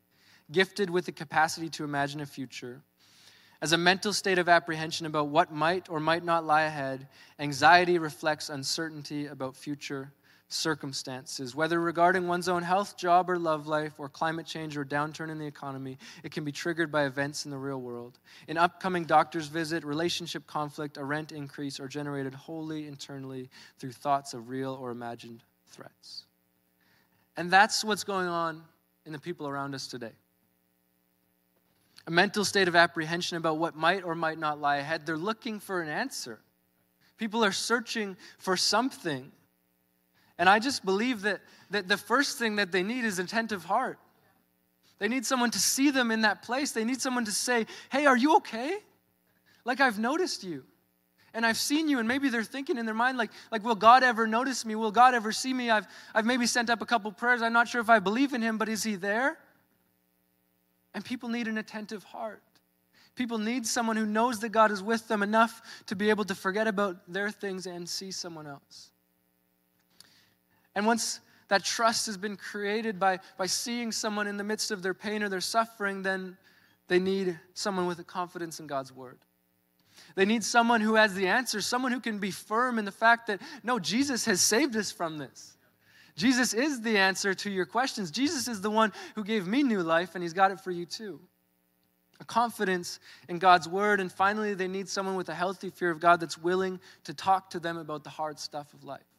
gifted 0.52 0.90
with 0.90 1.06
the 1.06 1.12
capacity 1.12 1.70
to 1.70 1.84
imagine 1.84 2.20
a 2.20 2.26
future. 2.26 2.82
As 3.62 3.72
a 3.72 3.78
mental 3.78 4.12
state 4.12 4.38
of 4.38 4.50
apprehension 4.50 5.06
about 5.06 5.28
what 5.28 5.50
might 5.50 5.88
or 5.88 5.98
might 5.98 6.24
not 6.24 6.44
lie 6.44 6.64
ahead, 6.64 7.08
anxiety 7.38 7.98
reflects 7.98 8.50
uncertainty 8.50 9.26
about 9.26 9.56
future 9.56 10.12
circumstances, 10.54 11.54
whether 11.54 11.80
regarding 11.80 12.26
one's 12.26 12.48
own 12.48 12.62
health, 12.62 12.96
job, 12.96 13.28
or 13.28 13.38
love 13.38 13.66
life, 13.66 13.94
or 13.98 14.08
climate 14.08 14.46
change 14.46 14.76
or 14.76 14.84
downturn 14.84 15.30
in 15.30 15.38
the 15.38 15.46
economy, 15.46 15.98
it 16.22 16.32
can 16.32 16.44
be 16.44 16.52
triggered 16.52 16.90
by 16.90 17.04
events 17.04 17.44
in 17.44 17.50
the 17.50 17.58
real 17.58 17.80
world. 17.80 18.18
An 18.48 18.56
upcoming 18.56 19.04
doctor's 19.04 19.48
visit, 19.48 19.84
relationship 19.84 20.46
conflict, 20.46 20.96
a 20.96 21.04
rent 21.04 21.32
increase 21.32 21.80
are 21.80 21.88
generated 21.88 22.34
wholly 22.34 22.86
internally 22.86 23.50
through 23.78 23.92
thoughts 23.92 24.34
of 24.34 24.48
real 24.48 24.78
or 24.80 24.90
imagined 24.90 25.42
threats. 25.68 26.24
And 27.36 27.50
that's 27.50 27.84
what's 27.84 28.04
going 28.04 28.28
on 28.28 28.62
in 29.04 29.12
the 29.12 29.18
people 29.18 29.48
around 29.48 29.74
us 29.74 29.86
today. 29.86 30.12
A 32.06 32.10
mental 32.10 32.44
state 32.44 32.68
of 32.68 32.76
apprehension 32.76 33.38
about 33.38 33.58
what 33.58 33.74
might 33.74 34.04
or 34.04 34.14
might 34.14 34.38
not 34.38 34.60
lie 34.60 34.76
ahead. 34.76 35.06
They're 35.06 35.16
looking 35.16 35.58
for 35.58 35.80
an 35.80 35.88
answer. 35.88 36.38
People 37.16 37.44
are 37.44 37.52
searching 37.52 38.16
for 38.38 38.56
something 38.56 39.32
and 40.38 40.48
I 40.48 40.58
just 40.58 40.84
believe 40.84 41.22
that, 41.22 41.40
that 41.70 41.88
the 41.88 41.96
first 41.96 42.38
thing 42.38 42.56
that 42.56 42.72
they 42.72 42.82
need 42.82 43.04
is 43.04 43.18
attentive 43.18 43.64
heart. 43.64 43.98
They 44.98 45.08
need 45.08 45.26
someone 45.26 45.50
to 45.50 45.58
see 45.58 45.90
them 45.90 46.10
in 46.10 46.22
that 46.22 46.42
place. 46.42 46.72
They 46.72 46.84
need 46.84 47.00
someone 47.00 47.24
to 47.24 47.32
say, 47.32 47.66
Hey, 47.90 48.06
are 48.06 48.16
you 48.16 48.36
okay? 48.36 48.78
Like, 49.64 49.80
I've 49.80 49.98
noticed 49.98 50.44
you. 50.44 50.64
And 51.32 51.44
I've 51.44 51.56
seen 51.56 51.88
you, 51.88 51.98
and 51.98 52.06
maybe 52.06 52.28
they're 52.28 52.44
thinking 52.44 52.78
in 52.78 52.86
their 52.86 52.94
mind, 52.94 53.18
like, 53.18 53.30
like 53.50 53.64
will 53.64 53.74
God 53.74 54.04
ever 54.04 54.26
notice 54.26 54.64
me? 54.64 54.76
Will 54.76 54.92
God 54.92 55.14
ever 55.14 55.32
see 55.32 55.52
me? 55.52 55.68
I've, 55.68 55.86
I've 56.14 56.24
maybe 56.24 56.46
sent 56.46 56.70
up 56.70 56.80
a 56.80 56.86
couple 56.86 57.10
prayers. 57.10 57.42
I'm 57.42 57.52
not 57.52 57.66
sure 57.66 57.80
if 57.80 57.90
I 57.90 57.98
believe 57.98 58.34
in 58.34 58.40
Him, 58.40 58.56
but 58.56 58.68
is 58.68 58.84
He 58.84 58.94
there? 58.94 59.36
And 60.94 61.04
people 61.04 61.28
need 61.28 61.48
an 61.48 61.58
attentive 61.58 62.04
heart. 62.04 62.42
People 63.16 63.38
need 63.38 63.66
someone 63.66 63.96
who 63.96 64.06
knows 64.06 64.40
that 64.40 64.50
God 64.50 64.70
is 64.70 64.80
with 64.80 65.08
them 65.08 65.24
enough 65.24 65.60
to 65.86 65.96
be 65.96 66.10
able 66.10 66.24
to 66.24 66.36
forget 66.36 66.68
about 66.68 66.96
their 67.12 67.30
things 67.30 67.66
and 67.66 67.88
see 67.88 68.12
someone 68.12 68.46
else. 68.46 68.90
And 70.74 70.86
once 70.86 71.20
that 71.48 71.64
trust 71.64 72.06
has 72.06 72.16
been 72.16 72.36
created 72.36 72.98
by, 72.98 73.20
by 73.36 73.46
seeing 73.46 73.92
someone 73.92 74.26
in 74.26 74.36
the 74.36 74.44
midst 74.44 74.70
of 74.70 74.82
their 74.82 74.94
pain 74.94 75.22
or 75.22 75.28
their 75.28 75.40
suffering, 75.40 76.02
then 76.02 76.36
they 76.88 76.98
need 76.98 77.38
someone 77.54 77.86
with 77.86 77.98
a 77.98 78.04
confidence 78.04 78.60
in 78.60 78.66
God's 78.66 78.92
word. 78.92 79.18
They 80.16 80.24
need 80.24 80.44
someone 80.44 80.80
who 80.80 80.94
has 80.96 81.14
the 81.14 81.28
answer, 81.28 81.60
someone 81.60 81.92
who 81.92 82.00
can 82.00 82.18
be 82.18 82.30
firm 82.30 82.78
in 82.78 82.84
the 82.84 82.92
fact 82.92 83.28
that, 83.28 83.40
no, 83.62 83.78
Jesus 83.78 84.24
has 84.24 84.40
saved 84.40 84.76
us 84.76 84.90
from 84.90 85.18
this. 85.18 85.56
Jesus 86.16 86.54
is 86.54 86.80
the 86.80 86.98
answer 86.98 87.34
to 87.34 87.50
your 87.50 87.66
questions. 87.66 88.10
Jesus 88.10 88.46
is 88.46 88.60
the 88.60 88.70
one 88.70 88.92
who 89.14 89.24
gave 89.24 89.46
me 89.46 89.62
new 89.62 89.82
life, 89.82 90.14
and 90.14 90.22
he's 90.22 90.32
got 90.32 90.50
it 90.50 90.60
for 90.60 90.70
you 90.70 90.86
too. 90.86 91.20
A 92.20 92.24
confidence 92.24 93.00
in 93.28 93.38
God's 93.38 93.68
word. 93.68 94.00
And 94.00 94.10
finally, 94.10 94.54
they 94.54 94.68
need 94.68 94.88
someone 94.88 95.16
with 95.16 95.28
a 95.28 95.34
healthy 95.34 95.70
fear 95.70 95.90
of 95.90 95.98
God 95.98 96.20
that's 96.20 96.38
willing 96.38 96.80
to 97.04 97.14
talk 97.14 97.50
to 97.50 97.60
them 97.60 97.76
about 97.76 98.04
the 98.04 98.10
hard 98.10 98.38
stuff 98.38 98.72
of 98.72 98.84
life 98.84 99.13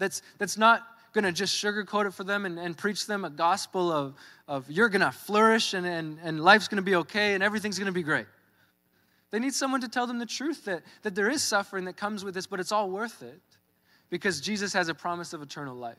that's, 0.00 0.22
that's 0.38 0.58
not 0.58 0.82
going 1.12 1.24
to 1.24 1.32
just 1.32 1.54
sugarcoat 1.62 2.06
it 2.06 2.14
for 2.14 2.24
them 2.24 2.44
and, 2.46 2.58
and 2.58 2.76
preach 2.76 3.06
them 3.06 3.24
a 3.24 3.30
gospel 3.30 3.92
of, 3.92 4.14
of 4.48 4.68
you're 4.70 4.88
going 4.88 5.00
to 5.00 5.12
flourish 5.12 5.74
and, 5.74 5.86
and, 5.86 6.18
and 6.22 6.40
life's 6.42 6.66
going 6.66 6.76
to 6.76 6.82
be 6.82 6.96
okay 6.96 7.34
and 7.34 7.42
everything's 7.42 7.78
going 7.78 7.86
to 7.86 7.92
be 7.92 8.02
great. 8.02 8.26
They 9.30 9.38
need 9.38 9.54
someone 9.54 9.80
to 9.82 9.88
tell 9.88 10.08
them 10.08 10.18
the 10.18 10.26
truth 10.26 10.64
that, 10.64 10.82
that 11.02 11.14
there 11.14 11.30
is 11.30 11.42
suffering 11.42 11.84
that 11.84 11.96
comes 11.96 12.24
with 12.24 12.34
this, 12.34 12.46
but 12.46 12.58
it's 12.58 12.72
all 12.72 12.90
worth 12.90 13.22
it 13.22 13.40
because 14.08 14.40
Jesus 14.40 14.72
has 14.72 14.88
a 14.88 14.94
promise 14.94 15.32
of 15.32 15.42
eternal 15.42 15.76
life. 15.76 15.98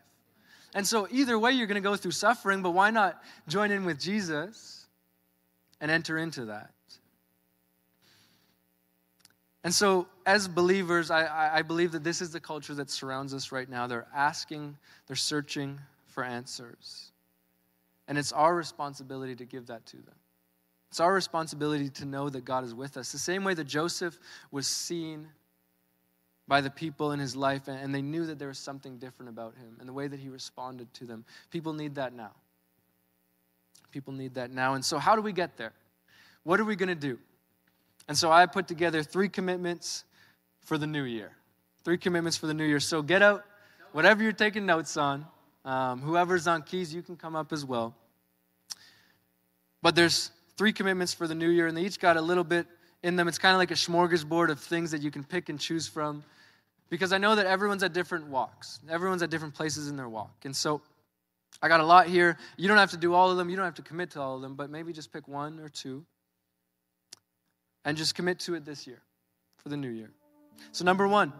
And 0.74 0.88
so, 0.88 1.08
either 1.12 1.38
way, 1.38 1.52
you're 1.52 1.68
going 1.68 1.82
to 1.82 1.90
go 1.90 1.96
through 1.96 2.12
suffering, 2.12 2.62
but 2.62 2.72
why 2.72 2.92
not 2.92 3.22
join 3.48 3.72
in 3.72 3.84
with 3.84 4.00
Jesus 4.00 4.86
and 5.82 5.92
enter 5.92 6.18
into 6.18 6.46
that? 6.46 6.72
And 9.64 9.74
so, 9.74 10.08
as 10.26 10.48
believers, 10.48 11.12
I, 11.12 11.58
I 11.58 11.62
believe 11.62 11.92
that 11.92 12.04
this 12.04 12.22
is 12.22 12.32
the 12.32 12.40
culture 12.40 12.74
that 12.76 12.90
surrounds 12.90 13.34
us 13.34 13.52
right 13.52 13.70
now. 13.70 13.86
They're 13.86 14.08
asking, 14.14 14.76
they're 15.06 15.16
searching 15.16 15.80
for 16.08 16.24
answers. 16.24 17.12
And 18.08 18.18
it's 18.18 18.32
our 18.32 18.56
responsibility 18.56 19.36
to 19.36 19.46
give 19.46 19.68
that 19.68 19.86
to 19.88 19.98
them. 19.98 20.16
It's 20.90 21.00
our 21.00 21.14
responsibility 21.14 21.90
to 21.90 22.06
know 22.06 22.30
that 22.30 22.44
God 22.44 22.66
is 22.66 22.74
with 22.74 22.98
us. 22.98 23.12
The 23.12 23.20
same 23.20 23.44
way 23.44 23.54
that 23.54 23.64
Joseph 23.64 24.18
was 24.52 24.68
seen 24.68 25.30
by 26.48 26.60
the 26.60 26.70
people 26.70 27.14
in 27.14 27.20
his 27.20 27.34
life 27.34 27.70
and 27.70 27.96
they 27.96 28.02
knew 28.02 28.26
that 28.26 28.38
there 28.38 28.50
was 28.50 28.60
something 28.60 28.98
different 28.98 29.30
about 29.30 29.56
him 29.56 29.78
and 29.80 29.88
the 29.88 29.94
way 29.94 30.10
that 30.10 30.20
he 30.20 30.28
responded 30.28 30.94
to 30.96 31.06
them. 31.06 31.24
People 31.50 31.72
need 31.72 31.96
that 31.96 32.14
now. 32.14 32.32
People 33.92 34.12
need 34.12 34.34
that 34.34 34.52
now. 34.52 34.74
And 34.74 34.84
so, 34.84 34.98
how 34.98 35.16
do 35.16 35.22
we 35.22 35.32
get 35.32 35.56
there? 35.56 35.72
What 36.44 36.60
are 36.60 36.66
we 36.66 36.76
going 36.76 36.90
to 36.90 36.96
do? 36.96 37.20
And 38.12 38.18
so, 38.18 38.30
I 38.30 38.46
put 38.46 38.68
together 38.68 39.04
three 39.04 39.30
commitments 39.30 40.04
for 40.60 40.78
the 40.78 40.86
new 40.86 41.04
year. 41.04 41.32
Three 41.86 41.98
commitments 41.98 42.36
for 42.36 42.46
the 42.46 42.54
new 42.54 42.66
year. 42.66 42.82
So, 42.82 43.02
get 43.02 43.22
out 43.22 43.46
whatever 43.94 44.22
you're 44.22 44.34
taking 44.34 44.66
notes 44.66 44.98
on. 44.98 45.26
Um, 45.64 46.02
whoever's 46.02 46.46
on 46.46 46.64
keys, 46.64 46.94
you 46.94 47.04
can 47.04 47.16
come 47.16 47.38
up 47.38 47.54
as 47.54 47.64
well. 47.64 47.96
But 49.82 49.96
there's 49.96 50.30
three 50.58 50.74
commitments 50.74 51.14
for 51.14 51.26
the 51.26 51.36
new 51.36 51.48
year, 51.48 51.68
and 51.68 51.78
they 51.78 51.84
each 51.84 52.02
got 52.02 52.18
a 52.18 52.22
little 52.22 52.44
bit 52.44 52.68
in 53.02 53.16
them. 53.16 53.30
It's 53.30 53.38
kind 53.38 53.54
of 53.54 53.60
like 53.60 53.72
a 53.72 53.76
smorgasbord 53.76 54.50
of 54.50 54.60
things 54.60 54.92
that 54.92 55.02
you 55.02 55.10
can 55.10 55.24
pick 55.24 55.48
and 55.48 55.58
choose 55.58 55.88
from. 55.88 56.22
Because 56.90 57.14
I 57.14 57.18
know 57.18 57.36
that 57.36 57.46
everyone's 57.46 57.82
at 57.82 57.94
different 57.94 58.28
walks, 58.28 58.82
everyone's 58.90 59.24
at 59.24 59.30
different 59.30 59.54
places 59.54 59.88
in 59.88 59.96
their 59.96 60.10
walk. 60.10 60.36
And 60.44 60.54
so 60.54 60.82
I 61.62 61.70
got 61.70 61.80
a 61.80 61.86
lot 61.86 62.08
here. 62.08 62.38
You 62.58 62.68
don't 62.68 62.76
have 62.76 62.92
to 62.92 62.98
do 62.98 63.14
all 63.14 63.32
of 63.32 63.38
them, 63.38 63.50
you 63.50 63.56
don't 63.56 63.64
have 63.64 63.76
to 63.76 63.82
commit 63.84 64.12
to 64.12 64.20
all 64.20 64.36
of 64.36 64.42
them, 64.42 64.56
but 64.56 64.70
maybe 64.70 64.92
just 64.92 65.14
pick 65.14 65.30
one 65.30 65.62
or 65.62 65.70
two 65.70 66.06
and 67.86 67.98
just 67.98 68.16
commit 68.16 68.40
to 68.40 68.56
it 68.56 68.66
this 68.66 68.88
year 68.88 69.02
for 69.58 69.70
the 69.70 69.78
new 69.78 69.90
year. 69.90 70.12
So, 70.72 70.86
number 70.86 71.08
one, 71.08 71.34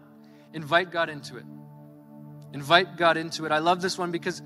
invite 0.52 0.90
God 0.90 1.08
into 1.08 1.36
it. 1.36 1.44
Invite 2.52 2.96
God 2.96 3.16
into 3.16 3.46
it. 3.46 3.52
I 3.52 3.58
love 3.58 3.80
this 3.80 3.96
one 3.96 4.10
because 4.10 4.42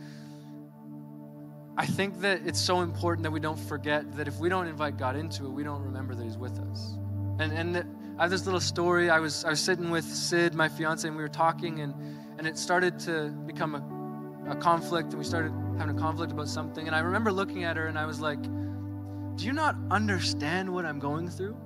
I 1.76 1.86
think 1.86 2.20
that 2.20 2.42
it's 2.46 2.60
so 2.60 2.80
important 2.80 3.24
that 3.24 3.32
we 3.32 3.40
don't 3.40 3.58
forget 3.58 4.16
that 4.16 4.28
if 4.28 4.38
we 4.38 4.48
don't 4.48 4.66
invite 4.66 4.96
God 4.96 5.16
into 5.16 5.44
it, 5.44 5.50
we 5.50 5.62
don't 5.62 5.82
remember 5.82 6.14
that 6.14 6.24
He's 6.24 6.38
with 6.38 6.58
us. 6.58 6.94
And, 7.38 7.52
and 7.52 7.76
I 8.18 8.22
have 8.22 8.30
this 8.30 8.46
little 8.46 8.60
story. 8.60 9.10
I 9.10 9.20
was, 9.20 9.44
I 9.44 9.50
was 9.50 9.60
sitting 9.60 9.90
with 9.90 10.04
Sid, 10.04 10.54
my 10.54 10.68
fiance, 10.68 11.06
and 11.06 11.16
we 11.16 11.22
were 11.22 11.28
talking, 11.28 11.80
and, 11.80 11.94
and 12.38 12.46
it 12.46 12.56
started 12.56 12.98
to 13.00 13.28
become 13.46 13.74
a, 13.74 14.52
a 14.52 14.56
conflict, 14.56 15.10
and 15.10 15.18
we 15.18 15.24
started 15.24 15.52
having 15.78 15.96
a 15.96 16.00
conflict 16.00 16.32
about 16.32 16.48
something. 16.48 16.86
And 16.86 16.96
I 16.96 17.00
remember 17.00 17.30
looking 17.30 17.64
at 17.64 17.76
her, 17.76 17.86
and 17.86 17.98
I 17.98 18.06
was 18.06 18.20
like, 18.20 18.42
Do 18.42 19.44
you 19.44 19.52
not 19.52 19.76
understand 19.90 20.72
what 20.72 20.86
I'm 20.86 20.98
going 20.98 21.28
through? 21.28 21.56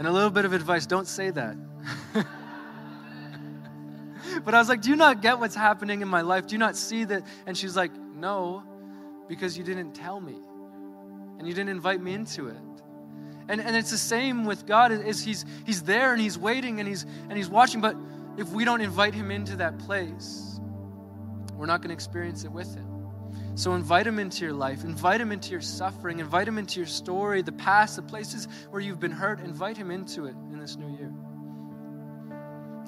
And 0.00 0.08
a 0.08 0.12
little 0.12 0.30
bit 0.30 0.46
of 0.46 0.54
advice 0.54 0.86
don't 0.86 1.06
say 1.06 1.28
that. 1.28 1.58
but 4.46 4.54
I 4.54 4.58
was 4.58 4.66
like, 4.66 4.80
Do 4.80 4.88
you 4.88 4.96
not 4.96 5.20
get 5.20 5.38
what's 5.38 5.54
happening 5.54 6.00
in 6.00 6.08
my 6.08 6.22
life? 6.22 6.46
Do 6.46 6.54
you 6.54 6.58
not 6.58 6.74
see 6.74 7.04
that? 7.04 7.22
And 7.44 7.54
she's 7.54 7.76
like, 7.76 7.92
No, 8.16 8.62
because 9.28 9.58
you 9.58 9.62
didn't 9.62 9.92
tell 9.92 10.18
me. 10.18 10.38
And 11.38 11.46
you 11.46 11.52
didn't 11.52 11.68
invite 11.68 12.00
me 12.00 12.14
into 12.14 12.48
it. 12.48 12.56
And, 13.50 13.60
and 13.60 13.76
it's 13.76 13.90
the 13.90 13.98
same 13.98 14.46
with 14.46 14.64
God 14.64 14.90
is 14.90 15.22
he's 15.22 15.44
he's 15.66 15.82
there 15.82 16.14
and 16.14 16.22
he's 16.22 16.38
waiting 16.38 16.80
and 16.80 16.88
he's 16.88 17.04
and 17.28 17.36
he's 17.36 17.50
watching, 17.50 17.82
but 17.82 17.94
if 18.38 18.48
we 18.52 18.64
don't 18.64 18.80
invite 18.80 19.12
him 19.12 19.30
into 19.30 19.54
that 19.56 19.78
place, 19.80 20.58
we're 21.56 21.66
not 21.66 21.82
going 21.82 21.90
to 21.90 21.94
experience 21.94 22.44
it 22.44 22.52
with 22.52 22.74
him. 22.74 22.89
So 23.60 23.74
invite 23.74 24.06
him 24.06 24.18
into 24.18 24.42
your 24.42 24.54
life, 24.54 24.84
invite 24.84 25.20
him 25.20 25.32
into 25.32 25.50
your 25.50 25.60
suffering, 25.60 26.18
invite 26.18 26.48
him 26.48 26.56
into 26.56 26.80
your 26.80 26.86
story, 26.86 27.42
the 27.42 27.52
past, 27.52 27.96
the 27.96 28.00
places 28.00 28.48
where 28.70 28.80
you've 28.80 29.00
been 29.00 29.10
hurt, 29.10 29.38
invite 29.40 29.76
him 29.76 29.90
into 29.90 30.24
it 30.24 30.34
in 30.50 30.58
this 30.58 30.76
new 30.76 30.88
year. 30.96 31.12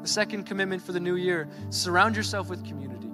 The 0.00 0.08
second 0.08 0.44
commitment 0.44 0.80
for 0.80 0.92
the 0.92 0.98
new 0.98 1.16
year 1.16 1.46
surround 1.68 2.16
yourself 2.16 2.48
with 2.48 2.64
community. 2.64 3.10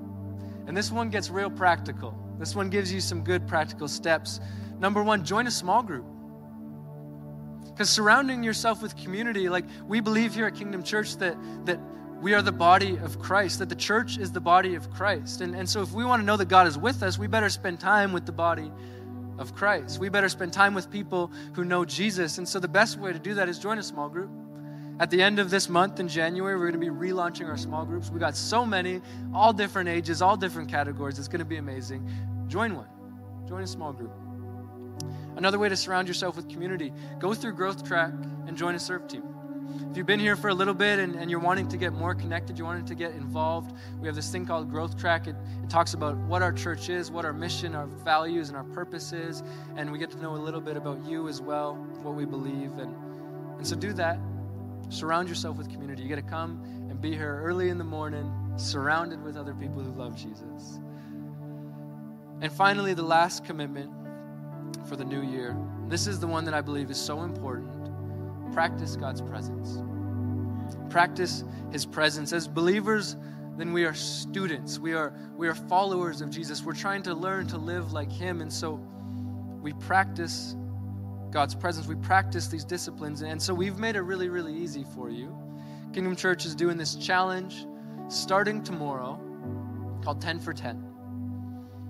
And 0.69 0.77
this 0.77 0.93
one 0.93 1.11
gets 1.11 1.31
real 1.31 1.51
practical. 1.51 2.15
This 2.39 2.55
one 2.55 2.71
gives 2.71 2.93
you 2.93 3.01
some 3.01 3.25
good 3.25 3.49
practical 3.49 3.89
steps. 3.89 4.39
Number 4.79 5.03
one, 5.03 5.25
join 5.25 5.49
a 5.49 5.51
small 5.51 5.83
group. 5.83 6.07
Because 7.67 7.91
surrounding 7.91 8.45
yourself 8.45 8.81
with 8.83 8.97
community, 8.97 9.49
like 9.49 9.65
we 9.89 9.99
believe 9.99 10.33
here 10.33 10.47
at 10.47 10.55
Kingdom 10.55 10.85
Church 10.85 11.17
that, 11.17 11.37
that 11.67 11.81
we 12.21 12.35
are 12.35 12.43
the 12.43 12.53
body 12.53 12.97
of 12.97 13.19
Christ, 13.21 13.61
that 13.61 13.69
the 13.69 13.77
church 13.77 14.19
is 14.19 14.33
the 14.33 14.41
body 14.41 14.75
of 14.75 14.91
Christ. 14.91 15.41
And, 15.41 15.55
and 15.55 15.69
so 15.69 15.83
if 15.83 15.93
we 15.93 16.05
want 16.05 16.21
to 16.21 16.27
know 16.27 16.37
that 16.37 16.49
God 16.49 16.67
is 16.67 16.77
with 16.77 17.03
us, 17.03 17.19
we 17.19 17.27
better 17.29 17.49
spend 17.49 17.79
time 17.79 18.13
with 18.13 18.27
the 18.27 18.33
body 18.33 18.73
of 19.39 19.55
Christ. 19.55 20.01
We 20.01 20.09
better 20.09 20.29
spend 20.29 20.53
time 20.53 20.75
with 20.75 20.91
people 20.91 21.31
who 21.55 21.65
know 21.65 21.85
Jesus. 21.85 22.39
And 22.39 22.49
so 22.49 22.59
the 22.59 22.69
best 22.69 22.99
way 22.99 23.13
to 23.13 23.19
do 23.19 23.35
that 23.35 23.49
is 23.49 23.59
join 23.59 23.79
a 23.79 23.83
small 23.83 24.09
group. 24.09 24.31
At 25.01 25.11
the 25.11 25.23
end 25.23 25.39
of 25.39 25.49
this 25.49 25.69
month 25.69 26.01
in 26.01 26.09
January, 26.09 26.57
we're 26.57 26.71
going 26.71 26.81
to 26.81 26.93
be 26.93 26.93
relaunching 26.93 27.47
our 27.47 27.57
small 27.57 27.85
groups. 27.85 28.11
We 28.11 28.19
got 28.19 28.35
so 28.35 28.67
many, 28.67 29.01
all 29.33 29.53
different 29.53 29.89
ages, 29.89 30.21
all 30.21 30.37
different 30.37 30.69
categories. 30.69 31.21
It's 31.21 31.29
going 31.29 31.39
to 31.39 31.45
be 31.45 31.57
amazing. 31.57 32.11
Join 32.49 32.75
one, 32.75 32.89
join 33.47 33.63
a 33.63 33.67
small 33.67 33.93
group. 33.93 34.13
Another 35.37 35.59
way 35.61 35.69
to 35.69 35.77
surround 35.77 36.09
yourself 36.09 36.35
with 36.35 36.49
community 36.49 36.93
go 37.21 37.33
through 37.33 37.53
Growth 37.53 37.87
Track 37.87 38.13
and 38.49 38.57
join 38.57 38.75
a 38.75 38.79
serve 38.81 39.07
team. 39.07 39.23
If 39.91 39.97
you've 39.97 40.07
been 40.07 40.21
here 40.21 40.37
for 40.37 40.49
a 40.49 40.55
little 40.55 40.75
bit 40.75 40.99
and, 40.99 41.15
and 41.15 41.31
you're 41.31 41.41
wanting 41.41 41.69
to 41.69 41.77
get 41.77 41.93
more 41.93 42.15
connected, 42.15 42.59
you're 42.59 42.67
wanting 42.67 42.87
to 42.87 42.95
get 42.95 43.13
involved, 43.13 43.75
we 44.01 44.07
have 44.07 44.17
this 44.17 44.31
thing 44.31 44.47
called 44.47 44.71
Growth 44.71 44.99
Track. 44.99 45.27
It, 45.27 45.37
it 45.63 45.71
talks 45.71 45.95
about 45.95 46.17
what 46.17 46.43
our 46.43 46.53
church 46.53 46.89
is, 46.89 47.11
what 47.11 47.25
our 47.25 47.33
mission, 47.33 47.75
our 47.75 47.87
values, 47.87 48.49
and 48.49 48.57
our 48.57 48.65
purpose 48.65 49.13
is, 49.13 49.43
and 49.77 49.91
we 49.91 49.99
get 49.99 50.11
to 50.13 50.19
know 50.19 50.35
a 50.35 50.37
little 50.37 50.61
bit 50.61 50.77
about 50.77 51.05
you 51.05 51.29
as 51.29 51.41
well, 51.41 51.75
what 52.03 52.15
we 52.15 52.25
believe. 52.25 52.79
And, 52.79 52.95
and 53.57 53.67
so 53.67 53.77
do 53.77 53.93
that. 53.95 54.19
Surround 54.89 55.29
yourself 55.29 55.57
with 55.57 55.71
community. 55.71 56.03
You 56.03 56.09
get 56.09 56.17
to 56.17 56.23
come 56.23 56.63
and 56.89 57.01
be 57.01 57.13
here 57.13 57.41
early 57.43 57.69
in 57.69 57.79
the 57.79 57.85
morning, 57.85 58.33
surrounded 58.57 59.23
with 59.23 59.37
other 59.37 59.55
people 59.55 59.83
who 59.83 59.93
love 59.93 60.17
Jesus. 60.17 60.81
And 62.41 62.53
finally, 62.53 62.95
the 62.95 63.03
last 63.03 63.45
commitment 63.45 63.91
for 64.87 64.97
the 64.97 65.05
new 65.05 65.23
year. 65.23 65.57
This 65.89 66.07
is 66.07 66.21
the 66.21 66.27
one 66.27 66.45
that 66.45 66.55
I 66.55 66.61
believe 66.61 66.91
is 66.91 66.99
so 66.99 67.23
important. 67.23 67.78
Practice 68.53 68.97
God's 68.97 69.21
presence. 69.23 69.79
Practice 70.91 71.45
His 71.73 71.87
presence. 71.87 72.33
As 72.33 72.49
believers, 72.49 73.17
then 73.57 73.73
we 73.73 73.85
are 73.85 73.95
students. 73.95 74.79
We 74.79 74.95
are, 74.95 75.13
we 75.37 75.49
are 75.49 75.55
followers 75.55 76.21
of 76.21 76.31
Jesus. 76.31 76.63
We're 76.63 76.75
trying 76.75 77.03
to 77.05 77.15
learn 77.15 77.47
to 77.49 77.59
live 77.59 77.93
like 77.93 78.11
Him. 78.11 78.41
And 78.41 78.53
so 78.53 78.81
we 79.61 79.73
practice 79.75 80.57
God's 81.31 81.55
presence. 81.55 81.87
We 81.87 81.97
practice 81.97 82.49
these 82.49 82.65
disciplines. 82.65 83.23
And 83.23 83.41
so 83.41 83.53
we've 83.53 83.79
made 83.79 83.97
it 83.97 84.03
really, 84.03 84.29
really 84.29 84.55
easy 84.55 84.85
for 84.95 85.11
you. 85.11 85.37
Kingdom 85.93 86.17
Church 86.17 86.45
is 86.47 86.55
doing 86.55 86.77
this 86.77 86.95
challenge 86.95 87.67
starting 88.09 88.63
tomorrow 88.63 89.21
called 90.03 90.21
10 90.21 90.41
for 90.41 90.53
10. 90.53 90.85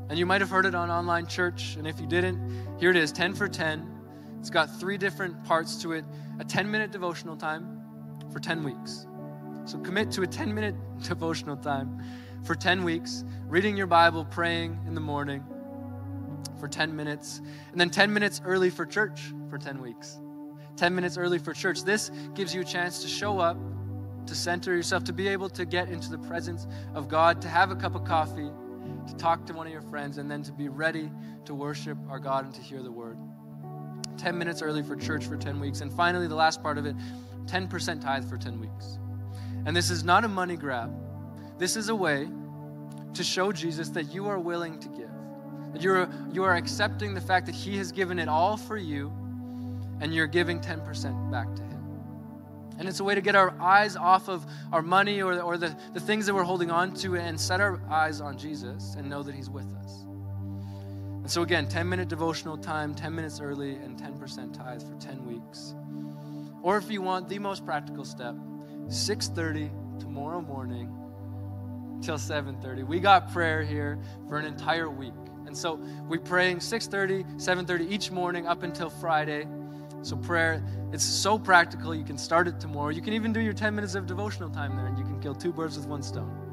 And 0.08 0.18
you 0.18 0.26
might 0.26 0.40
have 0.40 0.50
heard 0.50 0.66
it 0.66 0.74
on 0.74 0.90
online 0.90 1.26
church. 1.26 1.76
And 1.76 1.86
if 1.86 2.00
you 2.00 2.06
didn't, 2.06 2.78
here 2.78 2.90
it 2.90 2.96
is 2.96 3.12
10 3.12 3.34
for 3.34 3.48
10. 3.48 3.86
It's 4.40 4.50
got 4.50 4.70
three 4.80 4.96
different 4.96 5.44
parts 5.44 5.76
to 5.82 5.92
it 5.92 6.04
a 6.38 6.44
10 6.44 6.70
minute 6.70 6.90
devotional 6.90 7.36
time 7.36 7.80
for 8.32 8.40
10 8.40 8.62
weeks. 8.62 9.06
So 9.64 9.78
commit 9.78 10.10
to 10.12 10.22
a 10.22 10.26
10 10.26 10.54
minute 10.54 10.74
devotional 11.02 11.56
time 11.56 12.02
for 12.44 12.54
10 12.54 12.84
weeks, 12.84 13.24
reading 13.46 13.76
your 13.76 13.86
Bible, 13.86 14.24
praying 14.24 14.78
in 14.86 14.94
the 14.94 15.00
morning 15.00 15.44
for 16.58 16.68
10 16.68 16.94
minutes, 16.94 17.40
and 17.72 17.80
then 17.80 17.90
10 17.90 18.12
minutes 18.12 18.40
early 18.44 18.70
for 18.70 18.86
church 18.86 19.32
for 19.48 19.58
10 19.58 19.80
weeks. 19.80 20.18
10 20.76 20.94
minutes 20.94 21.16
early 21.16 21.38
for 21.38 21.52
church. 21.52 21.82
This 21.82 22.10
gives 22.34 22.54
you 22.54 22.60
a 22.60 22.64
chance 22.64 23.02
to 23.02 23.08
show 23.08 23.40
up, 23.40 23.56
to 24.26 24.34
center 24.34 24.74
yourself, 24.74 25.04
to 25.04 25.12
be 25.12 25.28
able 25.28 25.48
to 25.50 25.64
get 25.64 25.88
into 25.88 26.10
the 26.10 26.18
presence 26.18 26.66
of 26.94 27.08
God, 27.08 27.42
to 27.42 27.48
have 27.48 27.70
a 27.70 27.76
cup 27.76 27.94
of 27.94 28.04
coffee 28.04 28.48
to 29.06 29.16
talk 29.16 29.46
to 29.46 29.54
one 29.54 29.66
of 29.66 29.72
your 29.72 29.82
friends, 29.82 30.18
and 30.18 30.30
then 30.30 30.42
to 30.42 30.52
be 30.52 30.68
ready 30.68 31.10
to 31.46 31.54
worship 31.54 31.98
our 32.08 32.18
God 32.18 32.44
and 32.44 32.54
to 32.54 32.60
hear 32.60 32.82
the 32.82 32.92
word. 32.92 33.18
10 34.18 34.36
minutes 34.36 34.62
early 34.62 34.82
for 34.82 34.96
church 34.96 35.26
for 35.26 35.36
10 35.36 35.60
weeks. 35.60 35.80
And 35.80 35.92
finally, 35.92 36.26
the 36.26 36.34
last 36.34 36.62
part 36.62 36.78
of 36.78 36.86
it 36.86 36.96
10% 37.46 38.00
tithe 38.00 38.28
for 38.28 38.36
10 38.36 38.60
weeks. 38.60 38.98
And 39.66 39.74
this 39.74 39.90
is 39.90 40.04
not 40.04 40.24
a 40.24 40.28
money 40.28 40.56
grab, 40.56 40.92
this 41.58 41.76
is 41.76 41.88
a 41.88 41.94
way 41.94 42.28
to 43.14 43.24
show 43.24 43.52
Jesus 43.52 43.88
that 43.90 44.14
you 44.14 44.26
are 44.28 44.38
willing 44.38 44.78
to 44.80 44.88
give. 44.88 45.10
That 45.72 45.82
you're, 45.82 46.08
you 46.32 46.44
are 46.44 46.54
accepting 46.54 47.14
the 47.14 47.20
fact 47.20 47.46
that 47.46 47.54
He 47.54 47.76
has 47.78 47.90
given 47.90 48.18
it 48.18 48.28
all 48.28 48.56
for 48.56 48.76
you, 48.76 49.12
and 50.00 50.14
you're 50.14 50.26
giving 50.26 50.60
10% 50.60 51.30
back 51.30 51.54
to 51.56 51.62
Him. 51.62 51.68
And 52.78 52.88
it's 52.88 53.00
a 53.00 53.04
way 53.04 53.14
to 53.14 53.20
get 53.20 53.34
our 53.34 53.58
eyes 53.60 53.96
off 53.96 54.28
of 54.28 54.46
our 54.72 54.82
money 54.82 55.20
or, 55.20 55.40
or 55.40 55.58
the, 55.58 55.76
the 55.94 56.00
things 56.00 56.26
that 56.26 56.34
we're 56.34 56.44
holding 56.44 56.70
on 56.70 56.94
to 56.96 57.16
and 57.16 57.38
set 57.38 57.60
our 57.60 57.80
eyes 57.90 58.20
on 58.20 58.38
Jesus 58.38 58.94
and 58.94 59.10
know 59.10 59.22
that 59.22 59.34
He's 59.34 59.50
with 59.50 59.74
us. 59.82 60.04
And 61.28 61.32
so, 61.34 61.42
again, 61.42 61.68
10 61.68 61.86
minute 61.86 62.08
devotional 62.08 62.56
time, 62.56 62.94
10 62.94 63.14
minutes 63.14 63.38
early, 63.38 63.74
and 63.74 63.98
10% 63.98 64.54
tithes 64.54 64.82
for 64.82 64.94
10 64.94 65.26
weeks. 65.26 65.74
Or 66.62 66.78
if 66.78 66.90
you 66.90 67.02
want 67.02 67.28
the 67.28 67.38
most 67.38 67.66
practical 67.66 68.06
step, 68.06 68.34
6:30 68.86 69.70
tomorrow 69.98 70.40
morning 70.40 70.88
till 72.00 72.16
7:30. 72.16 72.82
We 72.82 72.98
got 72.98 73.30
prayer 73.30 73.62
here 73.62 73.98
for 74.26 74.38
an 74.38 74.46
entire 74.46 74.88
week. 74.88 75.12
And 75.44 75.54
so 75.54 75.78
we 76.08 76.16
praying 76.16 76.60
6:30, 76.60 77.26
7:30 77.36 77.84
each 77.90 78.10
morning 78.10 78.46
up 78.46 78.62
until 78.62 78.88
Friday. 78.88 79.46
So, 80.00 80.16
prayer, 80.16 80.62
it's 80.94 81.04
so 81.04 81.38
practical. 81.38 81.94
You 81.94 82.04
can 82.04 82.16
start 82.16 82.48
it 82.48 82.58
tomorrow. 82.58 82.88
You 82.88 83.02
can 83.02 83.12
even 83.12 83.34
do 83.34 83.40
your 83.40 83.52
10 83.52 83.74
minutes 83.74 83.94
of 83.94 84.06
devotional 84.06 84.48
time 84.48 84.74
there, 84.76 84.86
and 84.86 84.96
you 84.96 85.04
can 85.04 85.20
kill 85.20 85.34
two 85.34 85.52
birds 85.52 85.76
with 85.76 85.86
one 85.86 86.02
stone. 86.02 86.47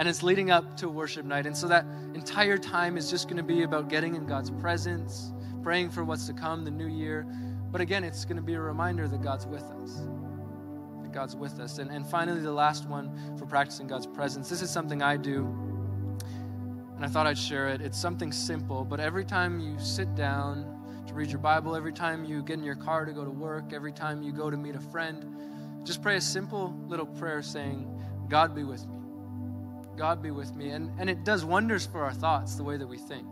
And 0.00 0.08
it's 0.08 0.22
leading 0.22 0.50
up 0.50 0.78
to 0.78 0.88
worship 0.88 1.26
night. 1.26 1.44
And 1.44 1.54
so, 1.54 1.68
that 1.68 1.84
entire 2.14 2.56
time 2.56 2.96
is 2.96 3.10
just 3.10 3.28
going 3.28 3.36
to 3.36 3.42
be 3.42 3.64
about 3.64 3.90
getting 3.90 4.16
in 4.16 4.24
God's 4.24 4.50
presence, 4.50 5.30
praying 5.62 5.90
for 5.90 6.04
what's 6.04 6.26
to 6.26 6.32
come, 6.32 6.64
the 6.64 6.70
new 6.70 6.86
year. 6.86 7.26
But 7.70 7.82
again, 7.82 8.02
it's 8.02 8.24
going 8.24 8.38
to 8.38 8.42
be 8.42 8.54
a 8.54 8.60
reminder 8.60 9.06
that 9.06 9.20
God's 9.20 9.46
with 9.46 9.62
us. 9.62 10.00
That 11.02 11.12
God's 11.12 11.36
with 11.36 11.60
us. 11.60 11.76
And, 11.76 11.90
and 11.90 12.06
finally, 12.06 12.40
the 12.40 12.50
last 12.50 12.88
one 12.88 13.36
for 13.36 13.44
practicing 13.44 13.86
God's 13.86 14.06
presence. 14.06 14.48
This 14.48 14.62
is 14.62 14.70
something 14.70 15.02
I 15.02 15.18
do, 15.18 15.44
and 16.96 17.04
I 17.04 17.08
thought 17.08 17.26
I'd 17.26 17.36
share 17.36 17.68
it. 17.68 17.82
It's 17.82 17.98
something 17.98 18.32
simple, 18.32 18.86
but 18.86 19.00
every 19.00 19.26
time 19.26 19.60
you 19.60 19.78
sit 19.78 20.14
down 20.14 21.04
to 21.08 21.12
read 21.12 21.28
your 21.28 21.40
Bible, 21.40 21.76
every 21.76 21.92
time 21.92 22.24
you 22.24 22.42
get 22.42 22.54
in 22.54 22.64
your 22.64 22.74
car 22.74 23.04
to 23.04 23.12
go 23.12 23.22
to 23.22 23.30
work, 23.30 23.74
every 23.74 23.92
time 23.92 24.22
you 24.22 24.32
go 24.32 24.48
to 24.48 24.56
meet 24.56 24.76
a 24.76 24.80
friend, 24.80 25.84
just 25.84 26.00
pray 26.00 26.16
a 26.16 26.20
simple 26.22 26.74
little 26.88 27.06
prayer 27.06 27.42
saying, 27.42 27.86
God 28.30 28.54
be 28.54 28.64
with 28.64 28.86
me. 28.86 28.99
God 30.00 30.22
be 30.22 30.30
with 30.30 30.56
me. 30.56 30.70
And, 30.70 30.90
and 30.98 31.10
it 31.10 31.24
does 31.24 31.44
wonders 31.44 31.84
for 31.84 32.02
our 32.02 32.14
thoughts, 32.14 32.54
the 32.54 32.64
way 32.64 32.78
that 32.78 32.86
we 32.86 32.96
think. 32.96 33.26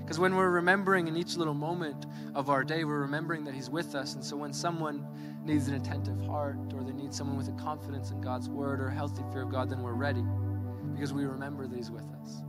Because 0.00 0.16
when 0.20 0.36
we're 0.36 0.50
remembering 0.50 1.08
in 1.08 1.16
each 1.16 1.36
little 1.36 1.54
moment 1.54 2.06
of 2.36 2.50
our 2.50 2.62
day, 2.62 2.84
we're 2.84 3.00
remembering 3.00 3.42
that 3.46 3.52
He's 3.52 3.68
with 3.68 3.96
us. 3.96 4.14
And 4.14 4.24
so 4.24 4.36
when 4.36 4.52
someone 4.52 5.04
needs 5.44 5.66
an 5.66 5.74
attentive 5.74 6.24
heart 6.24 6.56
or 6.72 6.84
they 6.84 6.92
need 6.92 7.12
someone 7.12 7.36
with 7.36 7.48
a 7.48 7.60
confidence 7.60 8.12
in 8.12 8.20
God's 8.20 8.48
word 8.48 8.80
or 8.80 8.86
a 8.86 8.94
healthy 8.94 9.24
fear 9.32 9.42
of 9.42 9.50
God, 9.50 9.68
then 9.68 9.82
we're 9.82 9.94
ready 9.94 10.22
because 10.94 11.12
we 11.12 11.24
remember 11.24 11.66
that 11.66 11.74
He's 11.74 11.90
with 11.90 12.06
us. 12.22 12.42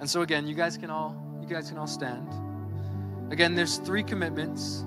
And 0.00 0.10
so 0.10 0.22
again, 0.22 0.48
you 0.48 0.56
guys 0.56 0.76
can 0.76 0.90
all 0.90 1.14
you 1.40 1.46
guys 1.46 1.68
can 1.68 1.78
all 1.78 1.86
stand. 1.86 2.34
Again, 3.32 3.54
there's 3.54 3.76
three 3.76 4.02
commitments 4.02 4.80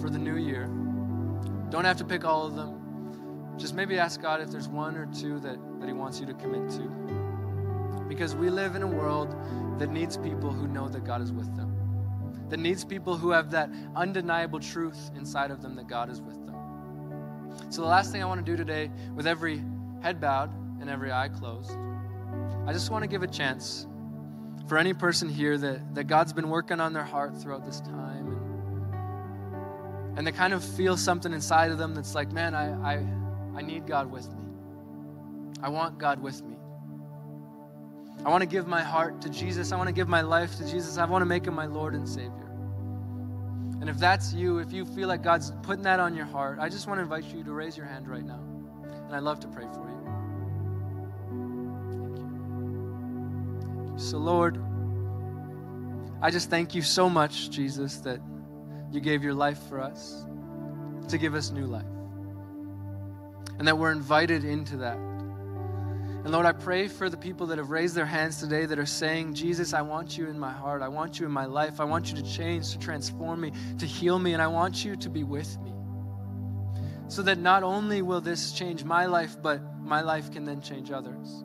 for 0.00 0.08
the 0.08 0.20
new 0.20 0.36
year. 0.36 0.66
Don't 1.70 1.84
have 1.84 1.96
to 1.96 2.04
pick 2.04 2.24
all 2.24 2.46
of 2.46 2.54
them. 2.54 3.56
Just 3.58 3.74
maybe 3.74 3.98
ask 3.98 4.22
God 4.22 4.40
if 4.40 4.52
there's 4.52 4.68
one 4.68 4.96
or 4.96 5.06
two 5.06 5.40
that, 5.40 5.58
that 5.80 5.86
He 5.86 5.92
wants 5.92 6.20
you 6.20 6.26
to 6.26 6.34
commit 6.34 6.70
to. 6.70 8.06
Because 8.08 8.36
we 8.36 8.50
live 8.50 8.76
in 8.76 8.82
a 8.82 8.86
world 8.86 9.34
that 9.78 9.90
needs 9.90 10.16
people 10.16 10.52
who 10.52 10.68
know 10.68 10.88
that 10.88 11.04
God 11.04 11.22
is 11.22 11.32
with 11.32 11.54
them, 11.56 11.74
that 12.48 12.58
needs 12.58 12.84
people 12.84 13.16
who 13.16 13.30
have 13.30 13.50
that 13.50 13.70
undeniable 13.96 14.60
truth 14.60 15.10
inside 15.16 15.50
of 15.50 15.62
them 15.62 15.74
that 15.76 15.88
God 15.88 16.10
is 16.10 16.20
with 16.20 16.44
them. 16.46 16.56
So, 17.70 17.82
the 17.82 17.88
last 17.88 18.12
thing 18.12 18.22
I 18.22 18.26
want 18.26 18.44
to 18.44 18.52
do 18.52 18.56
today, 18.56 18.90
with 19.14 19.26
every 19.26 19.62
head 20.02 20.20
bowed 20.20 20.50
and 20.80 20.88
every 20.88 21.12
eye 21.12 21.28
closed, 21.28 21.72
I 22.66 22.72
just 22.72 22.90
want 22.90 23.02
to 23.02 23.08
give 23.08 23.22
a 23.22 23.26
chance 23.26 23.86
for 24.70 24.78
any 24.78 24.94
person 24.94 25.28
here 25.28 25.58
that, 25.58 25.94
that 25.94 26.04
God's 26.04 26.32
been 26.32 26.48
working 26.48 26.78
on 26.78 26.92
their 26.92 27.04
heart 27.04 27.36
throughout 27.36 27.64
this 27.64 27.80
time 27.80 28.28
and, 28.28 30.18
and 30.18 30.26
they 30.26 30.32
kind 30.32 30.52
of 30.52 30.62
feel 30.62 30.96
something 30.96 31.32
inside 31.32 31.72
of 31.72 31.78
them 31.78 31.94
that's 31.94 32.14
like, 32.14 32.30
man, 32.30 32.54
I, 32.54 32.94
I, 32.94 33.04
I 33.56 33.62
need 33.62 33.86
God 33.86 34.10
with 34.10 34.28
me. 34.32 34.39
I 35.62 35.68
want 35.68 35.98
God 35.98 36.20
with 36.20 36.42
me. 36.42 36.56
I 38.24 38.28
want 38.28 38.42
to 38.42 38.46
give 38.46 38.66
my 38.66 38.82
heart 38.82 39.22
to 39.22 39.30
Jesus. 39.30 39.72
I 39.72 39.76
want 39.76 39.88
to 39.88 39.94
give 39.94 40.08
my 40.08 40.20
life 40.20 40.56
to 40.56 40.70
Jesus. 40.70 40.98
I 40.98 41.04
want 41.06 41.22
to 41.22 41.26
make 41.26 41.46
him 41.46 41.54
my 41.54 41.66
Lord 41.66 41.94
and 41.94 42.08
Savior. 42.08 42.50
And 43.80 43.88
if 43.88 43.96
that's 43.96 44.34
you, 44.34 44.58
if 44.58 44.72
you 44.72 44.84
feel 44.84 45.08
like 45.08 45.22
God's 45.22 45.52
putting 45.62 45.84
that 45.84 46.00
on 46.00 46.14
your 46.14 46.26
heart, 46.26 46.58
I 46.60 46.68
just 46.68 46.86
want 46.86 46.98
to 46.98 47.02
invite 47.02 47.24
you 47.34 47.42
to 47.44 47.52
raise 47.52 47.78
your 47.78 47.86
hand 47.86 48.08
right 48.08 48.24
now. 48.24 48.40
And 49.06 49.16
I'd 49.16 49.22
love 49.22 49.40
to 49.40 49.48
pray 49.48 49.64
for 49.72 49.88
you. 49.88 49.96
Thank 51.30 52.14
you. 52.14 52.20
Thank 53.84 53.98
you. 53.98 53.98
So, 53.98 54.18
Lord, 54.18 54.62
I 56.20 56.30
just 56.30 56.50
thank 56.50 56.74
you 56.74 56.82
so 56.82 57.08
much, 57.08 57.48
Jesus, 57.48 57.96
that 57.98 58.20
you 58.92 59.00
gave 59.00 59.22
your 59.22 59.34
life 59.34 59.58
for 59.68 59.80
us 59.80 60.26
to 61.08 61.16
give 61.16 61.34
us 61.34 61.50
new 61.50 61.64
life. 61.64 61.84
And 63.58 63.66
that 63.66 63.78
we're 63.78 63.92
invited 63.92 64.44
into 64.44 64.76
that. 64.78 64.98
And 66.22 66.32
Lord, 66.32 66.44
I 66.44 66.52
pray 66.52 66.86
for 66.86 67.08
the 67.08 67.16
people 67.16 67.46
that 67.46 67.56
have 67.56 67.70
raised 67.70 67.94
their 67.94 68.04
hands 68.04 68.40
today 68.40 68.66
that 68.66 68.78
are 68.78 68.84
saying, 68.84 69.32
Jesus, 69.32 69.72
I 69.72 69.80
want 69.80 70.18
you 70.18 70.28
in 70.28 70.38
my 70.38 70.52
heart. 70.52 70.82
I 70.82 70.88
want 70.88 71.18
you 71.18 71.24
in 71.24 71.32
my 71.32 71.46
life. 71.46 71.80
I 71.80 71.84
want 71.84 72.10
you 72.10 72.16
to 72.16 72.22
change, 72.22 72.72
to 72.72 72.78
transform 72.78 73.40
me, 73.40 73.52
to 73.78 73.86
heal 73.86 74.18
me, 74.18 74.34
and 74.34 74.42
I 74.42 74.46
want 74.46 74.84
you 74.84 74.96
to 74.96 75.08
be 75.08 75.24
with 75.24 75.58
me. 75.60 75.72
So 77.08 77.22
that 77.22 77.38
not 77.38 77.62
only 77.62 78.02
will 78.02 78.20
this 78.20 78.52
change 78.52 78.84
my 78.84 79.06
life, 79.06 79.34
but 79.42 79.62
my 79.80 80.02
life 80.02 80.30
can 80.30 80.44
then 80.44 80.60
change 80.60 80.90
others. 80.90 81.42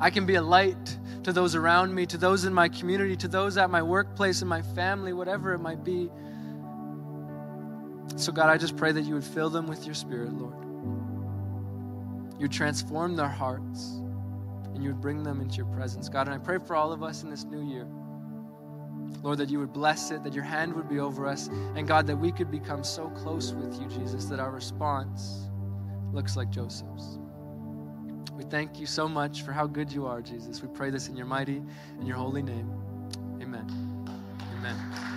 I 0.00 0.08
can 0.08 0.24
be 0.24 0.36
a 0.36 0.42
light 0.42 0.96
to 1.24 1.32
those 1.32 1.54
around 1.54 1.94
me, 1.94 2.06
to 2.06 2.16
those 2.16 2.46
in 2.46 2.54
my 2.54 2.70
community, 2.70 3.16
to 3.16 3.28
those 3.28 3.58
at 3.58 3.68
my 3.68 3.82
workplace, 3.82 4.40
in 4.40 4.48
my 4.48 4.62
family, 4.62 5.12
whatever 5.12 5.52
it 5.52 5.58
might 5.58 5.84
be. 5.84 6.10
So, 8.16 8.32
God, 8.32 8.48
I 8.48 8.56
just 8.56 8.78
pray 8.78 8.92
that 8.92 9.02
you 9.02 9.12
would 9.12 9.24
fill 9.24 9.50
them 9.50 9.66
with 9.66 9.84
your 9.84 9.94
spirit, 9.94 10.32
Lord 10.32 10.61
you 12.42 12.48
transform 12.48 13.14
their 13.14 13.28
hearts 13.28 14.00
and 14.74 14.82
you 14.82 14.90
would 14.90 15.00
bring 15.00 15.22
them 15.22 15.40
into 15.40 15.56
your 15.56 15.66
presence, 15.66 16.08
God. 16.08 16.26
And 16.26 16.34
I 16.34 16.38
pray 16.38 16.58
for 16.58 16.74
all 16.74 16.92
of 16.92 17.02
us 17.02 17.22
in 17.22 17.30
this 17.30 17.44
new 17.44 17.64
year, 17.64 17.86
Lord, 19.22 19.38
that 19.38 19.48
you 19.48 19.60
would 19.60 19.72
bless 19.72 20.10
it, 20.10 20.24
that 20.24 20.34
your 20.34 20.44
hand 20.44 20.74
would 20.74 20.88
be 20.88 20.98
over 20.98 21.26
us, 21.26 21.48
and 21.76 21.86
God, 21.86 22.06
that 22.08 22.16
we 22.16 22.32
could 22.32 22.50
become 22.50 22.82
so 22.82 23.08
close 23.10 23.52
with 23.52 23.80
you, 23.80 23.86
Jesus, 23.86 24.24
that 24.26 24.40
our 24.40 24.50
response 24.50 25.48
looks 26.12 26.36
like 26.36 26.50
Joseph's. 26.50 27.18
We 28.32 28.44
thank 28.44 28.80
you 28.80 28.86
so 28.86 29.08
much 29.08 29.42
for 29.42 29.52
how 29.52 29.66
good 29.66 29.92
you 29.92 30.06
are, 30.06 30.20
Jesus. 30.20 30.62
We 30.62 30.68
pray 30.68 30.90
this 30.90 31.08
in 31.08 31.16
your 31.16 31.26
mighty 31.26 31.62
and 31.98 32.08
your 32.08 32.16
holy 32.16 32.42
name. 32.42 32.72
Amen. 33.40 33.66
Amen. 34.58 35.11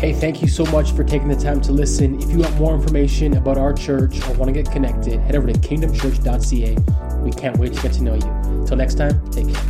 Hey, 0.00 0.14
thank 0.14 0.40
you 0.40 0.48
so 0.48 0.64
much 0.64 0.92
for 0.92 1.04
taking 1.04 1.28
the 1.28 1.36
time 1.36 1.60
to 1.60 1.72
listen. 1.72 2.22
If 2.22 2.30
you 2.30 2.38
want 2.38 2.56
more 2.56 2.74
information 2.74 3.36
about 3.36 3.58
our 3.58 3.74
church 3.74 4.18
or 4.26 4.32
want 4.32 4.46
to 4.46 4.52
get 4.52 4.72
connected, 4.72 5.20
head 5.20 5.36
over 5.36 5.46
to 5.46 5.52
kingdomchurch.ca. 5.52 7.20
We 7.22 7.30
can't 7.32 7.58
wait 7.58 7.74
to 7.74 7.82
get 7.82 7.92
to 7.92 8.02
know 8.02 8.14
you. 8.14 8.60
Until 8.60 8.78
next 8.78 8.94
time, 8.94 9.30
take 9.30 9.52
care. 9.52 9.69